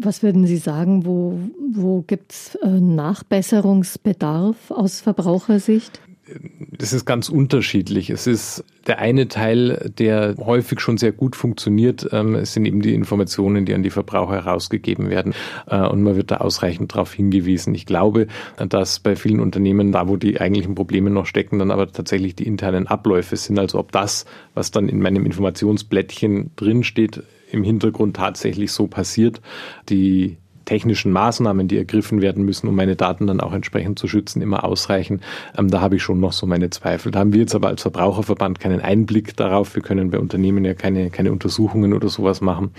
Was 0.00 0.22
würden 0.22 0.46
Sie 0.46 0.58
sagen, 0.58 1.06
wo, 1.06 1.40
wo 1.72 2.02
gibt 2.02 2.32
es 2.32 2.54
äh, 2.56 2.68
Nachbesserungsbedarf 2.68 4.70
aus 4.70 5.00
Verbrauchersicht? 5.00 6.00
Das 6.70 6.92
ist 6.92 7.04
ganz 7.04 7.28
unterschiedlich. 7.28 8.10
Es 8.10 8.26
ist 8.26 8.64
der 8.86 8.98
eine 8.98 9.28
Teil, 9.28 9.92
der 9.98 10.36
häufig 10.38 10.80
schon 10.80 10.96
sehr 10.96 11.12
gut 11.12 11.36
funktioniert, 11.36 12.08
ähm, 12.12 12.44
sind 12.44 12.64
eben 12.64 12.80
die 12.80 12.94
Informationen, 12.94 13.64
die 13.64 13.74
an 13.74 13.82
die 13.82 13.90
Verbraucher 13.90 14.44
herausgegeben 14.44 15.10
werden. 15.10 15.34
Äh, 15.66 15.86
und 15.86 16.02
man 16.02 16.16
wird 16.16 16.30
da 16.30 16.38
ausreichend 16.38 16.92
darauf 16.92 17.12
hingewiesen. 17.12 17.74
Ich 17.74 17.86
glaube, 17.86 18.28
dass 18.68 19.00
bei 19.00 19.16
vielen 19.16 19.40
Unternehmen, 19.40 19.92
da 19.92 20.08
wo 20.08 20.16
die 20.16 20.40
eigentlichen 20.40 20.74
Probleme 20.74 21.10
noch 21.10 21.26
stecken, 21.26 21.58
dann 21.58 21.70
aber 21.70 21.90
tatsächlich 21.90 22.36
die 22.36 22.46
internen 22.46 22.86
Abläufe 22.86 23.36
sind. 23.36 23.58
Also 23.58 23.78
ob 23.78 23.92
das, 23.92 24.24
was 24.54 24.70
dann 24.70 24.88
in 24.88 25.00
meinem 25.00 25.26
Informationsblättchen 25.26 26.50
drinsteht, 26.56 27.22
im 27.50 27.64
Hintergrund 27.64 28.16
tatsächlich 28.16 28.72
so 28.72 28.86
passiert. 28.86 29.40
Die 29.88 30.36
technischen 30.68 31.12
Maßnahmen, 31.12 31.66
die 31.66 31.78
ergriffen 31.78 32.20
werden 32.20 32.44
müssen, 32.44 32.68
um 32.68 32.74
meine 32.74 32.94
Daten 32.94 33.26
dann 33.26 33.40
auch 33.40 33.54
entsprechend 33.54 33.98
zu 33.98 34.06
schützen, 34.06 34.42
immer 34.42 34.64
ausreichen. 34.64 35.22
Ähm, 35.56 35.70
da 35.70 35.80
habe 35.80 35.96
ich 35.96 36.02
schon 36.02 36.20
noch 36.20 36.32
so 36.34 36.46
meine 36.46 36.68
Zweifel. 36.68 37.10
Da 37.10 37.20
haben 37.20 37.32
wir 37.32 37.40
jetzt 37.40 37.54
aber 37.54 37.68
als 37.68 37.80
Verbraucherverband 37.80 38.60
keinen 38.60 38.82
Einblick 38.82 39.34
darauf. 39.34 39.74
Wir 39.74 39.82
können 39.82 40.10
bei 40.10 40.18
Unternehmen 40.18 40.66
ja 40.66 40.74
keine, 40.74 41.08
keine 41.08 41.32
Untersuchungen 41.32 41.94
oder 41.94 42.10
sowas 42.10 42.42
machen, 42.42 42.72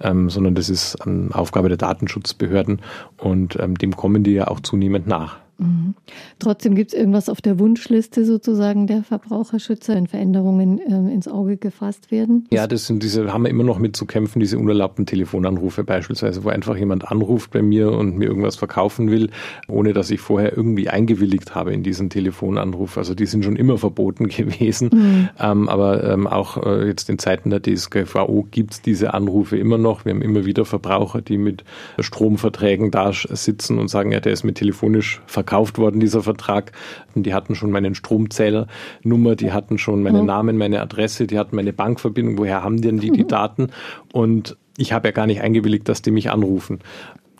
ähm, 0.00 0.30
sondern 0.30 0.54
das 0.54 0.70
ist 0.70 0.96
ähm, 1.06 1.32
Aufgabe 1.32 1.68
der 1.68 1.76
Datenschutzbehörden 1.76 2.80
und 3.18 3.58
ähm, 3.60 3.76
dem 3.76 3.94
kommen 3.94 4.24
die 4.24 4.32
ja 4.32 4.48
auch 4.48 4.60
zunehmend 4.60 5.06
nach. 5.06 5.43
Mhm. 5.58 5.94
Trotzdem 6.38 6.74
gibt 6.74 6.92
es 6.92 6.98
irgendwas 6.98 7.28
auf 7.28 7.40
der 7.40 7.58
Wunschliste 7.58 8.24
sozusagen 8.24 8.86
der 8.86 9.04
Verbraucherschützer, 9.04 9.94
wenn 9.94 10.06
Veränderungen 10.06 10.78
äh, 10.78 11.14
ins 11.14 11.28
Auge 11.28 11.56
gefasst 11.56 12.10
werden? 12.10 12.46
Ja, 12.50 12.66
das 12.66 12.86
sind 12.86 13.02
diese, 13.02 13.32
haben 13.32 13.44
wir 13.44 13.50
immer 13.50 13.64
noch 13.64 13.78
mit 13.78 13.96
zu 13.96 14.04
kämpfen, 14.04 14.40
diese 14.40 14.58
unerlaubten 14.58 15.06
Telefonanrufe 15.06 15.84
beispielsweise, 15.84 16.44
wo 16.44 16.48
einfach 16.48 16.76
jemand 16.76 17.10
anruft 17.10 17.52
bei 17.52 17.62
mir 17.62 17.92
und 17.92 18.16
mir 18.18 18.26
irgendwas 18.26 18.56
verkaufen 18.56 19.10
will, 19.10 19.30
ohne 19.68 19.92
dass 19.92 20.10
ich 20.10 20.20
vorher 20.20 20.56
irgendwie 20.56 20.88
eingewilligt 20.88 21.54
habe 21.54 21.72
in 21.72 21.82
diesen 21.82 22.10
Telefonanruf. 22.10 22.98
Also 22.98 23.14
die 23.14 23.26
sind 23.26 23.44
schon 23.44 23.56
immer 23.56 23.78
verboten 23.78 24.28
gewesen. 24.28 24.90
Mhm. 24.92 25.28
Ähm, 25.38 25.68
aber 25.68 26.02
ähm, 26.04 26.26
auch 26.26 26.64
äh, 26.64 26.86
jetzt 26.88 27.08
in 27.08 27.18
Zeiten 27.18 27.50
der 27.50 27.62
DSGVO 27.62 28.48
gibt 28.50 28.72
es 28.72 28.82
diese 28.82 29.14
Anrufe 29.14 29.56
immer 29.56 29.78
noch. 29.78 30.04
Wir 30.04 30.12
haben 30.14 30.22
immer 30.22 30.44
wieder 30.44 30.64
Verbraucher, 30.64 31.22
die 31.22 31.38
mit 31.38 31.64
Stromverträgen 32.00 32.90
da 32.90 33.12
sitzen 33.12 33.78
und 33.78 33.88
sagen, 33.88 34.10
ja, 34.10 34.18
der 34.18 34.32
ist 34.32 34.42
mir 34.42 34.54
telefonisch 34.54 35.22
verkauft 35.26 35.43
verkauft 35.44 35.78
worden, 35.78 36.00
dieser 36.00 36.22
Vertrag. 36.22 36.72
Und 37.14 37.24
die 37.24 37.34
hatten 37.34 37.54
schon 37.54 37.70
meinen 37.70 37.94
Stromzählernummer, 37.94 39.36
die 39.36 39.52
hatten 39.52 39.78
schon 39.78 40.02
meinen 40.02 40.22
mhm. 40.22 40.26
Namen, 40.26 40.58
meine 40.58 40.80
Adresse, 40.80 41.26
die 41.26 41.38
hatten 41.38 41.54
meine 41.56 41.72
Bankverbindung. 41.72 42.38
Woher 42.38 42.62
haben 42.62 42.80
denn 42.80 42.98
die 42.98 43.10
die 43.10 43.24
mhm. 43.24 43.28
Daten? 43.28 43.68
Und 44.12 44.56
ich 44.78 44.92
habe 44.92 45.08
ja 45.08 45.12
gar 45.12 45.26
nicht 45.26 45.42
eingewilligt, 45.42 45.88
dass 45.88 46.02
die 46.02 46.10
mich 46.10 46.30
anrufen. 46.30 46.80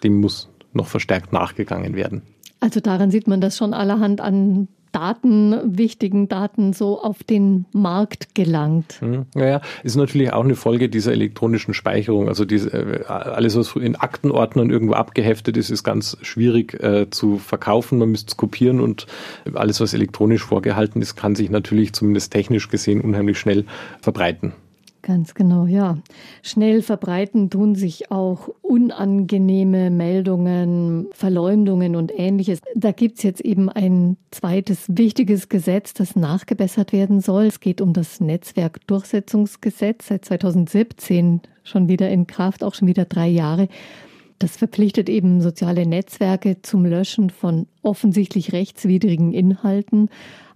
Dem 0.02 0.20
muss 0.20 0.50
noch 0.72 0.86
verstärkt 0.86 1.32
nachgegangen 1.32 1.96
werden. 1.96 2.22
Also 2.60 2.80
daran 2.80 3.10
sieht 3.10 3.26
man 3.26 3.40
das 3.40 3.56
schon 3.56 3.74
allerhand 3.74 4.20
an 4.20 4.68
Daten, 4.94 5.76
wichtigen 5.76 6.28
Daten 6.28 6.72
so 6.72 7.02
auf 7.02 7.24
den 7.24 7.66
Markt 7.72 8.34
gelangt. 8.34 9.00
Hm, 9.00 9.26
ja, 9.34 9.60
ist 9.82 9.96
natürlich 9.96 10.32
auch 10.32 10.44
eine 10.44 10.54
Folge 10.54 10.88
dieser 10.88 11.12
elektronischen 11.12 11.74
Speicherung. 11.74 12.28
Also 12.28 12.44
diese, 12.44 12.70
äh, 12.72 13.04
alles, 13.06 13.56
was 13.56 13.74
in 13.74 13.96
Aktenordnern 13.96 14.70
irgendwo 14.70 14.94
abgeheftet 14.94 15.56
ist, 15.56 15.70
ist 15.70 15.82
ganz 15.82 16.16
schwierig 16.22 16.74
äh, 16.82 17.10
zu 17.10 17.38
verkaufen. 17.38 17.98
Man 17.98 18.10
müsste 18.10 18.28
es 18.28 18.36
kopieren 18.36 18.80
und 18.80 19.06
alles, 19.52 19.80
was 19.80 19.94
elektronisch 19.94 20.44
vorgehalten 20.44 21.02
ist, 21.02 21.16
kann 21.16 21.34
sich 21.34 21.50
natürlich 21.50 21.92
zumindest 21.92 22.32
technisch 22.32 22.68
gesehen 22.68 23.00
unheimlich 23.00 23.38
schnell 23.38 23.64
verbreiten. 24.00 24.52
Ganz 25.04 25.34
genau, 25.34 25.66
ja. 25.66 25.98
Schnell 26.42 26.80
verbreiten 26.80 27.50
tun 27.50 27.74
sich 27.74 28.10
auch 28.10 28.48
unangenehme 28.62 29.90
Meldungen, 29.90 31.08
Verleumdungen 31.12 31.94
und 31.94 32.10
ähnliches. 32.18 32.62
Da 32.74 32.90
gibt 32.90 33.18
es 33.18 33.22
jetzt 33.22 33.42
eben 33.42 33.68
ein 33.68 34.16
zweites 34.30 34.86
wichtiges 34.88 35.50
Gesetz, 35.50 35.92
das 35.92 36.16
nachgebessert 36.16 36.94
werden 36.94 37.20
soll. 37.20 37.44
Es 37.44 37.60
geht 37.60 37.82
um 37.82 37.92
das 37.92 38.20
Netzwerkdurchsetzungsgesetz, 38.20 40.08
seit 40.08 40.24
2017 40.24 41.42
schon 41.64 41.86
wieder 41.86 42.08
in 42.08 42.26
Kraft, 42.26 42.64
auch 42.64 42.72
schon 42.72 42.88
wieder 42.88 43.04
drei 43.04 43.28
Jahre. 43.28 43.68
Das 44.38 44.56
verpflichtet 44.56 45.10
eben 45.10 45.42
soziale 45.42 45.84
Netzwerke 45.84 46.62
zum 46.62 46.86
Löschen 46.86 47.28
von 47.28 47.66
offensichtlich 47.82 48.54
rechtswidrigen 48.54 49.34
Inhalten. 49.34 50.08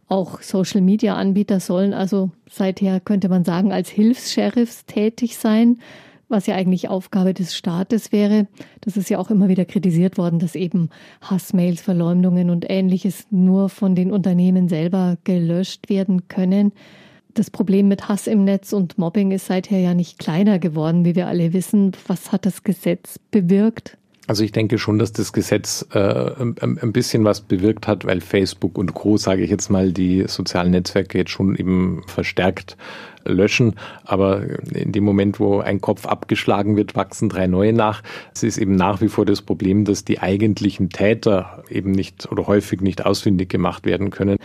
Auch 0.09 0.41
Social-Media-Anbieter 0.41 1.61
sollen 1.61 1.93
also 1.93 2.31
seither, 2.51 2.99
könnte 2.99 3.29
man 3.29 3.45
sagen, 3.45 3.73
als 3.73 3.91
Hilfs-Sheriffs 3.91 4.87
tätig 4.87 5.37
sein, 5.37 5.79
was 6.29 6.47
ja 6.47 6.55
eigentlich 6.55 6.89
Aufgabe 6.89 7.35
des 7.35 7.55
Staates 7.55 8.11
wäre. 8.11 8.47
Das 8.81 8.97
ist 8.97 9.11
ja 9.11 9.19
auch 9.19 9.31
immer 9.31 9.49
wieder 9.49 9.67
kritisiert 9.67 10.17
worden, 10.17 10.39
dass 10.39 10.55
eben 10.55 10.89
Hassmails, 11.21 11.83
Verleumdungen 11.83 12.49
und 12.49 12.69
ähnliches 12.69 13.27
nur 13.31 13.69
von 13.69 13.95
den 13.95 14.11
Unternehmen 14.11 14.69
selber 14.69 15.19
gelöscht 15.25 15.91
werden 15.91 16.29
können. 16.29 16.73
Das 17.35 17.51
Problem 17.51 17.89
mit 17.89 18.09
Hass 18.09 18.27
im 18.27 18.45
Netz 18.45 18.73
und 18.73 18.97
Mobbing 18.97 19.31
ist 19.31 19.47
seither 19.47 19.79
ja 19.79 19.95
nicht 19.95 20.19
kleiner 20.19 20.59
geworden, 20.59 21.05
wie 21.05 21.15
wir 21.15 21.29
alle 21.29 21.53
wissen. 21.53 21.93
Was 22.07 22.33
hat 22.33 22.47
das 22.47 22.63
Gesetz 22.63 23.19
bewirkt? 23.31 23.98
Also 24.29 24.45
ich 24.45 24.53
denke 24.53 24.77
schon, 24.77 24.99
dass 24.99 25.15
das 25.15 25.33
Gesetz 25.33 25.87
äh, 25.95 25.99
ein, 25.99 26.55
ein, 26.61 26.93
bisschen 26.93 27.25
was 27.25 27.41
bewirkt 27.41 27.87
hat, 27.87 28.05
weil 28.05 28.21
Facebook 28.21 28.77
und 28.77 28.93
Co, 28.93 29.17
sage 29.17 29.43
ich 29.43 29.49
jetzt 29.49 29.71
mal, 29.71 29.91
die 29.91 30.25
sozialen 30.29 30.73
Netzwerke 30.73 31.17
jetzt 31.17 31.31
schon 31.31 31.57
eben 31.57 32.03
verstärkt 32.07 32.77
löschen. 33.25 33.77
Aber 34.05 34.43
in 34.75 34.93
dem 34.93 35.05
Moment, 35.05 35.41
wo 35.41 35.61
ein 35.61 35.81
Kopf 35.81 36.05
abgeschlagen 36.05 36.77
wird, 36.77 36.95
wachsen 36.95 37.31
drei 37.31 37.47
neue 37.47 37.73
nach. 37.73 38.03
Es 38.35 38.43
ist 38.43 38.59
eben 38.59 38.77
nach 38.77 39.01
wie 39.01 39.09
vor 39.09 39.25
das 39.25 39.41
Problem, 39.41 39.87
dass 39.87 40.05
die 40.05 40.21
eigentlichen 40.21 40.91
Täter 40.91 41.65
eben 41.71 41.93
nicht 41.93 42.31
oder 42.31 42.47
häufig 42.47 42.83
nicht 42.83 43.07
ausfindig 43.07 43.49
gemacht 43.49 43.87
werden 43.87 44.11
können 44.11 44.37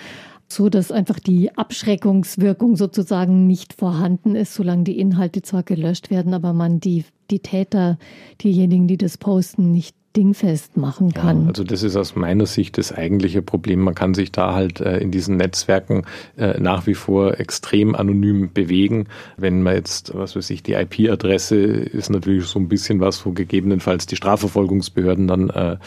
so 0.47 0.69
dass 0.69 0.91
einfach 0.91 1.19
die 1.19 1.55
Abschreckungswirkung 1.57 2.75
sozusagen 2.75 3.47
nicht 3.47 3.73
vorhanden 3.73 4.35
ist, 4.35 4.53
solange 4.53 4.83
die 4.83 4.99
Inhalte 4.99 5.41
zwar 5.41 5.63
gelöscht 5.63 6.09
werden, 6.09 6.33
aber 6.33 6.53
man 6.53 6.79
die, 6.79 7.05
die 7.31 7.39
Täter, 7.39 7.97
diejenigen, 8.41 8.87
die 8.87 8.97
das 8.97 9.17
posten, 9.17 9.71
nicht 9.71 9.95
dingfest 10.15 10.77
machen 10.77 11.11
kann. 11.11 11.43
Ja, 11.43 11.47
also 11.47 11.63
das 11.63 11.81
ist 11.81 11.95
aus 11.95 12.15
meiner 12.15 12.45
Sicht 12.45 12.77
das 12.77 12.91
eigentliche 12.91 13.41
Problem. 13.41 13.79
Man 13.81 13.95
kann 13.95 14.13
sich 14.13 14.31
da 14.31 14.53
halt 14.53 14.79
äh, 14.79 14.99
in 14.99 15.11
diesen 15.11 15.37
Netzwerken 15.37 16.05
äh, 16.37 16.59
nach 16.59 16.85
wie 16.85 16.93
vor 16.93 17.39
extrem 17.39 17.95
anonym 17.95 18.51
bewegen. 18.53 19.07
Wenn 19.37 19.63
man 19.63 19.75
jetzt, 19.75 20.13
was 20.13 20.35
weiß 20.35 20.49
ich, 20.51 20.61
die 20.61 20.73
IP-Adresse 20.73 21.55
ist 21.55 22.11
natürlich 22.11 22.45
so 22.45 22.59
ein 22.59 22.67
bisschen 22.67 22.99
was, 22.99 23.25
wo 23.25 23.31
gegebenenfalls 23.31 24.05
die 24.05 24.15
Strafverfolgungsbehörden 24.15 25.27
dann 25.27 25.49
äh, 25.49 25.77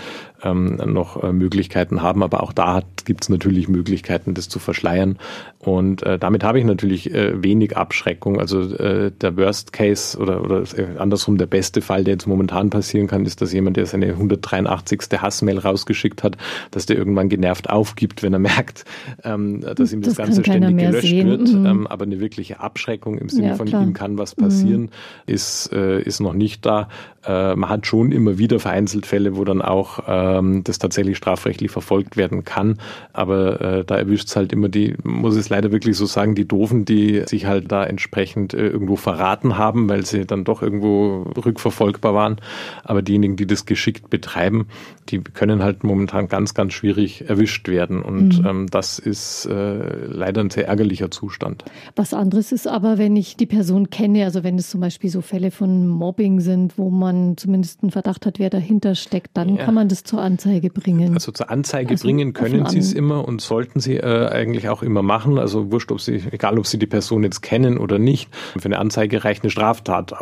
ähm, 0.43 0.77
noch 0.87 1.23
äh, 1.23 1.33
Möglichkeiten 1.33 2.03
haben. 2.03 2.23
Aber 2.23 2.43
auch 2.43 2.53
da 2.53 2.83
gibt 3.05 3.25
es 3.25 3.29
natürlich 3.29 3.69
Möglichkeiten, 3.69 4.35
das 4.35 4.49
zu 4.49 4.59
verschleiern. 4.59 5.19
Und 5.67 6.03
äh, 6.05 6.19
damit 6.19 6.45
habe 6.45 6.59
ich 6.59 6.65
natürlich 6.65 7.13
äh, 7.13 7.43
wenig 7.43 7.77
Abschreckung. 7.77 8.39
Also 8.39 8.61
äh, 8.75 9.11
der 9.11 9.37
Worst 9.37 9.73
Case 9.73 10.17
oder, 10.19 10.43
oder 10.43 10.63
äh, 10.77 10.99
andersrum 10.99 11.39
der 11.39 11.47
beste 11.47 11.81
Fall, 11.81 12.05
der 12.05 12.15
jetzt 12.15 12.27
momentan 12.27 12.71
passieren 12.71 13.09
kann, 13.09 13.27
ist, 13.27 13.41
dass 13.41 13.53
jemand, 13.53 13.77
der 13.77 13.87
seine 13.87 14.07
183. 14.07 15.01
Hassmail 15.21 15.59
rausgeschickt 15.59 16.23
hat, 16.23 16.37
dass 16.71 16.87
der 16.87 16.97
irgendwann 16.97 17.29
genervt 17.29 17.69
aufgibt, 17.69 18.23
wenn 18.23 18.33
er 18.33 18.39
merkt, 18.39 18.85
ähm, 19.25 19.61
dass 19.61 19.93
ihm 19.93 20.03
das, 20.03 20.15
das 20.15 20.25
Ganze 20.25 20.43
ständig 20.43 20.77
gelöscht 20.77 21.09
sehen. 21.09 21.29
wird. 21.29 21.53
Mhm. 21.53 21.67
Ähm, 21.67 21.87
aber 21.87 22.05
eine 22.05 22.21
wirkliche 22.21 22.61
Abschreckung 22.61 23.19
im 23.19 23.29
Sinne 23.29 23.49
ja, 23.49 23.55
von 23.55 23.67
klar. 23.67 23.83
ihm 23.83 23.93
kann 23.93 24.19
was 24.19 24.35
passieren, 24.35 24.83
mhm. 24.83 24.89
ist, 25.27 25.73
äh, 25.73 26.01
ist 26.01 26.21
noch 26.21 26.35
nicht 26.35 26.65
da. 26.67 26.89
Man 27.29 27.69
hat 27.69 27.89
schon 27.89 28.13
immer 28.13 28.39
wieder 28.39 28.61
vereinzelt 28.61 29.05
Fälle, 29.05 29.37
wo 29.37 29.43
dann 29.43 29.61
auch 29.61 29.99
ähm, 30.27 30.65
das 30.65 30.79
tatsächlich 30.79 31.17
strafrechtlich 31.17 31.71
verfolgt 31.71 32.17
werden 32.17 32.45
kann. 32.45 32.79
Aber 33.13 33.61
äh, 33.61 33.85
da 33.85 33.97
erwischt 33.97 34.29
es 34.29 34.37
halt 34.37 34.53
immer 34.53 34.69
die, 34.69 34.95
muss 35.05 35.37
es 35.37 35.49
leider 35.49 35.73
wirklich 35.73 35.97
so 35.97 36.07
sagen, 36.07 36.35
die 36.35 36.47
Doofen, 36.47 36.85
die 36.85 37.23
sich 37.27 37.47
halt 37.47 37.71
da 37.71 37.85
entsprechend 37.85 38.55
äh, 38.55 38.67
irgendwo 38.69 38.97
verraten 38.97 39.59
haben, 39.59 39.89
weil 39.89 40.05
sie 40.05 40.27
dann 40.27 40.45
doch 40.45 40.63
irgendwo 40.63 41.23
rückverfolgbar 41.37 42.15
waren. 42.15 42.37
Aber 42.85 43.03
diejenigen, 43.03 43.37
die 43.37 43.47
das 43.47 43.67
geschickt 43.67 44.11
betreiben, 44.11 44.67
die 45.09 45.21
können 45.21 45.63
halt 45.63 45.85
momentan 45.85 46.29
ganz, 46.29 46.55
ganz 46.55 46.73
schwierig 46.73 47.29
erwischt 47.29 47.69
werden. 47.69 48.03
Und 48.03 48.41
mhm. 48.41 48.47
ähm, 48.47 48.67
das 48.71 48.99
ist 48.99 49.47
äh, 49.47 50.07
leider 50.07 50.41
ein 50.41 50.51
sehr 50.51 50.69
ärgerlicher 50.69 51.11
Zustand. 51.11 51.65
Was 51.95 52.15
anderes 52.15 52.53
ist 52.53 52.67
aber, 52.67 52.99
wenn 52.99 53.17
ich 53.17 53.37
die 53.37 53.47
Person 53.47 53.91
kenne, 53.91 54.25
also 54.25 54.43
wenn 54.45 54.59
es 54.59 54.71
zum 54.71 54.81
Beispiel 54.81 55.11
so 55.11 55.21
Fälle 55.21 55.51
von 55.51 55.87
Mobbing 55.87 56.41
sind, 56.41 56.79
wo 56.79 56.91
man 56.91 57.37
zumindest 57.37 57.83
einen 57.83 57.93
Verdacht 57.93 58.27
hat, 58.27 58.39
wer 58.39 58.51
dahinter 58.51 58.95
steckt, 58.95 59.37
dann 59.37 59.57
ja. 59.57 59.65
kann 59.65 59.75
man 59.75 59.89
das 59.89 60.03
zur 60.17 60.25
Anzeige 60.25 60.71
bringen. 60.71 61.13
Also 61.13 61.31
zur 61.31 61.51
Anzeige 61.51 61.91
also 61.91 62.07
bringen 62.07 62.33
können 62.33 62.65
Sie 62.67 62.79
es 62.79 62.95
immer 62.95 63.29
und 63.29 63.43
sollten 63.43 63.81
Sie 63.81 63.97
äh, 63.97 64.29
eigentlich 64.29 64.71
auch 64.71 64.83
immer 64.83 65.03
machen. 65.03 65.39
Also 65.39 65.71
wurscht, 65.71 65.93
ob 65.93 66.01
Sie, 66.01 66.23
egal 66.31 66.59
ob 66.59 66.67
Sie 66.67 66.79
die 66.79 66.87
Person 66.87 67.23
jetzt 67.23 67.43
kennen 67.43 67.77
oder 67.77 67.99
nicht. 67.99 68.31
Für 68.59 68.65
eine 68.65 68.79
Anzeige 68.79 69.25
reicht 69.25 69.43
eine 69.43 69.51
Straftat. 69.51 70.13
Äh, 70.13 70.17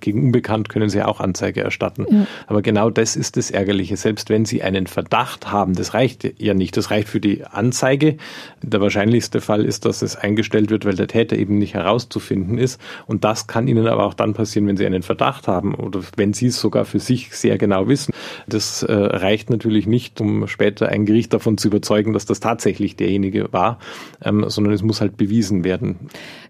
gegen 0.00 0.24
Unbekannt 0.24 0.70
können 0.70 0.88
Sie 0.88 1.02
auch 1.02 1.20
Anzeige 1.20 1.60
erstatten. 1.60 2.06
Ja. 2.08 2.26
Aber 2.46 2.62
genau 2.62 2.88
das 2.88 3.16
ist 3.16 3.36
das 3.36 3.50
Ärgerliche. 3.50 3.98
Selbst 3.98 4.30
wenn 4.30 4.46
Sie 4.46 4.62
einen 4.62 4.86
Verdacht 4.86 5.52
haben, 5.52 5.74
das 5.74 5.92
reicht 5.92 6.40
ja 6.40 6.54
nicht. 6.54 6.78
Das 6.78 6.90
reicht 6.90 7.08
für 7.08 7.20
die 7.20 7.44
Anzeige. 7.44 8.16
Der 8.62 8.80
wahrscheinlichste 8.80 9.42
Fall 9.42 9.66
ist, 9.66 9.84
dass 9.84 10.00
es 10.00 10.16
eingestellt 10.16 10.70
wird, 10.70 10.86
weil 10.86 10.94
der 10.94 11.08
Täter 11.08 11.36
eben 11.36 11.58
nicht 11.58 11.74
herauszufinden 11.74 12.56
ist. 12.56 12.80
Und 13.06 13.24
das 13.24 13.46
kann 13.46 13.68
Ihnen 13.68 13.86
aber 13.88 14.04
auch 14.04 14.14
dann 14.14 14.32
passieren, 14.32 14.66
wenn 14.68 14.78
Sie 14.78 14.86
einen 14.86 15.02
Verdacht 15.02 15.48
haben 15.48 15.74
oder 15.74 16.00
wenn 16.16 16.32
Sie 16.32 16.46
es 16.46 16.58
sogar 16.58 16.86
für 16.86 16.98
sich 16.98 17.36
sehr 17.36 17.58
genau 17.58 17.88
wissen. 17.88 18.14
Das 18.46 18.82
äh, 18.82 18.92
reicht 18.94 19.33
natürlich 19.50 19.86
nicht, 19.86 20.20
um 20.20 20.46
später 20.46 20.88
ein 20.88 21.06
Gericht 21.06 21.32
davon 21.32 21.58
zu 21.58 21.68
überzeugen, 21.68 22.12
dass 22.12 22.24
das 22.26 22.40
tatsächlich 22.40 22.96
derjenige 22.96 23.52
war, 23.52 23.78
ähm, 24.22 24.44
sondern 24.48 24.72
es 24.72 24.82
muss 24.82 25.00
halt 25.00 25.16
bewiesen 25.16 25.64
werden. 25.64 25.96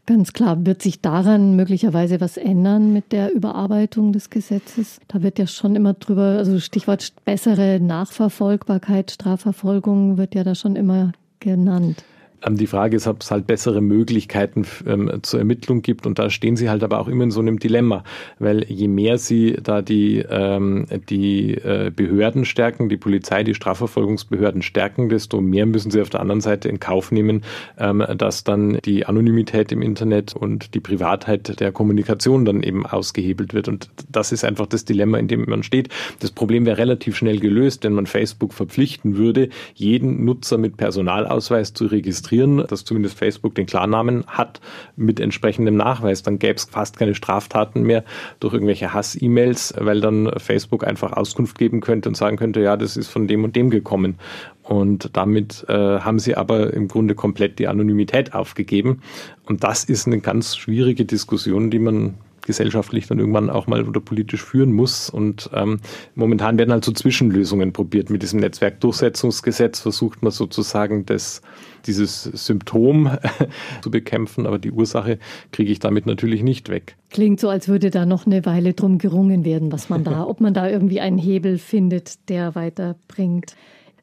Ganz 0.07 0.33
klar, 0.33 0.67
wird 0.67 0.83
sich 0.83 1.01
daran 1.01 1.57
möglicherweise 1.57 2.21
was 2.21 2.37
ändern 2.37 2.93
mit 2.93 3.13
der 3.13 3.33
Überarbeitung 3.33 4.13
des 4.13 4.31
Gesetzes? 4.31 5.01
Da 5.09 5.23
wird 5.23 5.39
ja 5.39 5.47
schon 5.47 5.77
immer 5.77 5.95
drüber, 5.95 6.37
also 6.39 6.61
Stichwort 6.61 7.13
bessere 7.25 7.81
Nachverfolgbarkeit, 7.81 9.13
Strafverfolgung 9.13 10.19
wird 10.19 10.35
ja 10.35 10.45
da 10.45 10.55
schon 10.55 10.77
immer 10.77 11.13
genannt. 11.41 12.05
Ähm, 12.45 12.57
die 12.57 12.67
Frage 12.67 12.97
ist, 12.97 13.07
ob 13.07 13.23
es 13.23 13.31
halt 13.31 13.47
bessere 13.47 13.81
Möglichkeiten 13.81 14.67
ähm, 14.87 15.11
zur 15.23 15.41
Ermittlung 15.41 15.83
gibt. 15.83 16.07
Und 16.07 16.19
da 16.19 16.31
stehen 16.31 16.57
sie 16.57 16.69
halt 16.71 16.83
aber 16.83 17.01
auch 17.01 17.09
immer 17.09 17.25
in 17.25 17.31
so 17.31 17.41
einem 17.41 17.59
Dilemma, 17.59 18.05
weil 18.39 18.65
je 18.65 18.89
mehr 18.89 19.19
sie 19.19 19.57
da 19.63 19.83
die, 19.83 20.25
ähm, 20.29 20.87
die 21.09 21.55
äh, 21.55 21.91
Behörden 21.95 22.45
stärken, 22.45 22.89
die 22.89 22.97
Polizei, 22.97 23.45
die 23.45 23.55
Strafverfolgungsbehörden 23.55 24.63
stärken, 24.63 25.09
desto 25.09 25.41
mehr 25.41 25.67
müssen 25.67 25.91
sie 25.91 26.01
auf 26.01 26.11
der 26.11 26.21
anderen 26.21 26.41
Seite 26.41 26.69
in 26.69 26.81
Kauf 26.81 27.13
nehmen, 27.13 27.43
ähm, 27.79 28.05
dass 28.17 28.45
dann 28.45 28.79
die 28.85 29.07
Anonymität 29.07 29.73
im 29.73 29.83
Internet 29.83 30.35
und 30.35 30.75
die 30.75 30.81
Privatheit 30.81 31.61
der 31.61 31.73
Kommunikation 31.73 32.45
dann 32.45 32.63
eben 32.63 32.87
ausgehebelt 32.87 33.55
wird. 33.55 33.69
Und 33.69 33.89
das 34.11 34.33
ist 34.33 34.45
einfach 34.45 34.67
das 34.67 34.85
Dilemma, 34.85 35.19
in 35.19 35.29
dem 35.29 35.45
man 35.49 35.63
steht. 35.63 35.89
Das 36.21 36.31
Problem 36.31 36.67
wäre 36.67 36.79
relativ 36.79 37.17
schnell 37.17 37.39
gelöst, 37.39 37.85
wenn 37.85 37.93
man 37.93 38.07
Facebook 38.07 38.53
verpflichten 38.53 39.17
würde, 39.17 39.49
jeden 39.75 40.25
Nutzer 40.25 40.59
mit 40.59 40.77
Personalausweis 40.77 41.73
zu 41.73 41.87
registrieren 41.87 42.34
registrieren, 42.35 42.67
dass 42.69 42.85
zumindest 42.85 43.19
Facebook 43.19 43.55
den 43.55 43.67
Klarnamen 43.67 44.25
hat 44.27 44.61
mit 44.97 45.21
entsprechendem 45.21 45.77
Nachweis. 45.77 46.23
Dann 46.23 46.39
gäbe 46.39 46.55
es 46.55 46.65
fast 46.65 46.99
keine 46.99 47.15
Straftaten 47.15 47.83
mehr 47.83 48.05
durch 48.41 48.55
irgendwelche 48.55 48.93
Hass-E-Mails, 48.93 49.75
weil 49.79 50.01
dann 50.01 50.31
Facebook 50.39 50.87
einfach 50.87 51.13
Auskunft 51.13 51.59
geben 51.59 51.81
könnte 51.81 52.09
und 52.09 52.17
sagen 52.17 52.37
könnte, 52.37 52.61
ja, 52.61 52.77
das 52.77 52.97
ist 52.97 53.09
von 53.09 53.27
dem 53.27 53.45
und 53.45 53.57
dem 53.57 53.71
gekommen. 53.71 54.19
Und 54.63 55.11
damit 55.13 55.65
äh, 55.69 55.73
haben 55.73 56.19
sie 56.19 56.37
aber 56.37 56.73
im 56.73 56.89
Grunde 56.89 57.15
komplett 57.15 57.59
die 57.59 57.69
Anonymität 57.69 58.35
aufgegeben. 58.35 59.03
Und 59.45 59.63
das 59.63 59.85
ist 59.85 60.07
eine 60.07 60.21
ganz 60.21 60.57
schwierige 60.57 61.05
Diskussion, 61.05 61.71
die 61.71 61.79
man 61.79 62.15
gesellschaftlich 62.45 63.07
dann 63.07 63.19
irgendwann 63.19 63.51
auch 63.51 63.67
mal 63.67 63.87
oder 63.87 64.01
politisch 64.01 64.45
führen 64.45 64.73
muss. 64.73 65.11
Und 65.11 65.51
ähm, 65.53 65.81
momentan 66.15 66.59
werden 66.59 66.73
halt 66.73 66.85
so 66.85 66.93
Zwischenlösungen 66.93 67.73
probiert. 67.73 68.11
Mit 68.11 68.23
diesem 68.23 68.41
Netzwerkdurchsetzungsgesetz 68.41 69.81
versucht 69.81 70.23
man 70.23 70.33
sozusagen 70.33 71.07
das, 71.07 71.43
dieses 71.87 72.25
Symptom 72.25 73.11
zu 73.83 73.91
bekämpfen, 73.91 74.47
aber 74.47 74.59
die 74.59 74.71
Ursache 74.71 75.19
kriege 75.53 75.73
ich 75.73 75.79
damit 75.79 76.07
natürlich 76.07 76.43
nicht 76.43 76.69
weg. 76.69 76.97
Klingt 77.11 77.41
so, 77.41 77.49
als 77.49 77.69
würde 77.69 77.91
da 77.91 78.07
noch 78.07 78.27
eine 78.27 78.45
Weile 78.45 78.75
drum 78.75 78.99
gerungen 78.99 79.45
werden, 79.45 79.73
was 79.73 79.89
man 79.89 80.05
da, 80.05 80.25
ob 80.27 80.41
man 80.41 80.55
da 80.55 80.69
irgendwie 80.69 81.01
einen 81.01 81.19
Hebel 81.19 81.59
findet, 81.59 82.29
der 82.29 82.55
weiterbringt. 82.55 83.55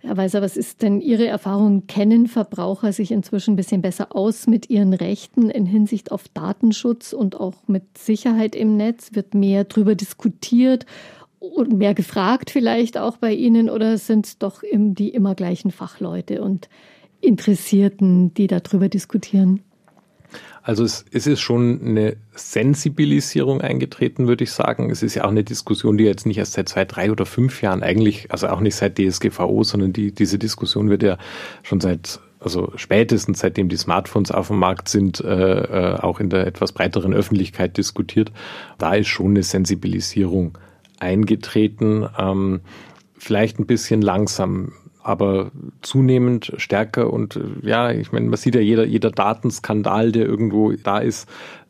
Herr 0.04 0.18
Weiser, 0.18 0.41
was 0.41 0.58
ist 0.58 0.82
denn 0.82 0.99
Ihre 0.99 1.28
Erfahrung? 1.28 1.86
Kennen 1.86 2.26
Verbraucher 2.26 2.91
sich 2.91 3.12
inzwischen 3.12 3.54
ein 3.54 3.56
bisschen 3.56 3.84
besser 3.84 4.16
aus 4.16 4.47
mit 4.47 4.70
ihren 4.70 4.93
Rechten 4.93 5.52
in 5.52 5.68
Hinsicht 5.68 6.12
auf 6.12 6.28
Datenschutz 6.30 7.14
und 7.14 7.39
auch 7.39 7.68
mit 7.68 7.99
Sicherheit 7.99 8.56
im 8.56 8.78
Netz? 8.78 9.12
Wird 9.14 9.36
mehr 9.36 9.64
darüber 9.64 9.93
diskutiert 9.93 10.88
und 11.39 11.74
mehr 11.74 11.93
gefragt 11.93 12.49
vielleicht 12.49 12.97
auch 12.97 13.18
bei 13.18 13.34
Ihnen 13.34 13.70
oder 13.70 13.99
sind 13.99 14.26
es 14.26 14.38
doch 14.39 14.64
die 14.74 15.10
immer 15.10 15.36
gleichen 15.36 15.70
Fachleute 15.70 16.41
und 16.41 16.68
Interessierten, 17.20 18.34
die 18.34 18.47
darüber 18.47 18.89
diskutieren? 18.89 19.62
Also 20.64 20.84
es, 20.84 21.05
es 21.12 21.26
ist 21.26 21.41
schon 21.41 21.82
eine 21.84 22.18
Sensibilisierung 22.36 23.62
eingetreten, 23.62 24.28
würde 24.28 24.43
ich 24.43 24.51
sagen. 24.51 24.91
Es 24.91 25.01
ist 25.01 25.16
ja 25.16 25.24
auch 25.24 25.30
eine 25.30 25.43
Diskussion, 25.43 25.97
die 25.97 26.03
jetzt 26.03 26.26
nicht 26.26 26.38
erst 26.38 26.53
seit 26.53 26.70
zwei, 26.70 26.86
drei 26.86 27.12
oder 27.12 27.26
fünf 27.26 27.62
Jahren 27.62 27.82
eigentlich, 27.82 28.32
also 28.32 28.47
auch 28.47 28.59
nicht 28.59 28.76
seit 28.76 28.99
DSGVO, 28.99 29.64
sondern 29.64 29.91
die, 29.91 30.12
diese 30.12 30.38
Diskussion 30.38 30.89
wird 30.89 31.03
ja 31.03 31.18
schon 31.64 31.82
seit 31.82 32.20
also 32.41 32.74
spätestens 32.76 33.39
seitdem 33.39 33.70
die 33.70 33.78
Smartphones 33.78 34.32
auf 34.32 34.47
dem 34.47 34.57
Markt 34.57 34.89
sind, 34.89 35.22
äh, 35.22 35.62
äh, 35.62 35.99
auch 35.99 36.20
in 36.20 36.32
der 36.32 36.47
etwas 36.47 36.72
breiteren 36.72 37.14
Öffentlichkeit 37.14 37.78
diskutiert. 37.78 38.32
Da 38.80 38.95
ist 38.95 39.09
schon 39.09 39.28
eine 39.28 39.43
Sensibilisierung 39.43 40.57
eingetreten. 40.99 42.07
Ähm, 42.18 42.62
vielleicht 43.16 43.59
ein 43.59 43.68
bisschen 43.68 44.01
langsam 44.01 44.74
aber 45.04 45.52
zunehmend 45.82 46.54
stärker 46.58 47.12
und 47.12 47.36
äh, 47.36 47.68
ja, 47.68 47.91
ich 47.91 48.12
meine, 48.12 48.28
man 48.28 48.38
sieht 48.38 48.56
ja 48.56 48.62
jeder, 48.62 48.86
jeder 48.86 49.12
Datenskandal, 49.12 50.12
der 50.12 50.26
irgendwo 50.26 50.72
da 50.72 50.99
ist, 50.99 51.28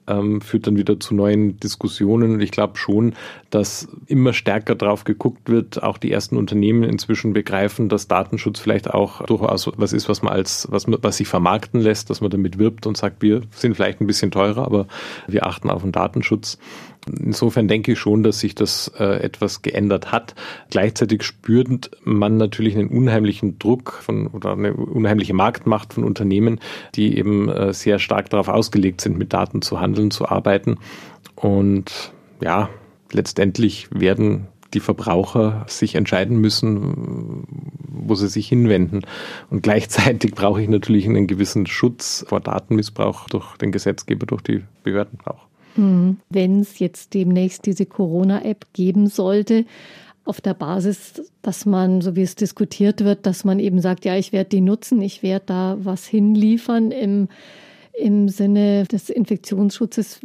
ähm, 0.08 0.42
führt 0.42 0.68
dann 0.68 0.78
wieder 0.78 1.00
zu 1.00 1.14
neuen 1.14 1.60
Diskussionen. 1.60 2.34
Und 2.34 2.42
ich 2.42 2.52
glaube 2.52 2.78
schon, 2.78 3.14
dass 3.50 3.88
immer 4.08 4.34
stärker 4.34 4.76
drauf 4.76 5.04
geguckt 5.04 5.50
wird. 5.50 5.82
Auch 5.84 5.98
die 5.98 6.12
ersten 6.12 6.38
Unternehmen 6.38 6.84
inzwischen 6.84 7.34
begreifen, 7.34 7.90
dass 7.90 8.08
Datenschutz 8.08 8.60
vielleicht 8.60 8.90
auch 8.90 9.26
durchaus 9.26 9.70
was 9.76 9.94
ist, 9.94 10.10
was 10.10 10.22
man 10.22 10.34
als, 10.34 10.68
was, 10.72 10.86
was 10.88 11.18
sich 11.18 11.28
vermarkten 11.28 11.82
lässt, 11.82 12.10
dass 12.10 12.22
man 12.22 12.32
damit 12.32 12.58
wirbt 12.58 12.88
und 12.88 12.98
sagt, 12.98 13.22
wir 13.22 13.42
sind 13.52 13.76
vielleicht 13.76 14.02
ein 14.02 14.08
bisschen 14.08 14.32
teurer, 14.32 14.66
aber 14.66 14.88
wir 15.28 15.46
achten 15.46 15.70
auf 15.70 15.84
den 15.84 15.92
Datenschutz. 15.92 16.58
Insofern 17.08 17.68
denke 17.68 17.94
ich 17.94 18.00
schon, 18.00 18.22
dass 18.22 18.40
sich 18.40 18.54
das 18.54 18.92
äh, 19.00 19.22
etwas 19.22 19.64
geändert 19.64 20.12
hat. 20.12 20.36
Gleichzeitig 20.70 21.24
spürt 21.24 21.92
man 22.04 22.38
natürlich 22.38 22.78
einen 22.78 22.90
unheimlichen 22.90 23.58
Druck 23.58 23.94
von 23.94 24.28
oder 24.28 24.54
eine 24.54 24.74
unheimliche 24.74 25.34
Marktmacht 25.34 25.94
von 25.94 26.04
Unternehmen, 26.04 26.60
die 26.94 27.18
eben 27.18 27.50
äh, 27.50 27.74
sehr 27.74 27.98
stark 27.98 28.30
darauf 28.30 28.50
ausgelegt 28.50 29.02
sind, 29.02 29.18
mit 29.18 29.34
Daten 29.34 29.64
zu 29.64 29.82
handeln, 29.82 30.12
zu 30.12 30.30
arbeiten. 30.30 30.78
Und 31.36 32.14
ja, 32.40 32.70
letztendlich 33.12 33.88
werden 33.92 34.48
die 34.74 34.80
Verbraucher 34.80 35.66
sich 35.68 35.96
entscheiden 35.96 36.38
müssen, 36.38 37.46
wo 37.88 38.16
sie 38.16 38.28
sich 38.28 38.48
hinwenden. 38.48 39.02
Und 39.50 39.64
gleichzeitig 39.64 40.32
brauche 40.32 40.62
ich 40.62 40.70
natürlich 40.70 41.08
einen 41.08 41.28
gewissen 41.28 41.66
Schutz 41.66 42.26
vor 42.28 42.40
Datenmissbrauch 42.40 43.28
durch 43.28 43.58
den 43.58 43.72
Gesetzgeber, 43.72 44.26
durch 44.28 44.44
die 44.44 44.64
Behörden 44.84 45.20
auch. 45.26 45.51
Hm. 45.76 46.18
Wenn 46.30 46.60
es 46.60 46.80
jetzt 46.80 47.14
demnächst 47.14 47.66
diese 47.66 47.86
Corona-App 47.86 48.68
geben 48.74 49.08
sollte, 49.08 49.66
auf 50.24 50.40
der 50.40 50.54
Basis, 50.54 51.32
dass 51.42 51.66
man, 51.66 52.02
so 52.02 52.16
wie 52.16 52.22
es 52.22 52.36
diskutiert 52.36 53.04
wird, 53.04 53.26
dass 53.26 53.44
man 53.44 53.60
eben 53.60 53.82
sagt, 53.82 54.06
ja, 54.06 54.16
ich 54.16 54.32
werde 54.32 54.50
die 54.50 54.62
nutzen, 54.62 55.02
ich 55.02 55.24
werde 55.24 55.46
da 55.48 55.78
was 55.80 56.06
hinliefern 56.06 56.92
im 56.92 57.28
im 57.94 58.30
Sinne 58.30 58.86
des 58.86 59.10
Infektionsschutzes, 59.10 60.22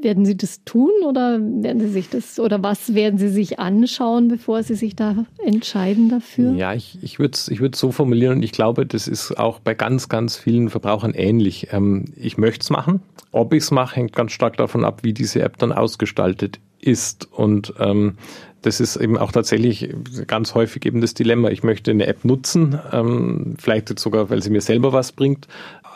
werden 0.00 0.24
Sie 0.24 0.36
das 0.36 0.64
tun 0.64 0.90
oder 1.04 1.38
werden 1.40 1.80
Sie 1.80 1.88
sich 1.88 2.08
das 2.08 2.38
oder 2.38 2.62
was 2.62 2.94
werden 2.94 3.18
Sie 3.18 3.28
sich 3.28 3.58
anschauen, 3.58 4.28
bevor 4.28 4.62
Sie 4.62 4.74
sich 4.74 4.94
da 4.94 5.26
entscheiden 5.44 6.08
dafür? 6.08 6.52
Ja, 6.52 6.74
ich, 6.74 6.98
ich 7.02 7.18
würde 7.18 7.34
es 7.34 7.48
ich 7.48 7.60
so 7.74 7.92
formulieren 7.92 8.36
und 8.36 8.42
ich 8.42 8.52
glaube, 8.52 8.86
das 8.86 9.08
ist 9.08 9.38
auch 9.38 9.58
bei 9.58 9.74
ganz, 9.74 10.08
ganz 10.08 10.36
vielen 10.36 10.70
Verbrauchern 10.70 11.14
ähnlich. 11.14 11.68
Ähm, 11.72 12.06
ich 12.16 12.38
möchte 12.38 12.62
es 12.62 12.70
machen. 12.70 13.00
Ob 13.32 13.52
ich 13.52 13.64
es 13.64 13.70
mache, 13.70 13.96
hängt 13.96 14.14
ganz 14.14 14.32
stark 14.32 14.56
davon 14.56 14.84
ab, 14.84 15.00
wie 15.02 15.12
diese 15.12 15.42
App 15.42 15.58
dann 15.58 15.72
ausgestaltet 15.72 16.60
ist. 16.80 17.30
Und 17.32 17.74
ähm, 17.78 18.16
das 18.62 18.80
ist 18.80 18.96
eben 18.96 19.16
auch 19.16 19.32
tatsächlich 19.32 19.94
ganz 20.26 20.54
häufig 20.54 20.84
eben 20.86 21.00
das 21.00 21.14
Dilemma. 21.14 21.50
Ich 21.50 21.62
möchte 21.62 21.90
eine 21.90 22.06
App 22.06 22.24
nutzen, 22.24 22.78
ähm, 22.92 23.54
vielleicht 23.58 23.90
jetzt 23.90 24.02
sogar, 24.02 24.30
weil 24.30 24.42
sie 24.42 24.50
mir 24.50 24.60
selber 24.60 24.92
was 24.92 25.12
bringt, 25.12 25.46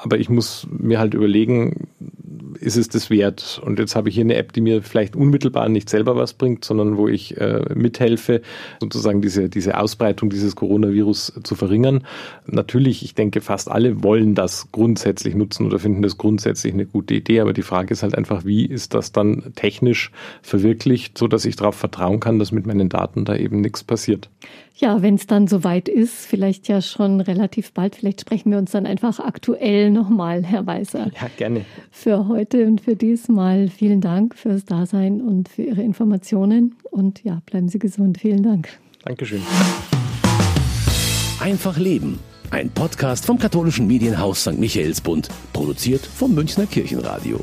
aber 0.03 0.19
ich 0.19 0.29
muss 0.29 0.67
mir 0.71 0.99
halt 0.99 1.15
überlegen, 1.15 1.89
ist 2.61 2.77
es 2.77 2.89
das 2.89 3.11
wert? 3.11 3.61
Und 3.65 3.79
jetzt 3.79 3.97
habe 3.97 4.09
ich 4.09 4.15
hier 4.15 4.25
eine 4.25 4.37
App, 4.37 4.53
die 4.53 4.61
mir 4.61 4.83
vielleicht 4.83 5.17
unmittelbar 5.17 5.69
nicht 5.69 5.89
selber 5.89 6.17
was 6.17 6.33
bringt, 6.33 6.65
sondern 6.65 6.97
wo 6.97 7.09
ich 7.09 7.37
äh, 7.39 7.65
mithelfe, 7.75 8.43
sozusagen 8.81 9.23
diese, 9.23 9.49
diese 9.49 9.79
Ausbreitung 9.79 10.31
dieses 10.31 10.57
Coronavirus 10.57 11.41
zu 11.43 11.55
verringern. 11.55 12.05
Natürlich, 12.47 13.05
ich 13.05 13.15
denke, 13.15 13.41
fast 13.41 13.71
alle 13.71 14.03
wollen 14.03 14.35
das 14.35 14.69
grundsätzlich 14.73 15.35
nutzen 15.35 15.67
oder 15.67 15.79
finden 15.79 16.03
das 16.03 16.19
grundsätzlich 16.19 16.73
eine 16.73 16.87
gute 16.87 17.15
Idee, 17.15 17.41
aber 17.41 17.53
die 17.53 17.63
Frage 17.63 17.93
ist 17.93 18.03
halt 18.03 18.17
einfach, 18.17 18.45
wie 18.45 18.65
ist 18.65 18.95
das 18.95 19.13
dann 19.13 19.53
technisch 19.55 20.11
verwirklicht, 20.43 21.19
so 21.19 21.29
dass 21.29 21.45
ich 21.45 21.57
darauf 21.57 21.77
vertrauen 21.77 22.21
kann, 22.21 22.39
dass 22.39 22.53
mit 22.53 22.67
meinen 22.67 22.89
Daten 22.89 23.25
da 23.25 23.37
eben 23.37 23.61
nichts 23.61 23.85
passiert. 23.85 24.29
Ja, 24.75 25.03
wenn 25.03 25.17
es 25.17 25.27
dann 25.27 25.47
soweit 25.47 25.89
ist, 25.89 26.27
vielleicht 26.27 26.67
ja 26.69 26.81
schon 26.81 27.21
relativ 27.21 27.73
bald, 27.73 27.97
vielleicht 27.97 28.23
sprechen 28.23 28.51
wir 28.51 28.59
uns 28.59 28.71
dann 28.71 28.87
einfach 28.87 29.21
aktuell 29.21 29.91
nochmal, 29.91 30.43
Herr 30.45 30.67
Weißer. 30.67 31.11
Ja, 31.21 31.31
gerne. 31.37 31.65
Für 31.91 32.29
heute 32.29 32.67
und 32.67 32.81
für 32.81 32.97
diesmal 32.97 33.69
vielen 33.69 34.01
Dank 34.01 34.35
fürs 34.35 34.65
Dasein 34.65 35.21
und 35.21 35.49
für 35.49 35.63
Ihre 35.63 35.83
Informationen. 35.83 36.77
Und 36.91 37.23
ja, 37.23 37.43
bleiben 37.47 37.69
Sie 37.69 37.79
gesund. 37.79 38.19
Vielen 38.19 38.43
Dank. 38.43 38.69
Dankeschön. 39.05 39.43
Einfach 41.41 41.77
Leben. 41.77 42.19
Ein 42.51 42.71
Podcast 42.71 43.25
vom 43.25 43.39
katholischen 43.39 43.87
Medienhaus 43.87 44.43
St. 44.43 44.59
Michaelsbund, 44.59 45.29
produziert 45.53 46.05
vom 46.05 46.35
Münchner 46.35 46.67
Kirchenradio. 46.67 47.41